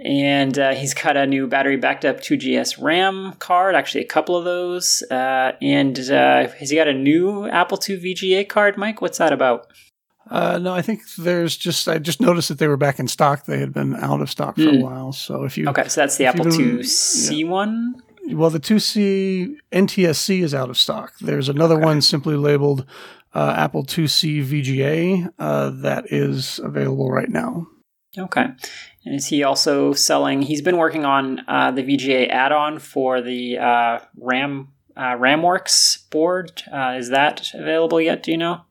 [0.05, 4.37] And uh, he's got a new battery backed up 2GS RAM card, actually, a couple
[4.37, 5.05] of those.
[5.09, 9.01] Uh, and has he got a new Apple II VGA card, Mike?
[9.01, 9.69] What's that about?
[10.31, 13.47] Uh, no, I think there's just I just noticed that they were back in stock.
[13.47, 14.75] They had been out of stock for mm.
[14.75, 14.83] a hmm.
[14.83, 15.13] while.
[15.13, 18.01] So if you okay, so that's the Apple II C one.
[18.29, 21.15] Well, the 2C NTSC is out of stock.
[21.21, 21.85] There's another okay.
[21.85, 22.87] one simply labeled
[23.35, 27.67] uh, Apple IIc VGA uh, that is available right now.
[28.17, 28.47] Okay.
[29.05, 30.43] And is he also selling?
[30.43, 36.63] He's been working on uh, the VGA add-on for the uh, RAM uh, RamWorks board.
[36.71, 38.23] Uh, is that available yet?
[38.23, 38.63] Do you know?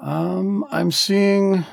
[0.00, 1.64] Um, I'm seeing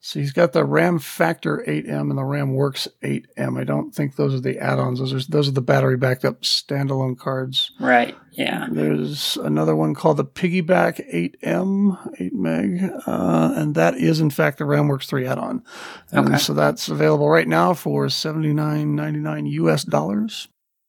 [0.00, 3.58] so he's got the RAM Factor 8M and the RAM Works 8M.
[3.60, 5.00] I don't think those are the add-ons.
[5.00, 7.72] Those are those are the battery backed up standalone cards.
[7.80, 8.16] Right.
[8.30, 8.68] Yeah.
[8.70, 11.04] There's another one called the Piggyback
[11.42, 15.64] 8M, 8 meg, uh, and that is in fact the RAM Works 3 add-on.
[16.12, 16.38] And Okay.
[16.38, 20.46] so that's available right now for 79.99 US dollars.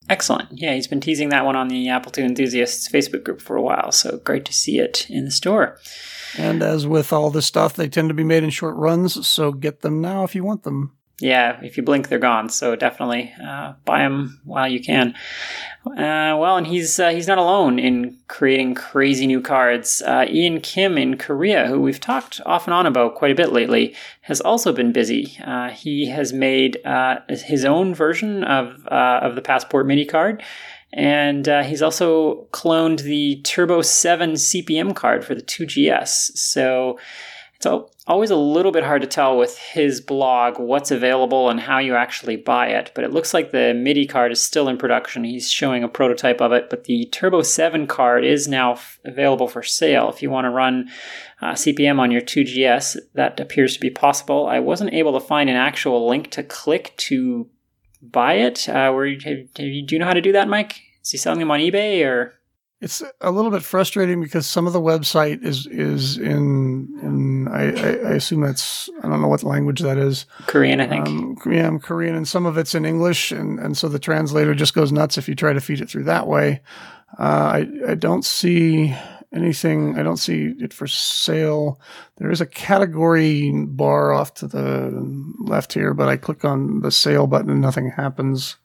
[0.09, 0.49] Excellent.
[0.51, 3.61] Yeah, he's been teasing that one on the Apple II enthusiasts Facebook group for a
[3.61, 3.91] while.
[3.91, 5.77] So great to see it in the store.
[6.37, 9.51] And as with all this stuff, they tend to be made in short runs, so
[9.51, 10.96] get them now if you want them.
[11.19, 12.49] Yeah, if you blink, they're gone.
[12.49, 15.15] So definitely uh, buy them while you can.
[15.83, 20.03] Uh, well, and he's uh, he's not alone in creating crazy new cards.
[20.05, 23.51] Uh, Ian Kim in Korea, who we've talked off and on about quite a bit
[23.51, 25.37] lately, has also been busy.
[25.43, 30.43] Uh, he has made uh, his own version of of the Passport MIDI card.
[30.93, 36.37] And he's also cloned the Turbo 7 CPM card for the 2GS.
[36.37, 36.97] So
[37.55, 41.59] it's al- always a little bit hard to tell with his blog what's available and
[41.59, 44.77] how you actually buy it, but it looks like the MIDI card is still in
[44.77, 45.25] production.
[45.25, 49.47] He's showing a prototype of it, but the Turbo 7 card is now f- available
[49.47, 50.09] for sale.
[50.09, 50.89] If you want to run
[51.41, 54.47] uh, CPM on your 2GS, that appears to be possible.
[54.47, 57.49] I wasn't able to find an actual link to click to
[58.01, 58.69] buy it.
[58.69, 60.81] Uh, where do you know how to do that, Mike?
[61.03, 62.36] Is he selling them on eBay or?
[62.79, 67.71] It's a little bit frustrating because some of the website is is in in I,
[67.71, 70.27] I, I assume that's I don't know what language that is.
[70.45, 71.07] Korean, I think.
[71.07, 74.53] Um, yeah, I'm Korean, and some of it's in English, and, and so the translator
[74.53, 76.61] just goes nuts if you try to feed it through that way.
[77.17, 78.95] Uh, I I don't see
[79.33, 79.97] anything.
[79.97, 81.79] I don't see it for sale.
[82.17, 84.91] There is a category bar off to the
[85.39, 88.57] left here, but I click on the sale button and nothing happens.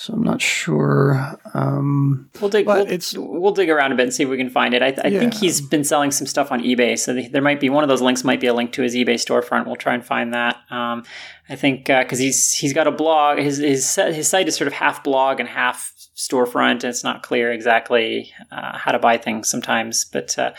[0.00, 1.36] So I'm not sure.
[1.54, 2.66] Um, We'll dig.
[2.68, 4.80] We'll, it's- we'll dig around a bit and see if we can find it.
[4.80, 7.68] I, I think he's been selling some stuff on eBay, so th- there might be
[7.68, 8.22] one of those links.
[8.22, 9.66] Might be a link to his eBay storefront.
[9.66, 10.56] We'll try and find that.
[10.70, 11.02] Um,
[11.48, 13.38] I think because he's he's got a blog.
[13.38, 16.70] His his his site is sort of half blog and half storefront.
[16.70, 20.52] And it's not clear exactly uh, how to buy things sometimes, but uh,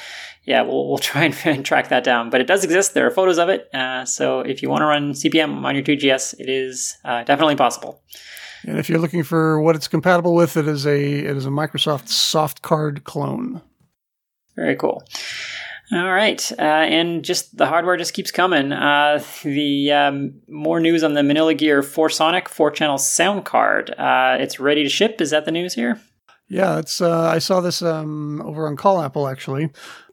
[0.43, 2.29] yeah, we'll we'll try and track that down.
[2.29, 2.93] But it does exist.
[2.93, 3.73] There are photos of it.
[3.73, 7.55] Uh, so if you want to run CPM on your 2GS, it is uh, definitely
[7.55, 8.01] possible.
[8.64, 11.49] And if you're looking for what it's compatible with, it is a it is a
[11.49, 13.61] Microsoft soft card clone.
[14.56, 15.03] Very cool.
[15.91, 18.72] All right, uh, and just the hardware just keeps coming.
[18.72, 23.90] Uh, the um, more news on the Manila Gear 4 Sonic 4 channel sound card.
[23.98, 25.19] Uh, it's ready to ship.
[25.19, 25.99] Is that the news here?
[26.48, 27.02] Yeah, it's.
[27.02, 29.72] Uh, I saw this um, over on Call Apple actually.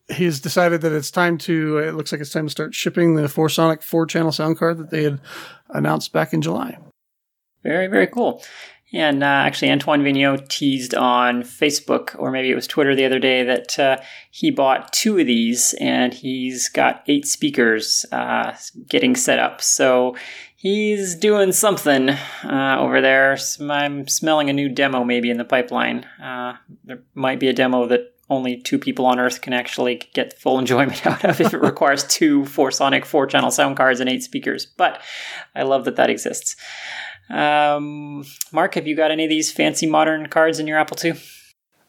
[0.09, 1.79] He's decided that it's time to.
[1.79, 4.79] It looks like it's time to start shipping the four Sonic four channel sound card
[4.79, 5.21] that they had
[5.69, 6.79] announced back in July.
[7.67, 8.45] Very, very cool.
[8.93, 13.19] And uh, actually, Antoine Vignau teased on Facebook, or maybe it was Twitter the other
[13.19, 13.97] day, that uh,
[14.31, 18.57] he bought two of these and he's got eight speakers uh,
[18.89, 19.61] getting set up.
[19.61, 20.15] So
[20.55, 23.37] he's doing something uh, over there.
[23.69, 26.05] I'm smelling a new demo maybe in the pipeline.
[26.23, 30.39] Uh, there might be a demo that only two people on Earth can actually get
[30.39, 34.09] full enjoyment out of if it requires two four Sonic four channel sound cards and
[34.09, 34.67] eight speakers.
[34.67, 35.03] But
[35.55, 36.57] I love that that exists.
[37.29, 41.15] Um, Mark, have you got any of these fancy modern cards in your Apple II?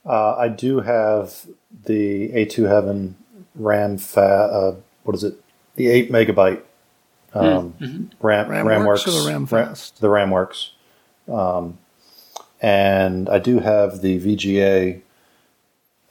[0.06, 1.46] Uh, I do have
[1.86, 3.16] the A2 Heaven
[3.56, 5.42] RAM fa- uh, what is it?
[5.76, 6.62] The eight megabyte
[7.34, 7.76] um,
[8.20, 10.02] RAM RAM RAM Works works or the RAM Ra- Fast?
[10.02, 10.72] the RAM works,
[11.32, 11.78] um,
[12.62, 15.02] and I do have the VGA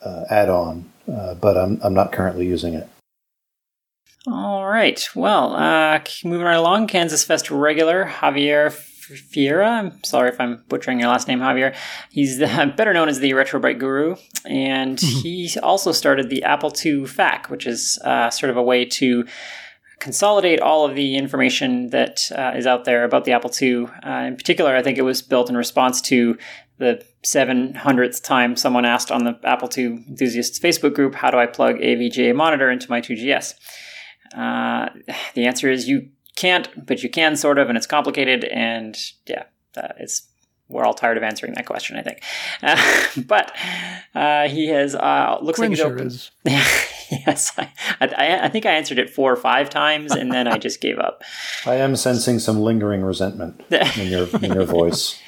[0.04, 2.88] uh, add-on, uh, but I'm I'm not currently using it.
[4.28, 5.08] All right.
[5.14, 8.72] Well, uh, moving right along, Kansas Fest regular Javier
[9.14, 9.68] Fiera.
[9.68, 11.74] I'm sorry if I'm butchering your last name, Javier.
[12.10, 17.02] He's the, better known as the Retrobyte Guru, and he also started the Apple II
[17.02, 19.26] FAQ, which is uh, sort of a way to
[19.98, 23.86] consolidate all of the information that uh, is out there about the Apple II.
[24.04, 26.36] Uh, in particular, I think it was built in response to
[26.78, 31.46] the 700th time someone asked on the Apple II enthusiasts Facebook group, "How do I
[31.46, 33.54] plug a VGA monitor into my 2GS?"
[34.36, 34.90] Uh,
[35.34, 38.44] the answer is you can't, but you can sort of, and it's complicated.
[38.44, 38.96] And
[39.26, 39.44] yeah,
[39.76, 40.28] uh, it's
[40.68, 42.22] we're all tired of answering that question, I think.
[42.62, 43.52] Uh, but
[44.14, 46.06] uh, he has uh, looks Quinn like he's sure open.
[46.08, 46.30] is.
[46.44, 50.58] yes, I, I, I think I answered it four or five times, and then I
[50.58, 51.22] just gave up.
[51.66, 55.20] I am sensing some lingering resentment in your in your voice.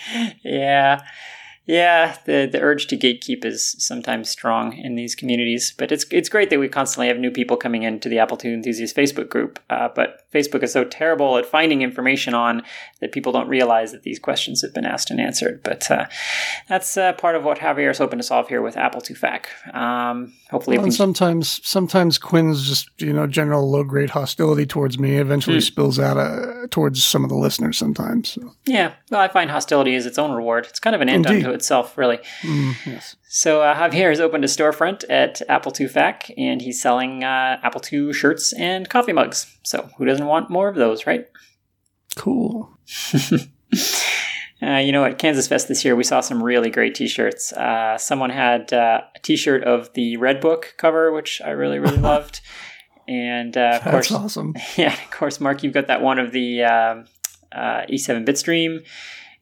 [0.43, 1.03] Yeah.
[1.69, 6.31] Yeah, the the urge to gatekeep is sometimes strong in these communities, but it's it's
[6.31, 9.59] great that we constantly have new people coming into the Apple II enthusiast Facebook group.
[9.69, 12.63] Uh, but Facebook is so terrible at finding information on
[13.03, 15.63] that people don't realize that these questions have been asked and answered.
[15.63, 16.07] But uh,
[16.71, 19.75] that's uh, part of what Javier is hoping to solve here with Apple II FAQ.
[19.75, 25.19] Um, hopefully, well, sometimes sometimes Quinn's just you know general low grade hostility towards me
[25.19, 25.63] eventually mm.
[25.63, 27.77] spills out uh, towards some of the listeners.
[27.77, 28.55] Sometimes, so.
[28.65, 28.95] yeah.
[29.11, 30.65] Well, I find hostility is its own reward.
[30.65, 31.45] It's kind of an end Indeed.
[31.45, 32.19] unto itself, really.
[32.43, 33.17] Mm, yes.
[33.29, 37.61] So uh, Javier has opened a storefront at Apple II FAQ, and he's selling uh,
[37.63, 39.59] Apple II shirts and coffee mugs.
[39.63, 41.29] So who doesn't want more of those, right?
[42.17, 42.71] Cool.
[44.63, 47.53] uh, you know, at Kansas Fest this year, we saw some really great T-shirts.
[47.53, 51.97] Uh, someone had uh, a T-shirt of the Red Book cover, which I really, really
[51.99, 52.41] loved.
[53.07, 54.55] And uh, of That's course, awesome.
[54.77, 57.05] Yeah, of course, Mark, you've got that one of the um,
[57.55, 58.85] E7 Bitstream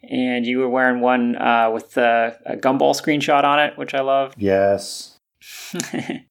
[0.03, 4.01] and you were wearing one uh, with a, a, gumball screenshot on it, which I
[4.01, 4.35] love.
[4.39, 5.13] Yes.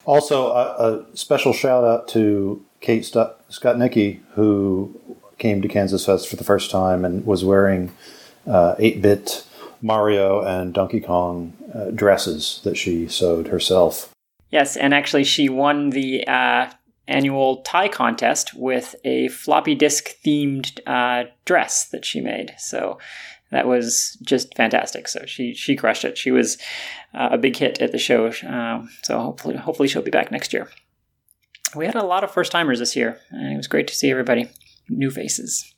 [0.06, 5.00] also, a, a, special shout out to Kate St- Szkotnicki, who
[5.38, 7.94] came to Kansas Fest for the first time and was wearing
[8.48, 9.46] 8 uh, bit
[9.82, 14.12] Mario and Donkey Kong uh, dresses that she sewed herself.
[14.50, 16.70] Yes, and actually, she won the uh,
[17.08, 22.54] annual tie contest with a floppy disk themed uh, dress that she made.
[22.58, 22.98] So
[23.52, 25.08] that was just fantastic.
[25.08, 26.18] So she she crushed it.
[26.18, 26.58] She was
[27.14, 28.32] uh, a big hit at the show.
[28.48, 30.70] Um, so hopefully hopefully she'll be back next year.
[31.76, 34.10] We had a lot of first timers this year, and it was great to see
[34.10, 34.50] everybody,
[34.90, 35.74] new faces.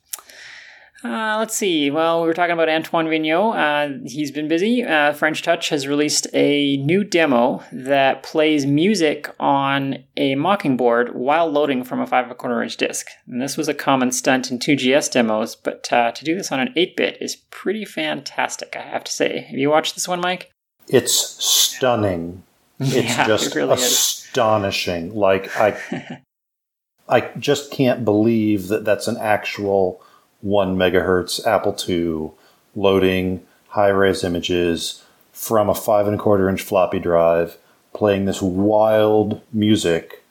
[1.04, 1.90] Uh, let's see.
[1.92, 3.54] Well, we were talking about Antoine Vignau.
[3.54, 4.82] Uh, he's been busy.
[4.82, 11.48] Uh, French Touch has released a new demo that plays music on a Mockingboard while
[11.48, 13.06] loading from a 5 and a quarter inch disc.
[13.28, 16.58] And this was a common stunt in 2GS demos, but uh, to do this on
[16.58, 19.42] an 8 bit is pretty fantastic, I have to say.
[19.42, 20.50] Have you watched this one, Mike?
[20.88, 22.42] It's stunning.
[22.80, 25.08] It's yeah, just it really astonishing.
[25.08, 25.14] Is.
[25.14, 26.22] Like, I.
[27.08, 30.00] I just can't believe that that's an actual
[30.40, 32.30] one megahertz Apple II
[32.74, 37.58] loading high res images from a five and a quarter inch floppy drive,
[37.94, 40.24] playing this wild music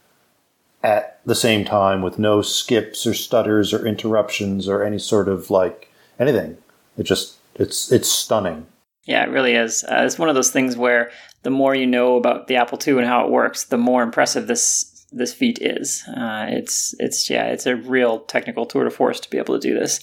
[0.83, 5.49] at the same time with no skips or stutters or interruptions or any sort of
[5.49, 6.57] like anything.
[6.97, 8.67] It just it's it's stunning.
[9.05, 9.85] Yeah, it really is.
[9.85, 11.11] Uh, it's one of those things where
[11.43, 14.47] the more you know about the Apple II and how it works, the more impressive
[14.47, 16.03] this this feat is.
[16.07, 19.67] Uh, it's it's yeah, it's a real technical tour de force to be able to
[19.67, 19.99] do this.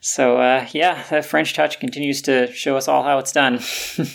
[0.00, 3.60] So uh, yeah, the French Touch continues to show us all how it's done.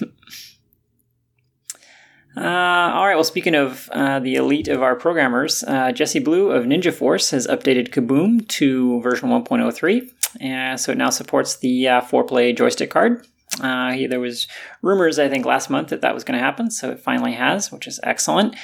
[2.36, 3.16] Uh, all right.
[3.16, 7.32] Well, speaking of uh, the elite of our programmers, uh, Jesse Blue of Ninja Force
[7.32, 10.10] has updated Kaboom to version 1.03,
[10.40, 13.28] and so it now supports the uh, four-play joystick card.
[13.60, 14.48] Uh, there was
[14.82, 17.72] rumors, I think, last month that that was going to happen, so it finally has,
[17.72, 18.56] which is excellent.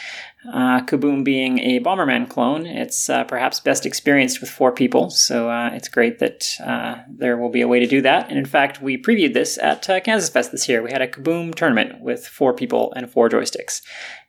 [0.48, 5.50] Uh, Kaboom being a Bomberman clone, it's uh, perhaps best experienced with four people, so
[5.50, 8.30] uh, it's great that uh, there will be a way to do that.
[8.30, 10.82] And in fact, we previewed this at uh, Kansas Fest this year.
[10.82, 13.82] We had a Kaboom tournament with four people and four joysticks,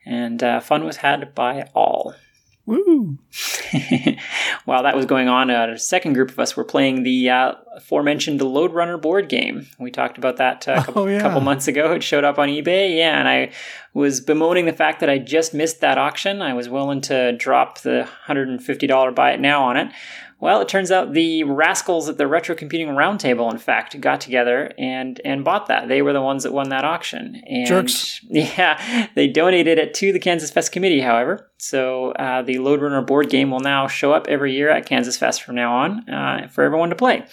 [0.05, 2.15] and uh, fun was had by all.
[2.67, 3.17] Woo!
[4.65, 8.43] While that was going on, a second group of us were playing the uh, aforementioned
[8.43, 9.67] Lode Runner board game.
[9.79, 11.21] We talked about that uh, a couple, oh, yeah.
[11.21, 11.93] couple, months ago.
[11.93, 12.97] It showed up on eBay.
[12.97, 13.53] Yeah, and I
[13.95, 16.43] was bemoaning the fact that I just missed that auction.
[16.43, 19.93] I was willing to drop the $150 buy it now on it.
[20.41, 24.73] Well, it turns out the rascals at the Retro Computing Roundtable, in fact, got together
[24.79, 25.89] and and bought that.
[25.89, 27.43] They were the ones that won that auction.
[27.47, 28.25] And Jerks.
[28.31, 31.01] Yeah, they donated it to the Kansas Fest committee.
[31.01, 34.87] However, so uh, the Lode Runner board game will now show up every year at
[34.87, 37.25] Kansas Fest from now on uh, for everyone to play.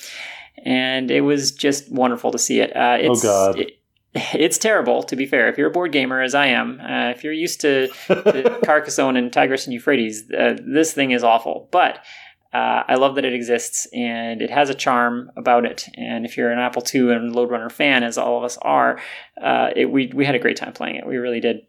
[0.65, 2.75] And it was just wonderful to see it.
[2.75, 3.59] Uh, oh God.
[3.59, 3.79] It,
[4.15, 5.49] it's terrible, to be fair.
[5.49, 9.17] If you're a board gamer, as I am, uh, if you're used to, to Carcassonne
[9.17, 11.67] and Tigris and Euphrates, uh, this thing is awful.
[11.71, 11.99] But
[12.55, 15.89] uh, I love that it exists and it has a charm about it.
[15.95, 18.97] And if you're an Apple II and Lode Runner fan, as all of us are,
[19.41, 21.05] uh, it, we we had a great time playing it.
[21.05, 21.63] We really did.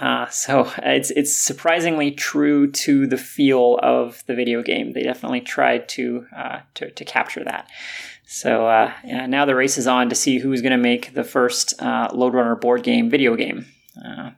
[0.00, 4.92] Uh, so it's it's surprisingly true to the feel of the video game.
[4.92, 7.68] They definitely tried to uh, to, to capture that.
[8.26, 11.80] So uh, now the race is on to see who's going to make the first
[11.82, 13.66] uh, Lode Runner board game video game.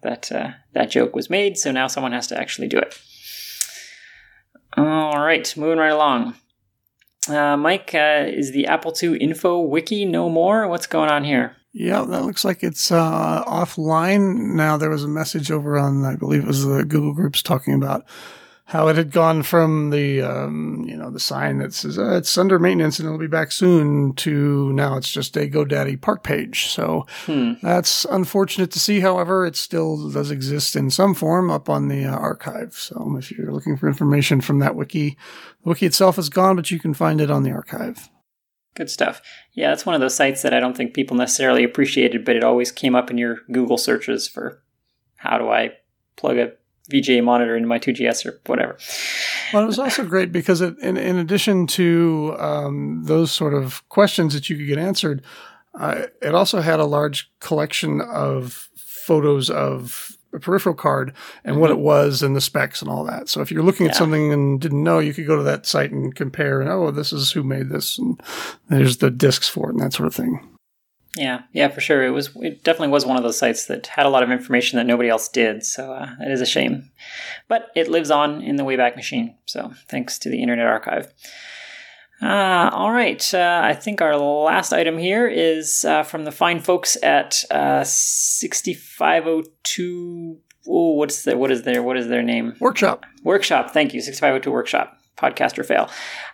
[0.03, 0.31] that
[0.73, 3.01] that joke was made, so now someone has to actually do it.
[4.77, 6.35] All right, moving right along.
[7.29, 10.69] Uh, Mike, uh, is the Apple II info wiki no more?
[10.69, 11.57] What's going on here?
[11.77, 14.77] Yeah, that looks like it's uh, offline now.
[14.77, 18.07] There was a message over on, I believe it was the Google groups talking about
[18.67, 22.39] how it had gone from the um, you know the sign that says uh, it's
[22.39, 26.69] under maintenance and it'll be back soon to now it's just a GoDaddy park page.
[26.69, 27.55] So hmm.
[27.61, 29.01] that's unfortunate to see.
[29.01, 32.75] However, it still does exist in some form up on the uh, archive.
[32.75, 35.19] So if you're looking for information from that wiki,
[35.63, 38.09] the wiki itself is gone, but you can find it on the archive.
[38.75, 39.23] Good stuff.
[39.53, 42.45] Yeah, that's one of those sites that I don't think people necessarily appreciated, but it
[42.45, 44.63] always came up in your Google searches for
[45.17, 45.73] how do I
[46.17, 46.53] plug a
[46.91, 48.77] VGA monitor into my 2GS or whatever.
[49.53, 53.89] Well, it was also great because it, in, in addition to um, those sort of
[53.89, 55.23] questions that you could get answered,
[55.79, 61.13] uh, it also had a large collection of photos of peripheral card
[61.45, 61.61] and mm-hmm.
[61.61, 63.29] what it was and the specs and all that.
[63.29, 65.93] So if you're looking at something and didn't know, you could go to that site
[65.93, 68.21] and compare and, oh, this is who made this and
[68.69, 70.41] there's the discs for it and that sort of thing.
[71.17, 72.03] Yeah, yeah, for sure.
[72.03, 74.79] It was it definitely was one of those sites that had a lot of information
[74.79, 75.65] that nobody else did.
[75.65, 76.91] So uh, it is a shame,
[77.47, 79.37] but it lives on in the Wayback Machine.
[79.47, 81.13] So thanks to the Internet Archive.
[82.23, 86.61] Uh, all right, uh, I think our last item here is uh, from the fine
[86.61, 90.39] folks at uh, 6502.
[90.67, 92.55] Oh, what's the, what is their what is their name?
[92.61, 93.05] Workshop.
[93.23, 93.73] Workshop.
[93.73, 94.01] Thank you.
[94.01, 95.89] 6502 Workshop podcaster fail,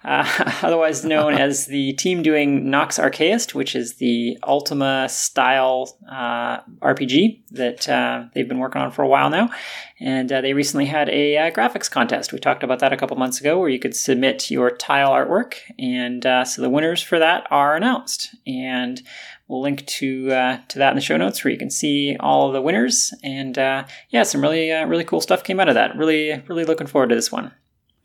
[0.05, 0.27] uh,
[0.63, 7.43] otherwise known as the team doing Nox Archaist, which is the Ultima style uh, RPG
[7.51, 9.51] that uh, they've been working on for a while now.
[9.99, 12.33] And uh, they recently had a uh, graphics contest.
[12.33, 15.55] We talked about that a couple months ago, where you could submit your tile artwork,
[15.79, 18.35] and uh, so the winners for that are announced.
[18.47, 19.03] And
[19.47, 22.55] we'll link to to that in the show notes, where you can see all of
[22.55, 23.13] the winners.
[23.23, 25.97] And yeah, some really really cool stuff came out of that.
[25.97, 27.53] Really really looking forward to this one.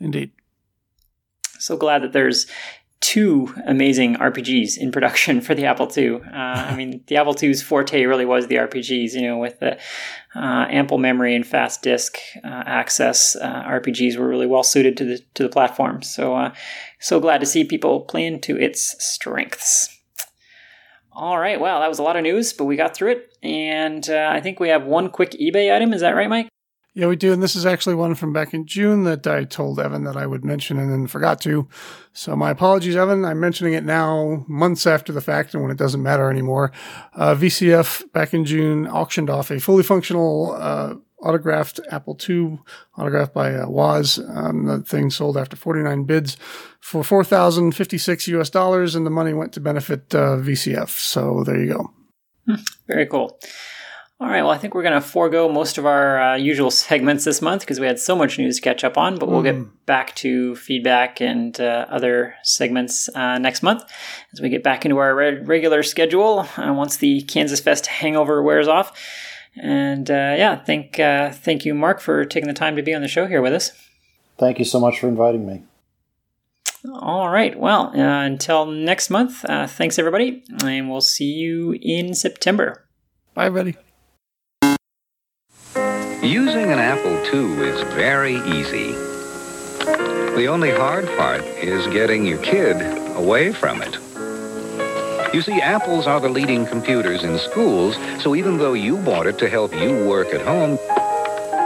[0.02, 0.31] Indeed
[1.65, 2.45] so glad that there's
[3.01, 6.21] two amazing RPGs in production for the Apple II.
[6.21, 9.79] Uh, I mean, the Apple II's forte really was the RPGs, you know, with the
[10.35, 13.35] uh, ample memory and fast disk uh, access.
[13.35, 16.03] Uh, RPGs were really well suited to the to the platform.
[16.03, 16.53] So, uh,
[16.99, 19.89] so glad to see people playing to its strengths.
[21.11, 24.07] All right, well, that was a lot of news, but we got through it, and
[24.09, 25.93] uh, I think we have one quick eBay item.
[25.93, 26.49] Is that right, Mike?
[26.95, 27.34] Yeah, we do.
[27.34, 30.26] And this is actually one from back in June that I told Evan that I
[30.26, 31.67] would mention and then forgot to.
[32.13, 33.26] So my apologies, Evan.
[33.26, 36.72] I'm mentioning it now months after the fact and when it doesn't matter anymore.
[37.13, 42.59] Uh, VCF back in June auctioned off a fully functional, uh, autographed Apple II,
[42.97, 44.17] autographed by uh, Woz.
[44.30, 46.38] Um, the thing sold after 49 bids
[46.80, 50.89] for 4,056 US dollars, and the money went to benefit uh, VCF.
[50.89, 51.91] So there you go.
[52.47, 53.38] Hmm, very cool.
[54.17, 57.25] All right, well, I think we're going to forego most of our uh, usual segments
[57.25, 59.55] this month because we had so much news to catch up on, but we'll get
[59.55, 59.69] mm.
[59.85, 63.83] back to feedback and uh, other segments uh, next month
[64.31, 68.41] as we get back into our re- regular schedule uh, once the Kansas Fest hangover
[68.41, 68.97] wears off.
[69.57, 73.01] And uh, yeah, thank, uh, thank you, Mark, for taking the time to be on
[73.01, 73.71] the show here with us.
[74.37, 75.63] Thank you so much for inviting me.
[76.93, 77.57] All right.
[77.57, 79.39] Well, until next month,
[79.71, 82.85] thanks everybody, and we'll see you in September.
[83.33, 83.77] Bye, everybody.
[86.26, 88.93] Using an Apple II is very easy.
[90.35, 92.77] The only hard part is getting your kid
[93.15, 93.93] away from it.
[95.35, 99.38] You see, Apples are the leading computers in schools, so even though you bought it
[99.38, 100.80] to help you work at home,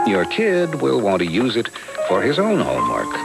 [0.05, 1.69] your kid will want to use it
[2.09, 3.17] for his own homework.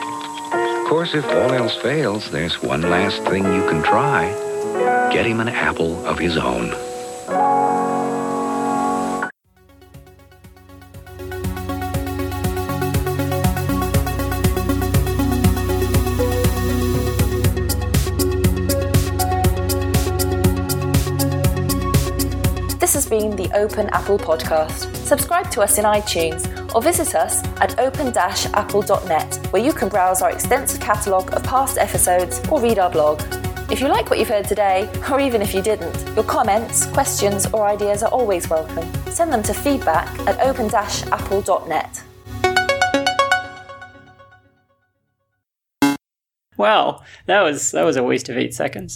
[0.82, 4.31] Of course, if all else fails, there's one last thing you can try.
[5.12, 6.94] Get him an Apple of his own.
[23.19, 24.93] Been the Open Apple Podcast.
[24.97, 26.43] Subscribe to us in iTunes
[26.74, 32.43] or visit us at open-apple.net where you can browse our extensive catalogue of past episodes
[32.51, 33.23] or read our blog.
[33.70, 37.47] If you like what you've heard today, or even if you didn't, your comments, questions,
[37.53, 38.86] or ideas are always welcome.
[39.19, 42.03] Send them to feedback at open-apple.net.
[46.57, 48.93] Wow, that was that was a waste of eight seconds.